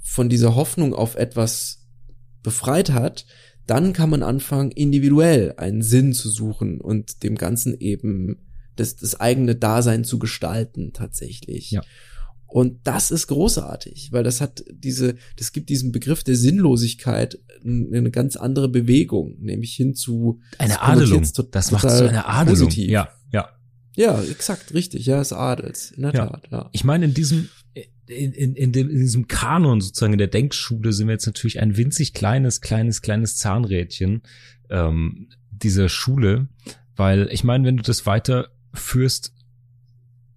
von 0.00 0.28
dieser 0.28 0.54
Hoffnung 0.54 0.94
auf 0.94 1.16
etwas 1.16 1.86
befreit 2.42 2.90
hat, 2.90 3.26
dann 3.66 3.92
kann 3.92 4.10
man 4.10 4.22
anfangen, 4.22 4.70
individuell 4.70 5.54
einen 5.56 5.82
Sinn 5.82 6.12
zu 6.12 6.28
suchen 6.28 6.80
und 6.80 7.22
dem 7.22 7.36
Ganzen 7.36 7.78
eben 7.78 8.38
das, 8.76 8.96
das 8.96 9.20
eigene 9.20 9.54
Dasein 9.54 10.04
zu 10.04 10.18
gestalten 10.18 10.92
tatsächlich. 10.92 11.70
Ja. 11.70 11.82
Und 12.46 12.80
das 12.84 13.10
ist 13.10 13.28
großartig, 13.28 14.12
weil 14.12 14.24
das 14.24 14.42
hat 14.42 14.62
diese, 14.70 15.14
das 15.36 15.52
gibt 15.52 15.70
diesem 15.70 15.90
Begriff 15.90 16.22
der 16.22 16.36
Sinnlosigkeit 16.36 17.38
eine 17.64 18.10
ganz 18.10 18.36
andere 18.36 18.68
Bewegung, 18.68 19.38
nämlich 19.40 19.74
hin 19.74 19.94
zu 19.94 20.40
eine 20.58 20.82
Adelung. 20.82 21.26
Das 21.50 21.70
macht 21.70 21.88
so 21.88 22.04
eine 22.04 22.26
Adelung. 22.26 22.66
Positiv. 22.66 22.90
Ja, 22.90 23.08
ja. 23.32 23.48
Ja, 23.96 24.22
exakt, 24.22 24.74
richtig. 24.74 25.06
Ja, 25.06 25.20
es 25.20 25.32
adels, 25.32 25.92
in 25.92 26.02
der 26.02 26.12
ja. 26.12 26.26
Tat. 26.26 26.48
Ja. 26.50 26.68
Ich 26.72 26.84
meine, 26.84 27.06
in 27.06 27.14
diesem 27.14 27.48
in, 28.12 28.32
in, 28.32 28.54
in, 28.54 28.72
dem, 28.72 28.90
in 28.90 28.98
diesem 28.98 29.28
Kanon 29.28 29.80
sozusagen 29.80 30.12
in 30.12 30.18
der 30.18 30.28
Denkschule 30.28 30.92
sind 30.92 31.08
wir 31.08 31.14
jetzt 31.14 31.26
natürlich 31.26 31.60
ein 31.60 31.76
winzig 31.76 32.12
kleines, 32.12 32.60
kleines, 32.60 33.02
kleines 33.02 33.36
Zahnrädchen 33.36 34.22
ähm, 34.70 35.28
dieser 35.50 35.88
Schule, 35.88 36.48
weil 36.96 37.28
ich 37.30 37.44
meine, 37.44 37.64
wenn 37.64 37.76
du 37.76 37.82
das 37.82 38.06
weiterführst, 38.06 39.32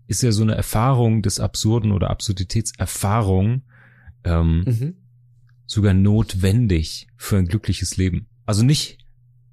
ist 0.07 0.23
ja 0.23 0.31
so 0.31 0.43
eine 0.43 0.55
Erfahrung 0.55 1.21
des 1.21 1.39
Absurden 1.39 1.91
oder 1.91 2.09
Absurditätserfahrung 2.09 3.63
ähm, 4.23 4.63
mhm. 4.65 4.93
sogar 5.65 5.93
notwendig 5.93 7.07
für 7.17 7.37
ein 7.37 7.47
glückliches 7.47 7.97
Leben. 7.97 8.27
Also 8.45 8.63
nicht 8.63 9.04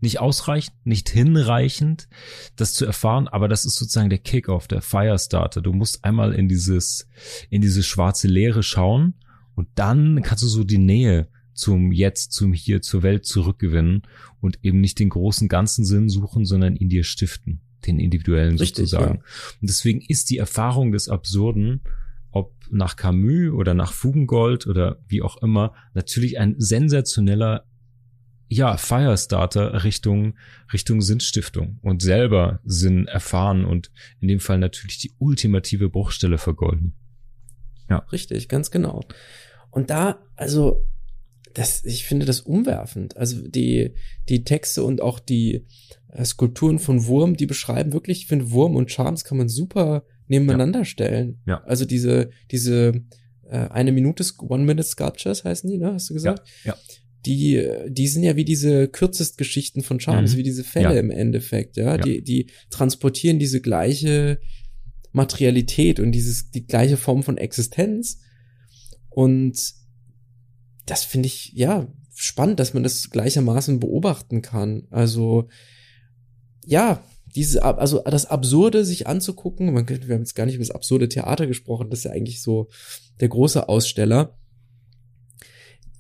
nicht 0.03 0.20
ausreichend, 0.20 0.74
nicht 0.84 1.09
hinreichend, 1.09 2.09
das 2.57 2.74
zu 2.74 2.84
erfahren, 2.84 3.28
aber 3.28 3.48
das 3.48 3.64
ist 3.64 3.76
sozusagen 3.76 4.11
der 4.11 4.18
Kickoff, 4.18 4.68
der 4.68 4.82
Firestarter. 4.82 5.62
Du 5.62 5.72
musst 5.72 6.05
einmal 6.05 6.34
in 6.34 6.48
dieses, 6.48 7.09
in 7.50 7.62
diese 7.62 7.82
schwarze 7.82 8.28
Leere 8.28 8.62
schauen 8.62 9.14
und 9.55 9.68
dann 9.76 10.20
kannst 10.22 10.42
du 10.42 10.48
so 10.48 10.64
die 10.64 10.78
Nähe 10.78 11.28
zum 11.55 11.92
Jetzt, 11.92 12.32
zum 12.32 12.53
Hier, 12.53 12.82
zur 12.82 13.03
Welt 13.03 13.24
zurückgewinnen 13.24 14.03
und 14.40 14.59
eben 14.62 14.80
nicht 14.80 14.98
den 14.98 15.11
großen 15.11 15.48
ganzen 15.48 15.84
Sinn 15.84 16.09
suchen, 16.09 16.44
sondern 16.44 16.76
in 16.76 16.88
dir 16.88 17.05
stiften, 17.05 17.61
den 17.86 17.98
individuellen 17.98 18.59
Richtig, 18.59 18.88
sozusagen. 18.88 19.18
Ja. 19.18 19.24
Und 19.61 19.70
deswegen 19.70 20.00
ist 20.00 20.30
die 20.30 20.38
Erfahrung 20.38 20.92
des 20.92 21.09
Absurden, 21.09 21.82
ob 22.32 22.55
nach 22.70 22.96
Camus 22.96 23.53
oder 23.53 23.74
nach 23.74 23.92
Fugengold 23.92 24.66
oder 24.66 24.98
wie 25.07 25.22
auch 25.22 25.42
immer, 25.42 25.74
natürlich 25.94 26.38
ein 26.38 26.55
sensationeller 26.59 27.66
ja, 28.53 28.76
Firestarter 28.76 29.84
Richtung, 29.84 30.34
Richtung 30.72 31.00
Sinnstiftung 31.00 31.78
und 31.82 32.03
selber 32.03 32.61
Sinn 32.64 33.07
erfahren 33.07 33.64
und 33.64 33.90
in 34.20 34.28
dem 34.28 34.40
Fall 34.40 34.59
natürlich 34.59 34.98
die 34.98 35.12
ultimative 35.18 35.88
Bruchstelle 35.88 36.38
vergolden. 36.38 36.94
Ja. 37.88 37.98
Richtig, 38.12 38.48
ganz 38.48 38.70
genau. 38.70 39.00
Und 39.70 39.90
da, 39.90 40.18
also, 40.36 40.84
das, 41.55 41.84
ich 41.84 42.05
finde 42.05 42.26
das 42.26 42.40
umwerfend. 42.40 43.16
Also 43.16 43.46
die, 43.46 43.94
die 44.28 44.44
Texte 44.44 44.82
und 44.82 45.03
auch 45.03 45.18
die 45.18 45.66
äh, 46.09 46.24
Skulpturen 46.24 46.78
von 46.78 47.07
Wurm, 47.07 47.36
die 47.36 47.46
beschreiben 47.46 47.92
wirklich, 47.92 48.20
ich 48.20 48.26
finde 48.26 48.50
Wurm 48.50 48.76
und 48.76 48.90
Charms 48.90 49.24
kann 49.24 49.38
man 49.38 49.48
super 49.48 50.05
nebeneinander 50.28 50.80
ja. 50.80 50.84
stellen. 50.84 51.40
Ja. 51.46 51.62
Also 51.64 51.84
diese, 51.84 52.30
diese 52.50 53.03
äh, 53.44 53.68
eine 53.68 53.92
Minute, 53.92 54.24
One 54.38 54.64
Minute 54.64 54.88
Sculptures 54.88 55.44
heißen 55.44 55.68
die, 55.68 55.78
ne? 55.78 55.92
Hast 55.94 56.09
du 56.09 56.14
gesagt? 56.14 56.48
Ja. 56.64 56.72
ja 56.72 56.78
die, 57.26 57.64
die 57.88 58.08
sind 58.08 58.24
ja 58.24 58.36
wie 58.36 58.44
diese 58.44 58.88
Kürzestgeschichten 58.88 59.82
von 59.82 59.98
Charles, 59.98 60.34
mhm. 60.34 60.38
wie 60.38 60.42
diese 60.42 60.64
Fälle 60.64 60.94
ja. 60.94 61.00
im 61.00 61.10
Endeffekt, 61.10 61.76
ja? 61.76 61.96
ja. 61.96 61.98
Die, 61.98 62.22
die 62.22 62.48
transportieren 62.70 63.38
diese 63.38 63.60
gleiche 63.60 64.40
Materialität 65.12 66.00
und 66.00 66.12
dieses, 66.12 66.50
die 66.50 66.66
gleiche 66.66 66.96
Form 66.96 67.22
von 67.22 67.38
Existenz. 67.38 68.20
Und 69.08 69.74
das 70.86 71.04
finde 71.04 71.26
ich, 71.26 71.52
ja, 71.54 71.86
spannend, 72.14 72.60
dass 72.60 72.74
man 72.74 72.82
das 72.82 73.10
gleichermaßen 73.10 73.78
beobachten 73.78 74.42
kann. 74.42 74.86
Also, 74.90 75.48
ja, 76.64 77.04
diese, 77.34 77.62
also 77.64 78.02
das 78.02 78.26
Absurde 78.26 78.84
sich 78.84 79.06
anzugucken, 79.06 79.72
man, 79.72 79.88
wir 79.88 79.96
haben 79.96 80.22
jetzt 80.22 80.34
gar 80.34 80.46
nicht 80.46 80.56
über 80.56 80.64
das 80.64 80.74
absurde 80.74 81.08
Theater 81.08 81.46
gesprochen, 81.46 81.88
das 81.90 82.00
ist 82.00 82.04
ja 82.04 82.10
eigentlich 82.10 82.42
so 82.42 82.68
der 83.20 83.28
große 83.28 83.68
Aussteller. 83.68 84.38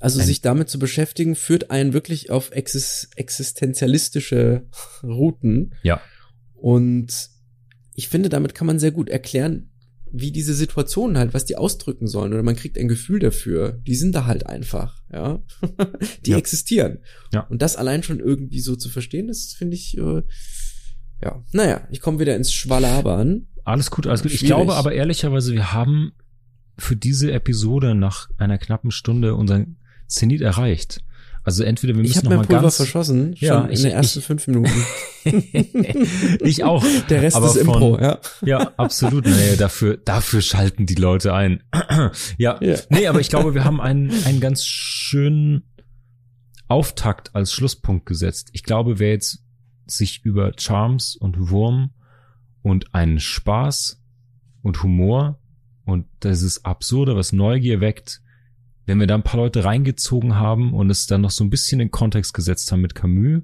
Also 0.02 0.18
Ein 0.18 0.26
sich 0.26 0.40
damit 0.40 0.68
zu 0.68 0.80
beschäftigen, 0.80 1.36
führt 1.36 1.70
einen 1.70 1.92
wirklich 1.92 2.32
auf 2.32 2.50
exis 2.50 3.08
existenzialistische 3.14 4.66
Routen. 5.04 5.76
Ja. 5.84 6.00
Und 6.54 7.30
ich 7.94 8.08
finde, 8.08 8.28
damit 8.28 8.52
kann 8.52 8.66
man 8.66 8.80
sehr 8.80 8.90
gut 8.90 9.08
erklären, 9.08 9.70
wie 10.10 10.32
diese 10.32 10.54
Situationen 10.54 11.16
halt, 11.16 11.34
was 11.34 11.44
die 11.44 11.56
ausdrücken 11.56 12.08
sollen. 12.08 12.32
Oder 12.32 12.42
man 12.42 12.56
kriegt 12.56 12.78
ein 12.78 12.88
Gefühl 12.88 13.20
dafür. 13.20 13.80
Die 13.86 13.94
sind 13.94 14.12
da 14.16 14.26
halt 14.26 14.44
einfach, 14.44 15.00
ja. 15.12 15.40
die 16.26 16.32
ja. 16.32 16.36
existieren. 16.36 16.98
Ja. 17.32 17.42
Und 17.42 17.62
das 17.62 17.76
allein 17.76 18.02
schon 18.02 18.18
irgendwie 18.18 18.60
so 18.60 18.74
zu 18.74 18.88
verstehen, 18.88 19.28
das 19.28 19.54
finde 19.56 19.76
ich, 19.76 19.96
äh, 19.98 20.22
ja. 21.22 21.44
Naja, 21.52 21.86
ich 21.92 22.00
komme 22.00 22.18
wieder 22.18 22.34
ins 22.34 22.52
Schwalabern. 22.52 23.46
Alles 23.62 23.92
gut, 23.92 24.08
alles 24.08 24.22
gut. 24.22 24.32
Ich 24.32 24.40
glaube 24.40 24.74
aber 24.74 24.94
ehrlicherweise, 24.94 25.52
wir 25.52 25.72
haben 25.72 26.10
für 26.76 26.96
diese 26.96 27.30
Episode 27.30 27.94
nach 27.94 28.30
einer 28.36 28.58
knappen 28.58 28.90
Stunde 28.90 29.36
unseren 29.36 29.76
Zenit 30.12 30.40
erreicht. 30.40 31.02
Also 31.44 31.64
entweder 31.64 31.94
wir 31.94 32.02
müssen 32.02 32.18
ich 32.18 32.22
noch 32.22 32.30
mal 32.30 32.46
Pulver 32.46 32.62
ganz 32.62 32.76
verschossen, 32.76 33.36
schon 33.36 33.48
ja, 33.48 33.68
ich, 33.68 33.80
in 33.80 33.86
den 33.86 33.92
ersten 33.92 34.20
ich, 34.20 34.24
fünf 34.24 34.46
Minuten. 34.46 34.70
ich 36.40 36.62
auch. 36.62 36.84
Der 37.08 37.22
Rest 37.22 37.36
ist 37.36 37.56
Impro, 37.56 37.98
ja. 37.98 38.20
Ja, 38.42 38.72
absolut. 38.76 39.26
Naja, 39.26 39.56
dafür, 39.56 39.96
dafür 39.96 40.40
schalten 40.40 40.86
die 40.86 40.94
Leute 40.94 41.34
ein. 41.34 41.64
ja. 42.38 42.58
ja. 42.60 42.76
Nee, 42.90 43.08
aber 43.08 43.20
ich 43.20 43.28
glaube, 43.28 43.54
wir 43.54 43.64
haben 43.64 43.80
einen, 43.80 44.12
einen 44.24 44.38
ganz 44.38 44.64
schönen 44.64 45.64
Auftakt 46.68 47.34
als 47.34 47.52
Schlusspunkt 47.52 48.06
gesetzt. 48.06 48.50
Ich 48.52 48.62
glaube, 48.62 49.00
wer 49.00 49.10
jetzt 49.10 49.42
sich 49.86 50.24
über 50.24 50.52
Charms 50.56 51.16
und 51.16 51.50
Wurm 51.50 51.90
und 52.62 52.94
einen 52.94 53.18
Spaß 53.18 54.00
und 54.62 54.80
Humor 54.84 55.40
und 55.84 56.06
das 56.20 56.42
ist 56.42 56.64
Absurde, 56.64 57.16
was 57.16 57.32
Neugier 57.32 57.80
weckt, 57.80 58.22
wenn 58.86 58.98
wir 58.98 59.06
da 59.06 59.14
ein 59.14 59.22
paar 59.22 59.40
Leute 59.40 59.64
reingezogen 59.64 60.36
haben 60.36 60.74
und 60.74 60.90
es 60.90 61.06
dann 61.06 61.20
noch 61.20 61.30
so 61.30 61.44
ein 61.44 61.50
bisschen 61.50 61.80
in 61.80 61.90
Kontext 61.90 62.34
gesetzt 62.34 62.70
haben 62.72 62.80
mit 62.80 62.94
Camus 62.94 63.42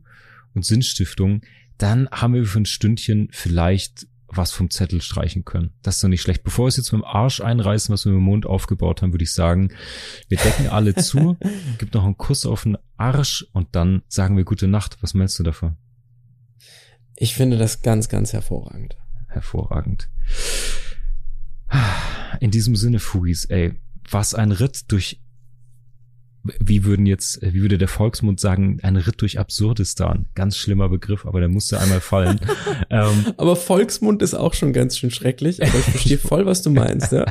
und 0.55 0.65
Sinnstiftung, 0.65 1.43
dann 1.79 2.09
haben 2.11 2.35
wir 2.35 2.45
für 2.45 2.61
ein 2.61 2.67
Stündchen 2.67 3.29
vielleicht 3.31 4.07
was 4.31 4.53
vom 4.53 4.71
Zettel 4.71 5.01
streichen 5.01 5.45
können. 5.45 5.71
Das 5.83 5.97
ist 5.97 6.05
doch 6.05 6.09
nicht 6.09 6.21
schlecht. 6.21 6.45
Bevor 6.45 6.67
wir 6.67 6.69
es 6.69 6.77
jetzt 6.77 6.93
mit 6.93 7.01
dem 7.01 7.05
Arsch 7.05 7.41
einreißen, 7.41 7.93
was 7.93 8.05
wir 8.05 8.13
mit 8.13 8.21
dem 8.21 8.25
Mund 8.25 8.47
aufgebaut 8.47 9.01
haben, 9.01 9.13
würde 9.13 9.25
ich 9.25 9.33
sagen, 9.33 9.73
wir 10.29 10.37
decken 10.37 10.69
alle 10.69 10.95
zu, 10.95 11.39
gibt 11.79 11.95
noch 11.95 12.05
einen 12.05 12.19
Kuss 12.19 12.45
auf 12.45 12.65
den 12.65 12.77
Arsch 12.97 13.47
und 13.53 13.69
dann 13.73 14.03
sagen 14.09 14.37
wir 14.37 14.45
gute 14.45 14.69
Nacht. 14.69 14.99
Was 15.01 15.15
meinst 15.15 15.39
du 15.39 15.45
davon? 15.45 15.77
Ich 17.17 17.35
finde 17.35 17.57
das 17.57 17.83
ganz, 17.83 18.09
ganz 18.09 18.33
hervorragend. 18.33 18.97
hervorragend. 19.29 20.11
In 22.41 22.51
diesem 22.51 22.77
Sinne, 22.77 22.99
Fugis, 22.99 23.47
ey, 23.47 23.81
was 24.11 24.35
ein 24.35 24.53
Ritt 24.53 24.93
durch 24.93 25.21
wie 26.45 26.85
würden 26.85 27.07
jetzt, 27.07 27.41
wie 27.43 27.61
würde 27.61 27.79
der 27.79 27.89
Volksmund 27.89 28.41
sagen, 28.41 28.79
ein 28.83 28.97
Ritt 28.97 29.21
durch 29.21 29.39
Absurdistan. 29.39 30.27
Ganz 30.35 30.57
schlimmer 30.57 30.89
Begriff, 30.89 31.27
aber 31.27 31.41
der 31.41 31.49
musste 31.49 31.81
einmal 31.81 32.01
fallen. 32.01 32.41
ähm, 32.91 33.27
aber 33.37 33.57
Volksmund 33.57 34.23
ist 34.23 34.35
auch 34.35 34.55
schon 34.55 34.73
ganz 34.73 34.97
schön 34.97 35.11
schrecklich, 35.11 35.63
aber 35.63 35.79
ich 35.79 35.85
verstehe 35.85 36.19
voll, 36.19 36.47
was 36.47 36.63
du 36.63 36.71
meinst, 36.71 37.13
ja. 37.13 37.27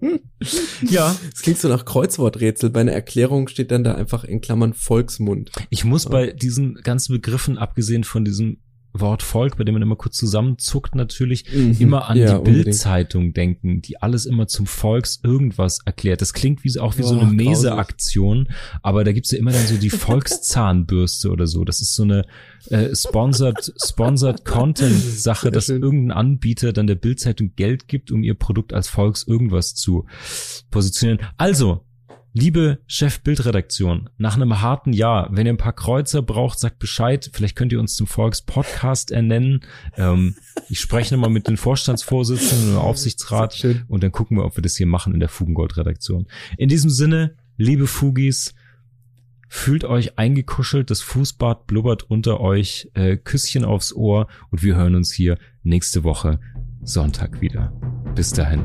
ja. 0.88 1.16
Es 1.32 1.42
klingt 1.42 1.58
so 1.58 1.68
nach 1.68 1.84
Kreuzworträtsel. 1.84 2.70
Bei 2.70 2.80
einer 2.80 2.92
Erklärung 2.92 3.48
steht 3.48 3.70
dann 3.70 3.84
da 3.84 3.94
einfach 3.94 4.24
in 4.24 4.40
Klammern 4.40 4.74
Volksmund. 4.74 5.50
Ich 5.70 5.84
muss 5.84 6.06
bei 6.06 6.32
diesen 6.32 6.74
ganzen 6.82 7.12
Begriffen, 7.14 7.58
abgesehen 7.58 8.04
von 8.04 8.24
diesem 8.24 8.58
Wort 8.92 9.22
Volk, 9.22 9.56
bei 9.56 9.64
dem 9.64 9.74
man 9.74 9.82
immer 9.82 9.96
kurz 9.96 10.16
zusammenzuckt 10.16 10.94
natürlich, 10.94 11.52
mhm. 11.52 11.76
immer 11.78 12.08
an 12.08 12.16
ja, 12.16 12.38
die 12.38 12.50
Bildzeitung 12.50 13.32
denken, 13.32 13.82
die 13.82 14.00
alles 14.00 14.26
immer 14.26 14.46
zum 14.46 14.66
Volks 14.66 15.20
irgendwas 15.22 15.80
erklärt. 15.84 16.20
Das 16.20 16.32
klingt 16.32 16.64
wie 16.64 16.78
auch 16.78 16.96
wie 16.98 17.02
oh, 17.02 17.06
so 17.06 17.18
eine 17.18 17.30
Mese-Aktion, 17.30 18.48
aber 18.82 19.04
da 19.04 19.12
gibt's 19.12 19.30
ja 19.30 19.38
immer 19.38 19.52
dann 19.52 19.66
so 19.66 19.76
die 19.76 19.90
Volkszahnbürste 19.90 21.30
oder 21.30 21.46
so. 21.46 21.64
Das 21.64 21.80
ist 21.80 21.94
so 21.94 22.02
eine 22.02 22.24
äh, 22.70 22.94
sponsored, 22.94 23.72
sponsored 23.82 24.44
Content-Sache, 24.44 25.50
dass 25.52 25.68
irgendein 25.68 26.16
Anbieter 26.16 26.72
dann 26.72 26.86
der 26.86 26.96
Bildzeitung 26.96 27.52
Geld 27.56 27.88
gibt, 27.88 28.10
um 28.10 28.22
ihr 28.22 28.34
Produkt 28.34 28.72
als 28.72 28.88
Volks 28.88 29.26
irgendwas 29.26 29.74
zu 29.74 30.06
positionieren. 30.70 31.20
Also, 31.36 31.84
Liebe 32.40 32.78
Chef-Bildredaktion, 32.86 34.10
nach 34.16 34.36
einem 34.36 34.60
harten 34.62 34.92
Jahr, 34.92 35.28
wenn 35.32 35.44
ihr 35.46 35.52
ein 35.52 35.56
paar 35.56 35.72
Kreuzer 35.72 36.22
braucht, 36.22 36.60
sagt 36.60 36.78
Bescheid. 36.78 37.28
Vielleicht 37.32 37.56
könnt 37.56 37.72
ihr 37.72 37.80
uns 37.80 37.96
zum 37.96 38.06
Volkspodcast 38.06 39.10
ernennen. 39.10 39.64
Ähm, 39.96 40.36
ich 40.68 40.78
spreche 40.78 41.12
nochmal 41.12 41.30
mit 41.30 41.48
den 41.48 41.56
Vorstandsvorsitzenden 41.56 42.74
im 42.74 42.78
Aufsichtsrat 42.78 43.66
und 43.88 44.04
dann 44.04 44.12
gucken 44.12 44.36
wir, 44.36 44.44
ob 44.44 44.56
wir 44.56 44.62
das 44.62 44.76
hier 44.76 44.86
machen 44.86 45.14
in 45.14 45.18
der 45.18 45.28
Fugengold-Redaktion. 45.28 46.28
In 46.56 46.68
diesem 46.68 46.90
Sinne, 46.90 47.34
liebe 47.56 47.88
Fugis, 47.88 48.54
fühlt 49.48 49.82
euch 49.82 50.16
eingekuschelt, 50.16 50.92
das 50.92 51.00
Fußbad 51.00 51.66
blubbert 51.66 52.04
unter 52.04 52.38
euch, 52.38 52.88
äh, 52.94 53.16
Küsschen 53.16 53.64
aufs 53.64 53.92
Ohr 53.92 54.28
und 54.50 54.62
wir 54.62 54.76
hören 54.76 54.94
uns 54.94 55.10
hier 55.10 55.38
nächste 55.64 56.04
Woche 56.04 56.38
Sonntag 56.84 57.40
wieder. 57.40 57.72
Bis 58.14 58.30
dahin 58.30 58.64